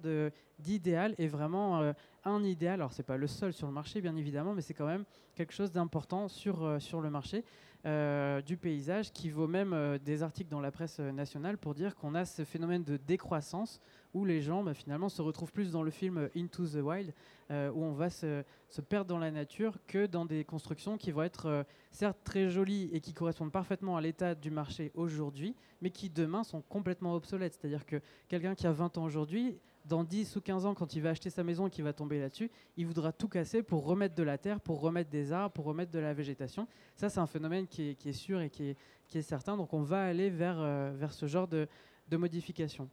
d'idéal 0.60 1.14
est 1.18 1.28
vraiment 1.28 1.94
un 2.26 2.44
idéal. 2.44 2.76
Alors 2.76 2.94
c'est 2.94 3.04
pas 3.04 3.18
le 3.18 3.28
seul 3.28 3.54
sur 3.54 3.68
le 3.68 3.74
marché, 3.74 4.02
bien 4.02 4.16
évidemment, 4.16 4.54
mais 4.54 4.62
c'est 4.62 4.74
quand 4.74 4.86
même 4.86 5.06
quelque 5.36 5.54
chose 5.54 5.72
d'important 5.72 6.28
sur, 6.28 6.64
euh, 6.64 6.80
sur 6.80 7.02
le 7.02 7.10
marché 7.10 7.44
euh, 7.86 8.42
du 8.42 8.58
paysage 8.58 9.12
qui 9.12 9.30
vaut 9.30 9.48
même 9.48 9.74
euh, 9.74 9.98
des 9.98 10.24
articles 10.24 10.50
dans 10.50 10.62
la 10.62 10.72
presse 10.72 11.00
nationale 11.00 11.58
pour 11.58 11.74
dire 11.74 11.96
qu'on 11.96 12.16
a 12.16 12.26
ce 12.26 12.44
phénomène 12.44 12.84
de 12.84 12.98
décroissance 12.98 13.80
où 14.14 14.26
les 14.26 14.42
gens 14.42 14.64
bah, 14.64 14.74
finalement 14.74 15.10
se 15.10 15.22
retrouvent 15.22 15.52
plus 15.52 15.72
dans 15.72 15.84
le 15.84 15.92
film 15.92 16.30
Into 16.36 16.66
the 16.68 16.76
Wild 16.76 17.14
où 17.50 17.84
on 17.84 17.92
va 17.92 18.10
se, 18.10 18.44
perdre 18.90 19.10
dans 19.10 19.20
la 19.20 19.30
nature 19.30 19.78
que 19.86 20.08
dans 20.08 20.26
des 20.26 20.44
constructions 20.44 20.98
qui 20.98 21.12
vont 21.12 21.22
être 21.22 21.66
certes 21.92 22.18
très 22.24 22.50
jolies 22.50 22.90
et 22.94 23.00
qui 23.00 23.14
correspondent 23.14 23.52
parfaitement 23.52 23.96
à 23.96 24.02
l'état 24.02 24.34
du 24.34 24.50
marché 24.50 24.92
aujourd'hui 24.96 25.56
mais 25.84 25.92
qui 25.92 26.10
demain 26.10 26.44
sont 26.44 26.62
complètement 26.62 27.14
obsolètes. 27.14 27.54
C'est-à-dire 27.60 27.86
que 27.86 28.02
quelqu'un 28.28 28.56
qui 28.56 28.66
a 28.66 28.72
20 28.72 28.98
ans 28.98 29.04
aujourd'hui 29.04 29.60
dans 29.86 30.04
10 30.04 30.38
ou 30.38 30.42
15 30.42 30.66
ans, 30.66 30.74
quand 30.74 30.96
il 30.96 31.02
va 31.02 31.10
acheter 31.10 31.30
sa 31.30 31.44
maison 31.44 31.68
et 31.68 31.70
qu'il 31.70 31.84
va 31.84 31.94
tomber 31.94 32.20
là-dessus, 32.20 32.50
il 32.78 32.88
voudra 32.88 33.12
tout 33.12 33.28
casser 33.28 33.64
pour 33.64 33.84
remettre 33.86 34.16
de 34.16 34.24
la 34.24 34.38
terre, 34.38 34.62
pour 34.62 34.80
remettre 34.80 35.10
des 35.10 35.32
arbres, 35.32 35.54
pour 35.54 35.66
remettre 35.66 35.92
de 35.92 36.00
la 36.00 36.14
végétation. 36.14 36.68
Ça, 36.96 37.10
c'est 37.10 37.20
un 37.20 37.28
phénomène 37.28 37.68
qui 37.68 37.90
est, 37.90 38.12
sûr 38.14 38.42
et 38.42 38.50
qui 38.50 38.76
est, 39.14 39.22
certain. 39.22 39.58
Donc, 39.58 39.74
on 39.74 39.82
va 39.82 40.06
aller 40.06 40.30
vers, 40.30 40.58
euh, 40.60 41.08
ce 41.10 41.28
genre 41.28 41.48
de, 41.48 41.68
de 42.10 42.18
modification. 42.18 42.90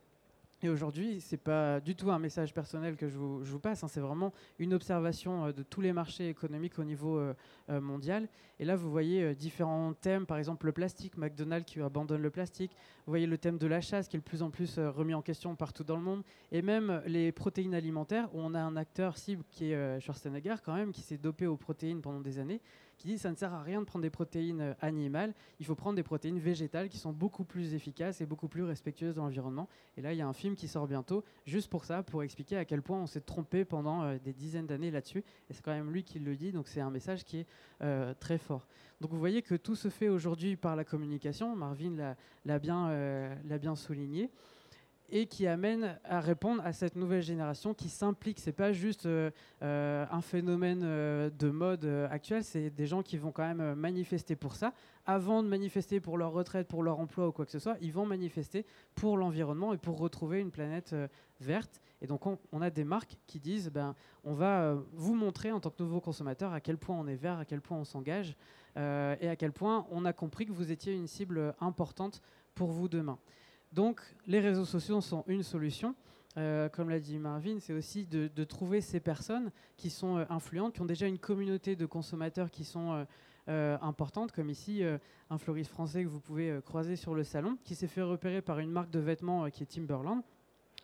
Et 0.62 0.68
aujourd'hui, 0.68 1.22
ce 1.22 1.34
n'est 1.34 1.38
pas 1.38 1.80
du 1.80 1.96
tout 1.96 2.10
un 2.10 2.18
message 2.18 2.52
personnel 2.52 2.96
que 2.96 3.08
je 3.08 3.16
vous, 3.16 3.58
passe, 3.60 3.82
hein. 3.82 3.88
c'est 3.88 4.00
vraiment 4.00 4.34
une 4.58 4.74
observation 4.74 5.46
euh, 5.46 5.52
de 5.52 5.62
tous 5.62 5.80
les 5.80 5.94
marchés 5.94 6.28
économiques 6.28 6.78
au 6.78 6.84
niveau 6.84 7.16
euh, 7.16 7.32
euh, 7.70 7.80
mondial. 7.80 8.28
Et 8.58 8.66
là, 8.66 8.76
vous 8.76 8.90
voyez 8.90 9.34
différents 9.34 9.94
thèmes, 9.94 10.26
par 10.26 10.36
exemple 10.36 10.66
le 10.66 10.72
plastique, 10.72 11.16
McDonald's 11.16 11.64
qui 11.64 11.80
abandonne 11.80 12.20
le 12.20 12.30
plastique, 12.30 12.72
vous 13.06 13.10
voyez 13.10 13.26
le 13.26 13.38
thème 13.38 13.56
de 13.56 13.66
la 13.66 13.80
chasse 13.80 14.06
qui 14.06 14.16
est 14.16 14.20
de 14.20 14.24
plus 14.24 14.42
en 14.42 14.50
plus 14.50 14.78
remis 14.78 15.14
en 15.14 15.22
question 15.22 15.56
partout 15.56 15.82
dans 15.82 15.96
le 15.96 16.02
monde, 16.02 16.22
et 16.52 16.60
même 16.60 17.00
les 17.06 17.32
protéines 17.32 17.74
alimentaires, 17.74 18.28
où 18.34 18.40
on 18.40 18.52
a 18.52 18.60
un 18.60 18.76
acteur 18.76 19.16
cible 19.16 19.44
qui 19.48 19.72
est 19.72 20.00
Schwarzenegger 20.00 20.56
quand 20.62 20.74
même, 20.74 20.92
qui 20.92 21.00
s'est 21.00 21.16
dopé 21.16 21.46
aux 21.46 21.56
protéines 21.56 22.02
pendant 22.02 22.20
des 22.20 22.38
années, 22.38 22.60
qui 23.00 23.08
dit 23.08 23.18
ça 23.18 23.30
ne 23.30 23.36
sert 23.36 23.54
à 23.54 23.62
rien 23.62 23.80
de 23.80 23.86
prendre 23.86 24.02
des 24.02 24.10
protéines 24.10 24.60
euh, 24.60 24.74
animales, 24.82 25.32
il 25.58 25.64
faut 25.64 25.74
prendre 25.74 25.96
des 25.96 26.02
protéines 26.02 26.38
végétales 26.38 26.90
qui 26.90 26.98
sont 26.98 27.12
beaucoup 27.12 27.44
plus 27.44 27.72
efficaces 27.72 28.20
et 28.20 28.26
beaucoup 28.26 28.46
plus 28.46 28.62
respectueuses 28.62 29.14
de 29.14 29.20
l'environnement. 29.20 29.68
Et 29.96 30.02
là, 30.02 30.12
il 30.12 30.18
y 30.18 30.22
a 30.22 30.28
un 30.28 30.34
film 30.34 30.54
qui 30.54 30.68
sort 30.68 30.86
bientôt, 30.86 31.24
juste 31.46 31.70
pour 31.70 31.86
ça, 31.86 32.02
pour 32.02 32.22
expliquer 32.22 32.58
à 32.58 32.66
quel 32.66 32.82
point 32.82 32.98
on 32.98 33.06
s'est 33.06 33.22
trompé 33.22 33.64
pendant 33.64 34.02
euh, 34.02 34.18
des 34.22 34.34
dizaines 34.34 34.66
d'années 34.66 34.90
là-dessus. 34.90 35.24
Et 35.48 35.54
c'est 35.54 35.62
quand 35.62 35.72
même 35.72 35.90
lui 35.90 36.04
qui 36.04 36.18
le 36.18 36.36
dit, 36.36 36.52
donc 36.52 36.68
c'est 36.68 36.82
un 36.82 36.90
message 36.90 37.24
qui 37.24 37.38
est 37.38 37.46
euh, 37.80 38.12
très 38.20 38.36
fort. 38.36 38.66
Donc 39.00 39.12
vous 39.12 39.18
voyez 39.18 39.40
que 39.40 39.54
tout 39.54 39.76
se 39.76 39.88
fait 39.88 40.10
aujourd'hui 40.10 40.56
par 40.56 40.76
la 40.76 40.84
communication, 40.84 41.56
Marvin 41.56 42.14
l'a 42.44 42.58
bien, 42.58 43.34
bien 43.58 43.74
souligné 43.74 44.30
et 45.10 45.26
qui 45.26 45.46
amène 45.46 45.98
à 46.04 46.20
répondre 46.20 46.62
à 46.64 46.72
cette 46.72 46.96
nouvelle 46.96 47.22
génération 47.22 47.74
qui 47.74 47.88
s'implique. 47.88 48.38
C'est 48.38 48.52
pas 48.52 48.72
juste 48.72 49.06
euh, 49.06 49.30
euh, 49.62 50.06
un 50.10 50.20
phénomène 50.20 50.82
euh, 50.84 51.30
de 51.30 51.50
mode 51.50 51.84
actuel, 52.10 52.44
c'est 52.44 52.70
des 52.70 52.86
gens 52.86 53.02
qui 53.02 53.16
vont 53.18 53.32
quand 53.32 53.46
même 53.46 53.74
manifester 53.74 54.36
pour 54.36 54.54
ça. 54.54 54.72
Avant 55.06 55.42
de 55.42 55.48
manifester 55.48 56.00
pour 56.00 56.18
leur 56.18 56.32
retraite, 56.32 56.68
pour 56.68 56.82
leur 56.82 57.00
emploi 57.00 57.28
ou 57.28 57.32
quoi 57.32 57.44
que 57.44 57.50
ce 57.50 57.58
soit, 57.58 57.76
ils 57.80 57.92
vont 57.92 58.06
manifester 58.06 58.64
pour 58.94 59.16
l'environnement 59.16 59.72
et 59.72 59.78
pour 59.78 59.98
retrouver 59.98 60.40
une 60.40 60.50
planète 60.50 60.94
verte. 61.40 61.80
Et 62.02 62.06
donc 62.06 62.26
on, 62.26 62.62
a 62.62 62.70
des 62.70 62.84
marques 62.84 63.16
qui 63.26 63.40
disent, 63.40 63.70
ben, 63.70 63.94
on 64.24 64.34
va 64.34 64.76
vous 64.92 65.14
montrer 65.14 65.50
en 65.52 65.58
tant 65.58 65.70
que 65.70 65.82
nouveau 65.82 66.00
consommateur 66.00 66.52
à 66.52 66.60
quel 66.60 66.78
point 66.78 66.96
on 66.96 67.06
est 67.08 67.16
vert, 67.16 67.38
à 67.38 67.44
quel 67.44 67.60
point 67.60 67.78
on 67.78 67.84
s'engage 67.84 68.36
et 68.76 69.28
à 69.28 69.36
quel 69.36 69.52
point 69.52 69.86
on 69.90 70.04
a 70.04 70.12
compris 70.12 70.46
que 70.46 70.52
vous 70.52 70.70
étiez 70.70 70.94
une 70.94 71.08
cible 71.08 71.54
importante 71.60 72.20
pour 72.54 72.70
vous 72.70 72.88
demain. 72.88 73.18
Donc 73.72 74.00
les 74.26 74.40
réseaux 74.40 74.64
sociaux 74.64 75.00
sont 75.00 75.24
une 75.26 75.42
solution. 75.42 75.94
Euh, 76.36 76.68
comme 76.68 76.90
l'a 76.90 77.00
dit 77.00 77.18
Marvin, 77.18 77.58
c'est 77.60 77.72
aussi 77.72 78.06
de, 78.06 78.44
trouver 78.44 78.80
ces 78.80 79.00
personnes 79.00 79.50
qui 79.76 79.90
sont 79.90 80.18
euh, 80.18 80.24
influentes, 80.30 80.74
qui 80.74 80.80
ont 80.80 80.86
déjà 80.86 81.06
une 81.06 81.18
communauté 81.18 81.74
de 81.76 81.86
consommateurs 81.86 82.50
qui 82.50 82.64
sont 82.64 83.04
euh, 83.48 83.78
importantes, 83.82 84.32
comme 84.32 84.48
ici 84.48 84.82
un 85.30 85.38
fleuriste 85.38 85.70
français 85.70 86.04
que 86.04 86.08
vous 86.08 86.20
pouvez 86.20 86.60
croiser 86.64 86.96
sur 86.96 87.14
le 87.14 87.24
salon, 87.24 87.58
qui 87.64 87.74
s'est 87.74 87.88
fait 87.88 88.02
repérer 88.02 88.42
par 88.42 88.58
une 88.58 88.70
marque 88.70 88.90
de 88.90 89.00
vêtements 89.00 89.50
qui 89.50 89.62
est 89.62 89.66
Timberland, 89.66 90.22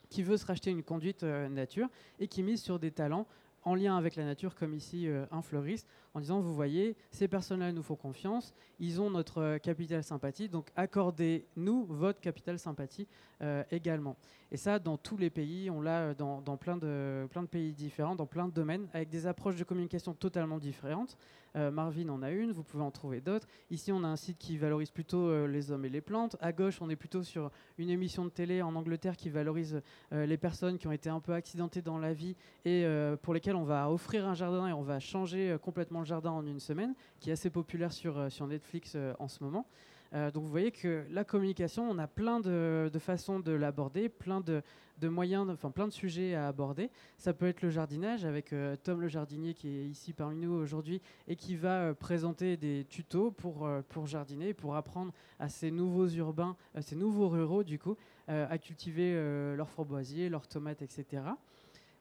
qui 0.08 0.22
veut 0.22 0.36
se 0.36 0.46
racheter 0.46 0.70
une 0.70 0.82
conduite 0.82 1.22
nature 1.22 1.88
et 2.18 2.28
qui 2.28 2.42
mise 2.42 2.62
sur 2.62 2.78
des 2.78 2.90
talents 2.90 3.26
en 3.62 3.74
lien 3.74 3.96
avec 3.96 4.16
la 4.16 4.24
nature, 4.24 4.54
comme 4.54 4.74
ici 4.74 5.08
un 5.30 5.42
fleuriste, 5.42 5.88
en 6.16 6.20
disant, 6.20 6.40
vous 6.40 6.54
voyez, 6.54 6.96
ces 7.10 7.28
personnes-là 7.28 7.72
nous 7.72 7.82
font 7.82 7.94
confiance, 7.94 8.54
ils 8.80 9.02
ont 9.02 9.10
notre 9.10 9.42
euh, 9.42 9.58
capital 9.58 10.02
sympathie, 10.02 10.48
donc 10.48 10.70
accordez-nous 10.74 11.84
votre 11.84 12.20
capital 12.20 12.58
sympathie 12.58 13.06
euh, 13.42 13.62
également. 13.70 14.16
Et 14.50 14.56
ça, 14.56 14.78
dans 14.78 14.96
tous 14.96 15.18
les 15.18 15.28
pays, 15.28 15.68
on 15.68 15.82
l'a 15.82 16.14
dans, 16.14 16.40
plein, 16.56 16.78
de, 16.78 17.28
pays 17.50 17.74
différents, 17.74 18.16
dans 18.16 18.24
plein 18.24 18.48
de 18.48 18.52
domaines, 18.52 18.88
avec 18.94 19.10
des 19.10 19.26
approches 19.26 19.56
de 19.56 19.64
communication 19.64 20.14
totalement 20.14 20.56
différentes. 20.56 21.18
Euh, 21.56 21.70
Marvin 21.70 22.08
en 22.08 22.22
a 22.22 22.30
une, 22.30 22.52
vous 22.52 22.62
pouvez 22.62 22.82
en 22.82 22.90
trouver 22.90 23.20
d'autres. 23.20 23.48
Ici, 23.70 23.92
on 23.92 24.04
a 24.04 24.06
un 24.06 24.16
site 24.16 24.38
qui 24.38 24.56
valorise 24.56 24.90
plutôt 24.90 25.46
les 25.46 25.70
hommes 25.70 25.84
et 25.84 25.88
les 25.90 26.00
plantes. 26.00 26.36
À 26.40 26.52
gauche, 26.52 26.80
on 26.80 26.88
est 26.88 26.96
plutôt 26.96 27.22
sur 27.22 27.50
une 27.76 27.90
émission 27.90 28.24
de 28.24 28.30
télé 28.30 28.62
en 28.62 28.74
Angleterre 28.74 29.16
qui 29.16 29.30
valorise 29.30 29.82
les 30.12 30.36
personnes 30.36 30.78
qui 30.78 30.86
ont 30.86 30.92
été 30.92 31.10
un 31.10 31.20
peu 31.20 31.32
accidentées 31.32 31.82
dans 31.82 31.98
la 31.98 32.12
vie 32.12 32.36
et 32.64 32.86
pour 33.22 33.34
lesquelles 33.34 33.56
on 33.56 33.64
va 33.64 33.90
offrir 33.90 34.28
un 34.28 34.34
jardin 34.34 34.68
et 34.68 34.72
on 34.72 34.82
va 34.82 35.00
changer 35.00 35.56
complètement 35.60 36.00
le 36.00 36.05
jardin 36.06 36.30
en 36.30 36.46
une 36.46 36.60
semaine, 36.60 36.94
qui 37.20 37.30
est 37.30 37.32
assez 37.32 37.50
populaire 37.50 37.92
sur, 37.92 38.18
euh, 38.18 38.28
sur 38.30 38.46
Netflix 38.46 38.92
euh, 38.94 39.12
en 39.18 39.28
ce 39.28 39.44
moment. 39.44 39.66
Euh, 40.14 40.30
donc 40.30 40.44
vous 40.44 40.50
voyez 40.50 40.70
que 40.70 41.04
la 41.10 41.24
communication, 41.24 41.88
on 41.90 41.98
a 41.98 42.06
plein 42.06 42.40
de, 42.40 42.90
façons 42.98 43.40
de 43.40 43.52
l'aborder, 43.52 44.08
plein 44.08 44.40
de, 44.40 44.62
moyens, 45.02 45.50
enfin 45.50 45.70
plein 45.70 45.88
de 45.88 45.92
sujets 45.92 46.34
à 46.34 46.46
aborder. 46.46 46.90
Ça 47.18 47.34
peut 47.34 47.46
être 47.46 47.60
le 47.60 47.70
jardinage 47.70 48.24
avec 48.24 48.54
Tom 48.84 49.00
le 49.00 49.08
jardinier 49.08 49.52
qui 49.52 49.68
est 49.68 49.84
ici 49.84 50.12
parmi 50.12 50.36
nous 50.36 50.52
aujourd'hui 50.52 51.02
et 51.26 51.34
qui 51.34 51.56
va 51.56 51.92
présenter 51.92 52.56
des 52.56 52.86
tutos 52.88 53.32
pour, 53.32 53.68
pour 53.88 54.06
jardiner, 54.06 54.54
pour 54.54 54.76
apprendre 54.76 55.12
à 55.40 55.48
ces 55.48 55.72
nouveaux 55.72 56.08
urbains, 56.08 56.56
ces 56.80 56.96
nouveaux 56.96 57.28
ruraux 57.28 57.64
du 57.64 57.78
coup, 57.78 57.96
à 58.28 58.56
cultiver 58.58 59.12
leurs 59.56 59.68
framboisiers, 59.68 60.28
leurs 60.28 60.46
tomates, 60.46 60.82
etc 60.82 61.24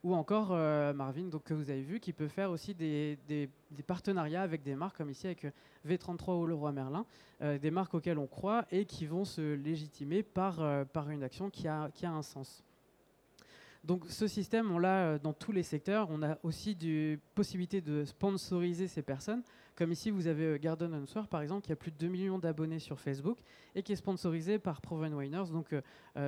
ou 0.06 0.14
encore 0.14 0.50
euh, 0.52 0.94
Marvin, 0.94 1.24
donc, 1.24 1.46
que 1.46 1.56
vous 1.56 1.72
avez 1.72 1.82
vu, 1.82 2.00
qui 2.00 2.14
peut 2.14 2.28
faire 2.28 2.52
aussi 2.52 2.76
des, 2.76 3.18
partenariats 3.88 4.44
avec 4.44 4.62
des 4.62 4.76
marques 4.76 4.98
comme 4.98 5.10
ici 5.10 5.26
avec 5.26 5.46
euh, 5.46 5.52
V33 5.88 6.40
ou 6.40 6.46
Leroy 6.46 6.72
Merlin, 6.72 7.08
euh, 7.42 7.58
des 7.58 7.72
marques 7.72 7.96
auxquelles 7.96 8.20
on 8.20 8.28
croit 8.28 8.66
et 8.72 8.86
qui 8.86 9.08
vont 9.08 9.26
se 9.26 9.56
légitimer 9.56 10.22
par, 10.22 10.62
une 11.10 11.24
action 11.24 11.50
qui 11.50 11.68
a 11.68 11.92
un 12.04 12.22
sens. 12.22 12.64
Donc 13.86 14.06
ce 14.10 14.26
système, 14.26 14.72
on 14.72 14.80
l'a 14.80 15.20
dans 15.20 15.34
tous 15.34 15.52
les 15.52 15.62
secteurs. 15.62 16.08
On 16.10 16.24
a 16.24 16.40
aussi 16.42 16.74
des 16.74 17.20
possibilités 17.36 17.82
de 17.82 18.04
sponsoriser 18.04 18.88
ces 18.88 19.04
personnes. 19.04 19.44
Comme 19.76 19.92
ici, 19.92 20.10
vous 20.10 20.26
avez 20.26 20.58
Garden 20.58 21.06
Soir, 21.06 21.28
par 21.28 21.42
exemple, 21.42 21.64
qui 21.64 21.72
a 21.72 21.76
plus 21.76 21.92
de 21.92 21.98
2 21.98 22.08
millions 22.08 22.40
d'abonnés 22.40 22.80
sur 22.80 23.00
Facebook 23.00 23.38
et 23.76 23.84
qui 23.84 23.92
est 23.92 23.98
sponsorisé 23.98 24.58
par 24.58 24.82
Proven 24.82 25.14
Winers, 25.14 25.52
donc 25.52 25.76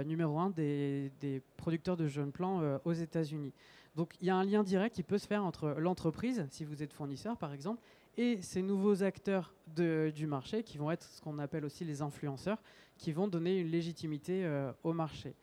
numéro 0.05 0.37
un 0.37 0.51
des, 0.51 1.11
des, 1.19 1.41
producteurs 1.55 1.97
de 1.97 2.07
jeunes 2.07 2.31
plants 2.31 2.79
aux 2.85 2.93
États-Unis. 2.93 3.53
Donc 3.95 4.13
il 4.21 4.27
y 4.27 4.29
a 4.29 4.35
un 4.35 4.43
lien 4.43 4.63
direct 4.63 4.93
qui 4.93 5.01
peut 5.01 5.17
se 5.17 5.25
faire 5.25 5.43
entre 5.43 5.69
l'entreprise, 5.79 6.45
si 6.51 6.63
vous 6.63 6.83
êtes 6.83 6.93
fournisseur 6.93 7.37
par 7.37 7.53
exemple, 7.53 7.81
et 8.17 8.41
ces 8.41 8.61
nouveaux 8.61 9.01
acteurs 9.01 9.55
du 9.75 10.27
marché 10.27 10.61
qui 10.61 10.77
vont 10.77 10.91
être 10.91 11.03
ce 11.03 11.21
qu'on 11.21 11.39
appelle 11.39 11.65
aussi 11.65 11.85
les 11.85 12.01
influenceurs, 12.03 12.61
qui 12.97 13.11
vont 13.13 13.27
donner 13.27 13.57
une 13.57 13.69
légitimité 13.69 14.47
au 14.83 14.93
marché 14.93 15.33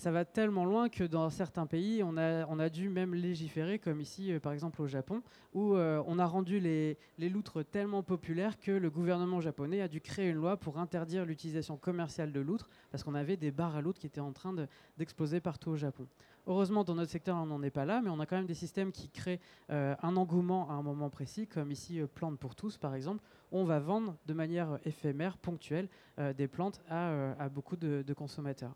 ça 0.00 0.10
va 0.10 0.24
tellement 0.24 0.64
loin 0.64 0.88
que 0.88 1.04
dans 1.04 1.28
certains 1.28 1.66
pays, 1.66 2.02
on 2.02 2.16
a, 2.16 2.68
dû 2.70 2.88
même 2.88 3.14
légiférer, 3.14 3.78
comme 3.78 4.00
ici, 4.00 4.32
euh, 4.32 4.40
par 4.40 4.52
exemple 4.52 4.80
au 4.80 4.86
Japon, 4.86 5.22
où 5.52 5.74
euh, 5.74 6.02
on 6.06 6.18
a 6.18 6.24
rendu 6.24 6.58
les, 6.58 6.96
loutres 7.18 7.62
tellement 7.66 8.02
populaires 8.02 8.58
que 8.58 8.70
le 8.72 8.88
gouvernement 8.88 9.42
japonais 9.42 9.82
a 9.82 9.88
dû 9.88 10.00
créer 10.00 10.30
une 10.30 10.36
loi 10.36 10.56
pour 10.56 10.78
interdire 10.78 11.26
l'utilisation 11.26 11.76
commerciale 11.76 12.32
de 12.32 12.40
loutres, 12.40 12.70
parce 12.90 13.04
qu'on 13.04 13.14
avait 13.14 13.36
des 13.36 13.50
bars 13.50 13.76
à 13.76 13.82
loutres 13.82 13.98
qui 13.98 14.06
étaient 14.06 14.20
en 14.20 14.32
train 14.32 14.54
d'exploser 14.96 15.38
partout 15.38 15.68
au 15.68 15.76
Japon. 15.76 16.06
Heureusement, 16.46 16.82
dans 16.82 16.94
notre 16.94 17.10
secteur, 17.10 17.36
on 17.36 17.44
n'en 17.44 17.62
est 17.62 17.68
pas 17.68 17.84
là, 17.84 18.00
mais 18.02 18.08
on 18.08 18.20
a 18.20 18.24
quand 18.24 18.36
même 18.36 18.46
des 18.46 18.54
systèmes 18.54 18.92
qui 18.92 19.10
créent 19.10 19.40
euh, 19.68 19.94
un 20.02 20.16
engouement 20.16 20.70
à 20.70 20.72
un 20.72 20.82
moment 20.82 21.10
précis, 21.10 21.46
comme 21.46 21.70
ici 21.70 22.00
Plantes 22.14 22.38
pour 22.38 22.54
tous, 22.54 22.78
par 22.78 22.94
exemple. 22.94 23.22
On 23.52 23.64
va 23.64 23.80
vendre 23.80 24.16
de 24.24 24.32
manière 24.32 24.78
éphémère, 24.86 25.36
ponctuelle, 25.36 25.88
des 26.38 26.48
plantes 26.48 26.80
à, 26.88 27.50
beaucoup 27.50 27.76
de 27.76 28.14
consommateurs. 28.14 28.74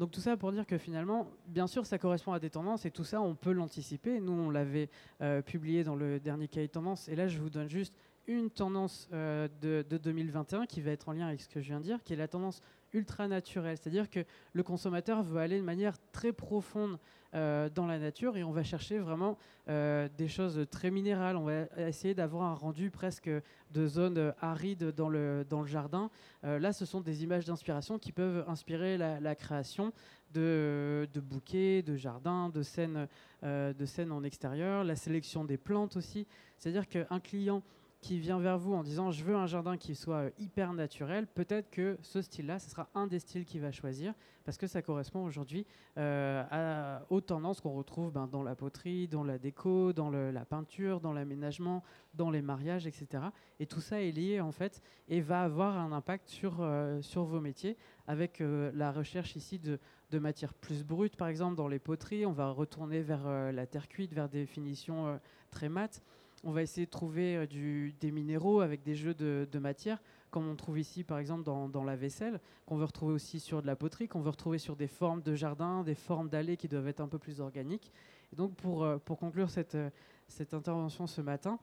Donc 0.00 0.10
tout 0.10 0.20
ça 0.20 0.36
pour 0.36 0.50
dire 0.50 0.66
que 0.66 0.78
finalement, 0.78 1.28
bien 1.46 1.66
sûr, 1.66 1.84
ça 1.84 1.98
correspond 1.98 2.32
à 2.32 2.40
des 2.40 2.48
tendances 2.48 2.86
et 2.86 2.90
tout 2.90 3.04
ça, 3.04 3.20
on 3.20 3.34
peut 3.34 3.52
l'anticiper. 3.52 4.18
Nous, 4.18 4.32
on 4.32 4.48
l'avait 4.48 4.88
euh, 5.20 5.42
publié 5.42 5.84
dans 5.84 5.94
le 5.94 6.18
dernier 6.18 6.48
cahier 6.48 6.68
tendance. 6.68 7.06
Et 7.08 7.14
là, 7.14 7.28
je 7.28 7.38
vous 7.38 7.50
donne 7.50 7.68
juste 7.68 7.94
une 8.26 8.48
tendance 8.50 9.08
de, 9.10 9.50
de 9.60 9.98
2021 9.98 10.64
qui 10.64 10.80
va 10.80 10.92
être 10.92 11.08
en 11.08 11.12
lien 11.12 11.26
avec 11.26 11.42
ce 11.42 11.48
que 11.48 11.60
je 11.60 11.66
viens 11.66 11.80
de 11.80 11.84
dire, 11.84 12.02
qui 12.02 12.14
est 12.14 12.16
la 12.16 12.28
tendance 12.28 12.62
ultra 12.92 13.28
naturelle. 13.28 13.76
C'est-à-dire 13.76 14.10
que 14.10 14.20
le 14.52 14.62
consommateur 14.62 15.22
veut 15.22 15.40
aller 15.40 15.58
de 15.58 15.64
manière 15.64 15.96
très 16.12 16.32
profonde 16.32 16.98
euh, 17.32 17.68
dans 17.72 17.86
la 17.86 18.00
nature 18.00 18.36
et 18.36 18.42
on 18.42 18.50
va 18.50 18.64
chercher 18.64 18.98
vraiment 18.98 19.38
euh, 19.68 20.08
des 20.18 20.26
choses 20.26 20.66
très 20.68 20.90
minérales. 20.90 21.36
On 21.36 21.44
va 21.44 21.66
essayer 21.76 22.12
d'avoir 22.12 22.42
un 22.42 22.54
rendu 22.54 22.90
presque 22.90 23.30
de 23.70 23.86
zones 23.86 24.34
arides 24.40 24.92
dans 24.96 25.08
le, 25.08 25.46
dans 25.48 25.60
le 25.60 25.68
jardin. 25.68 26.10
Euh, 26.42 26.58
là, 26.58 26.72
ce 26.72 26.84
sont 26.84 27.00
des 27.00 27.22
images 27.22 27.44
d'inspiration 27.44 28.00
qui 28.00 28.10
peuvent 28.10 28.44
inspirer 28.48 28.98
la, 28.98 29.34
création 29.36 29.92
de, 30.34 31.08
de, 31.12 31.20
bouquets, 31.20 31.82
de 31.82 31.94
jardins, 31.94 32.48
de 32.48 32.62
scènes, 32.62 33.06
de 33.44 33.84
scènes 33.86 34.10
en 34.10 34.24
extérieur, 34.24 34.82
la 34.82 34.96
sélection 34.96 35.44
des 35.44 35.56
plantes 35.56 35.96
aussi. 35.96 36.26
C'est-à-dire 36.58 36.88
qu'un 36.88 37.20
client 37.20 37.62
qui 38.00 38.18
vient 38.18 38.38
vers 38.38 38.58
vous 38.58 38.72
en 38.72 38.82
disant 38.82 39.10
je 39.10 39.22
veux 39.24 39.36
un 39.36 39.46
jardin 39.46 39.76
qui 39.76 39.94
soit 39.94 40.16
euh, 40.16 40.30
hyper 40.38 40.72
naturel, 40.72 41.26
peut-être 41.26 41.70
que 41.70 41.98
ce 42.00 42.22
style-là, 42.22 42.58
ce 42.58 42.70
sera 42.70 42.88
un 42.94 43.06
des 43.06 43.18
styles 43.18 43.44
qu'il 43.44 43.60
va 43.60 43.72
choisir 43.72 44.14
parce 44.44 44.56
que 44.56 44.66
ça 44.66 44.80
correspond 44.80 45.24
aujourd'hui 45.24 45.66
euh, 45.98 46.98
aux 47.10 47.20
tendances 47.20 47.60
qu'on 47.60 47.74
retrouve 47.74 48.10
ben, 48.10 48.26
dans 48.26 48.42
la 48.42 48.54
poterie, 48.54 49.06
dans 49.06 49.22
la 49.22 49.38
déco, 49.38 49.92
dans 49.92 50.10
la 50.10 50.44
peinture, 50.46 51.00
dans 51.00 51.12
l'aménagement, 51.12 51.82
dans 52.14 52.30
les 52.30 52.40
mariages, 52.40 52.86
etc. 52.86 53.24
Et 53.58 53.66
tout 53.66 53.80
ça 53.80 54.00
est 54.00 54.12
lié 54.12 54.40
en 54.40 54.50
fait 54.50 54.80
et 55.08 55.20
va 55.20 55.42
avoir 55.42 55.78
un 55.78 55.92
impact 55.92 56.28
sur, 56.28 56.58
euh, 56.60 57.02
sur 57.02 57.24
vos 57.24 57.40
métiers 57.40 57.76
avec 58.06 58.42
la 58.42 58.90
recherche 58.90 59.36
ici 59.36 59.60
de, 59.60 59.78
de 60.10 60.18
matières 60.18 60.54
plus 60.54 60.84
brutes, 60.84 61.16
par 61.16 61.28
exemple 61.28 61.54
dans 61.54 61.68
les 61.68 61.78
poteries. 61.78 62.26
On 62.26 62.32
va 62.32 62.50
retourner 62.50 63.02
vers 63.02 63.52
la 63.52 63.66
terre 63.66 63.86
cuite, 63.86 64.12
vers 64.12 64.28
des 64.28 64.46
finitions 64.46 65.20
très 65.52 65.68
mates. 65.68 66.02
On 66.42 66.52
va 66.52 66.62
essayer 66.62 66.86
de 66.86 66.90
trouver 66.90 67.36
euh, 67.36 67.90
des 68.00 68.10
minéraux 68.10 68.60
avec 68.60 68.82
des 68.82 68.94
jeux 68.94 69.14
de, 69.14 69.58
matière, 69.58 70.00
comme 70.30 70.48
on 70.48 70.56
trouve 70.56 70.78
ici 70.78 71.04
par 71.04 71.18
exemple 71.18 71.44
dans, 71.44 71.84
la 71.84 71.96
vaisselle, 71.96 72.40
qu'on 72.66 72.76
veut 72.76 72.84
retrouver 72.84 73.12
aussi 73.12 73.40
sur 73.40 73.60
de 73.60 73.66
la 73.66 73.76
poterie, 73.76 74.08
qu'on 74.08 74.20
veut 74.20 74.30
retrouver 74.30 74.58
sur 74.58 74.74
des 74.74 74.86
formes 74.86 75.22
de 75.22 75.34
jardin, 75.34 75.82
des 75.84 75.94
formes 75.94 76.30
d'allées 76.30 76.56
qui 76.56 76.68
doivent 76.68 76.88
être 76.88 77.00
un 77.00 77.08
peu 77.08 77.18
plus 77.18 77.40
organiques. 77.40 77.92
Et 78.32 78.36
donc 78.36 78.54
pour, 78.54 78.84
euh, 78.84 78.98
conclure 78.98 79.48
euh, 79.74 79.90
cette 80.28 80.54
intervention 80.54 81.06
ce 81.06 81.20
matin, 81.20 81.58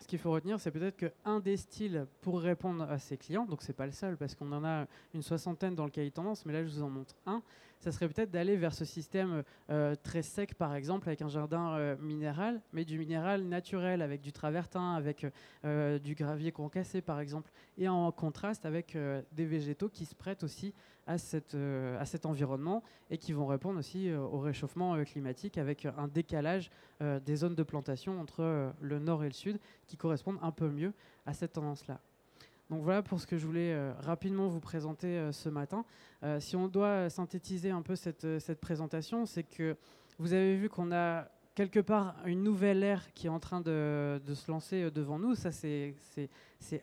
ce 0.00 0.06
qu'il 0.06 0.18
faut 0.18 0.30
retenir, 0.30 0.60
c'est 0.60 0.70
peut-être 0.70 0.96
qu'un 0.96 1.40
des 1.40 1.56
styles 1.56 2.06
pour 2.20 2.40
répondre 2.40 2.84
à 2.90 2.98
ses 2.98 3.16
clients, 3.16 3.46
donc 3.46 3.62
c'est 3.62 3.72
pas 3.72 3.86
le 3.86 3.92
seul 3.92 4.16
parce 4.16 4.34
qu'on 4.34 4.50
en 4.52 4.64
a 4.64 4.86
une 5.14 5.22
soixantaine 5.22 5.74
dans 5.74 5.84
le 5.84 5.90
cahier 5.90 6.10
tendance, 6.10 6.44
mais 6.46 6.52
là 6.52 6.64
je 6.64 6.70
vous 6.70 6.82
en 6.82 6.90
montre 6.90 7.14
un, 7.26 7.42
ça 7.80 7.92
serait 7.92 8.08
peut-être 8.08 8.30
d'aller 8.30 8.56
vers 8.56 8.74
ce 8.74 8.84
système 8.84 9.42
euh, 9.70 9.94
très 10.02 10.22
sec 10.22 10.54
par 10.54 10.74
exemple 10.74 11.08
avec 11.08 11.22
un 11.22 11.28
jardin 11.28 11.74
euh, 11.74 11.96
minéral, 11.98 12.60
mais 12.72 12.84
du 12.84 12.98
minéral 12.98 13.42
naturel 13.44 14.02
avec 14.02 14.20
du 14.20 14.32
travertin, 14.32 14.94
avec 14.94 15.26
euh, 15.64 15.98
du 15.98 16.14
gravier 16.14 16.52
concassé 16.52 17.00
par 17.00 17.20
exemple, 17.20 17.50
et 17.78 17.88
en 17.88 18.10
contraste 18.12 18.66
avec 18.66 18.96
des 19.32 19.44
végétaux 19.44 19.88
qui 19.88 20.04
se 20.06 20.14
prêtent 20.14 20.42
aussi 20.42 20.74
à, 21.06 21.18
cette, 21.18 21.54
à 21.54 22.04
cet 22.04 22.26
environnement 22.26 22.82
et 23.10 23.18
qui 23.18 23.32
vont 23.32 23.46
répondre 23.46 23.78
aussi 23.78 24.12
au 24.12 24.38
réchauffement 24.38 25.02
climatique 25.04 25.58
avec 25.58 25.86
un 25.86 26.08
décalage 26.08 26.70
des 27.00 27.36
zones 27.36 27.54
de 27.54 27.62
plantation 27.62 28.20
entre 28.20 28.72
le 28.80 28.98
nord 28.98 29.22
et 29.22 29.28
le 29.28 29.32
sud 29.32 29.58
qui 29.86 29.96
correspondent 29.96 30.38
un 30.42 30.50
peu 30.52 30.68
mieux 30.68 30.92
à 31.24 31.32
cette 31.32 31.52
tendance-là. 31.52 32.00
Donc 32.70 32.82
voilà 32.82 33.02
pour 33.02 33.20
ce 33.20 33.26
que 33.26 33.38
je 33.38 33.46
voulais 33.46 33.72
euh, 33.72 33.92
rapidement 34.00 34.48
vous 34.48 34.60
présenter 34.60 35.06
euh, 35.06 35.30
ce 35.30 35.48
matin. 35.48 35.84
Euh, 36.24 36.40
si 36.40 36.56
on 36.56 36.66
doit 36.66 37.08
synthétiser 37.10 37.70
un 37.70 37.82
peu 37.82 37.94
cette, 37.94 38.40
cette 38.40 38.60
présentation, 38.60 39.24
c'est 39.24 39.44
que 39.44 39.76
vous 40.18 40.32
avez 40.32 40.56
vu 40.56 40.68
qu'on 40.68 40.90
a 40.92 41.28
quelque 41.56 41.80
part 41.80 42.14
une 42.26 42.42
nouvelle 42.42 42.84
ère 42.84 43.12
qui 43.14 43.26
est 43.26 43.30
en 43.30 43.40
train 43.40 43.62
de, 43.62 44.20
se 44.34 44.50
lancer 44.50 44.90
devant 44.90 45.18
nous. 45.18 45.34
Ça, 45.34 45.50
c'est 45.50 45.94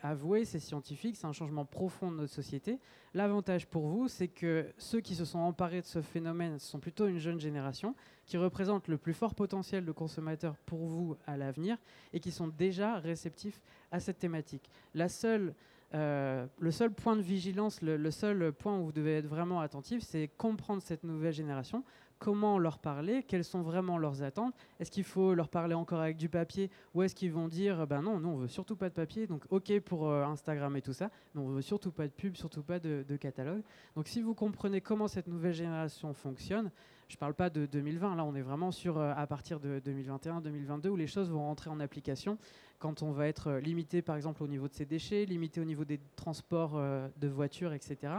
avoué, 0.02 0.46
c'est 0.46 0.60
scientifique, 0.60 1.16
c'est 1.16 1.28
un 1.28 1.32
changement 1.32 1.64
profond 1.64 2.12
de 2.12 2.18
notre 2.18 2.34
société. 2.34 2.80
L'avantage 3.14 3.68
pour 3.68 3.88
vous, 3.88 4.08
c'est 4.08 4.28
que 4.28 4.66
ceux 4.80 5.00
qui 5.00 5.14
se 5.14 5.26
sont 5.26 5.38
emparés 5.38 5.82
de 5.82 5.86
ce 5.86 6.02
phénomène 6.02 6.58
sont 6.58 6.80
plutôt 6.80 7.06
une 7.08 7.20
jeune 7.20 7.40
génération 7.40 7.96
qui 8.26 8.38
représente 8.38 8.88
le 8.88 8.98
plus 8.98 9.14
fort 9.14 9.36
potentiel 9.36 9.86
de 9.86 9.92
consommateurs 9.92 10.58
pour 10.66 10.88
vous 10.88 11.16
à 11.28 11.38
l'avenir 11.38 11.78
et 12.12 12.20
qui 12.20 12.32
sont 12.32 12.48
déjà 12.48 12.98
réceptifs 12.98 13.62
à 13.92 14.00
cette 14.00 14.18
thématique. 14.18 14.72
La 14.96 15.08
seule 15.08 15.54
euh, 15.96 16.48
le 16.58 16.72
seul 16.72 16.92
point 16.92 17.16
de 17.16 17.22
vigilance, 17.22 17.82
le, 17.82 18.12
seul 18.12 18.52
point 18.52 18.78
où 18.78 18.86
vous 18.86 18.92
devez 18.92 19.18
être 19.18 19.28
vraiment 19.28 19.62
attentif, 19.62 20.02
c'est 20.02 20.28
comprendre 20.38 20.82
cette 20.82 21.04
nouvelle 21.04 21.34
génération, 21.34 21.84
comment 22.18 22.58
leur 22.58 22.80
parler, 22.80 23.24
quelles 23.24 23.44
sont 23.44 23.62
vraiment 23.62 23.98
leurs 23.98 24.24
attentes. 24.24 24.56
Est-ce 24.80 24.90
qu'il 24.90 25.04
faut 25.04 25.36
leur 25.36 25.50
parler 25.50 25.76
encore 25.76 26.00
avec 26.00 26.18
du 26.18 26.30
papier 26.30 26.72
ou 26.94 27.04
est-ce 27.04 27.14
qu'ils 27.14 27.32
vont 27.32 27.48
dire 27.48 27.86
ben 27.86 28.02
non, 28.02 28.20
nous 28.20 28.30
on 28.30 28.38
veut 28.38 28.48
surtout 28.48 28.76
pas 28.76 28.90
de 28.90 28.94
papier, 28.94 29.28
donc 29.28 29.44
ok 29.50 29.80
pour 29.82 30.10
euh, 30.10 30.24
Instagram 30.24 30.76
et 30.78 30.82
tout 30.82 30.94
ça, 30.94 31.12
mais 31.36 31.42
on 31.42 31.50
veut 31.50 31.62
surtout 31.62 31.92
pas 31.92 32.08
de 32.08 32.14
pub, 32.14 32.38
surtout 32.38 32.64
pas 32.64 32.80
de, 32.80 33.06
de 33.08 33.16
catalogue. 33.18 33.62
Donc 33.96 34.08
si 34.08 34.22
vous 34.22 34.34
comprenez 34.34 34.82
comment 34.82 35.08
cette 35.08 35.28
nouvelle 35.28 35.54
génération 35.54 36.14
fonctionne, 36.14 36.72
je 37.14 37.18
ne 37.18 37.20
parle 37.20 37.36
pas 37.36 37.52
de 37.52 37.68
2020, 37.68 38.16
là 38.16 38.26
on 38.26 38.34
est 38.34 38.42
vraiment 38.42 38.72
sur 38.72 38.98
euh, 38.98 39.14
à 39.16 39.28
partir 39.28 39.60
de 39.60 39.80
2021-2022 39.86 40.88
où 40.88 40.96
les 40.96 41.06
choses 41.06 41.30
vont 41.30 41.44
rentrer 41.44 41.70
en 41.70 41.80
application 41.80 42.40
quand 42.80 43.04
on 43.04 43.12
va 43.12 43.28
être 43.28 43.52
euh, 43.52 43.60
limité 43.60 44.02
par 44.02 44.16
exemple 44.16 44.42
au 44.42 44.48
niveau 44.48 44.68
de 44.68 44.74
ses 44.74 44.88
déchets, 44.88 45.24
limité 45.26 45.62
au 45.62 45.64
niveau 45.64 45.86
des 45.86 46.00
transports 46.16 46.72
euh, 46.76 47.08
de 47.18 47.28
voitures, 47.28 47.72
etc. 47.72 48.14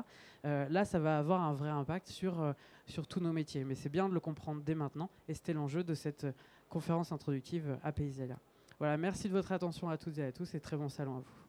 Là, 0.44 0.84
ça 0.84 1.00
va 1.00 1.18
avoir 1.18 1.42
un 1.42 1.54
vrai 1.54 1.70
impact 1.70 2.06
sur, 2.06 2.54
sur 2.86 3.06
tous 3.06 3.18
nos 3.18 3.32
métiers. 3.32 3.64
Mais 3.64 3.74
c'est 3.74 3.88
bien 3.88 4.10
de 4.10 4.14
le 4.14 4.20
comprendre 4.20 4.62
dès 4.62 4.74
maintenant 4.74 5.08
et 5.26 5.34
c'était 5.34 5.54
l'enjeu 5.54 5.82
de 5.82 5.94
cette 5.94 6.26
conférence 6.68 7.10
introductive 7.12 7.78
à 7.82 7.90
Paysalia. 7.90 8.38
Voilà, 8.78 8.98
merci 8.98 9.26
de 9.26 9.32
votre 9.32 9.52
attention 9.52 9.88
à 9.88 9.96
toutes 9.96 10.18
et 10.18 10.24
à 10.24 10.32
tous 10.32 10.54
et 10.54 10.60
très 10.60 10.76
bon 10.76 10.90
salon 10.90 11.16
à 11.16 11.20
vous. 11.20 11.43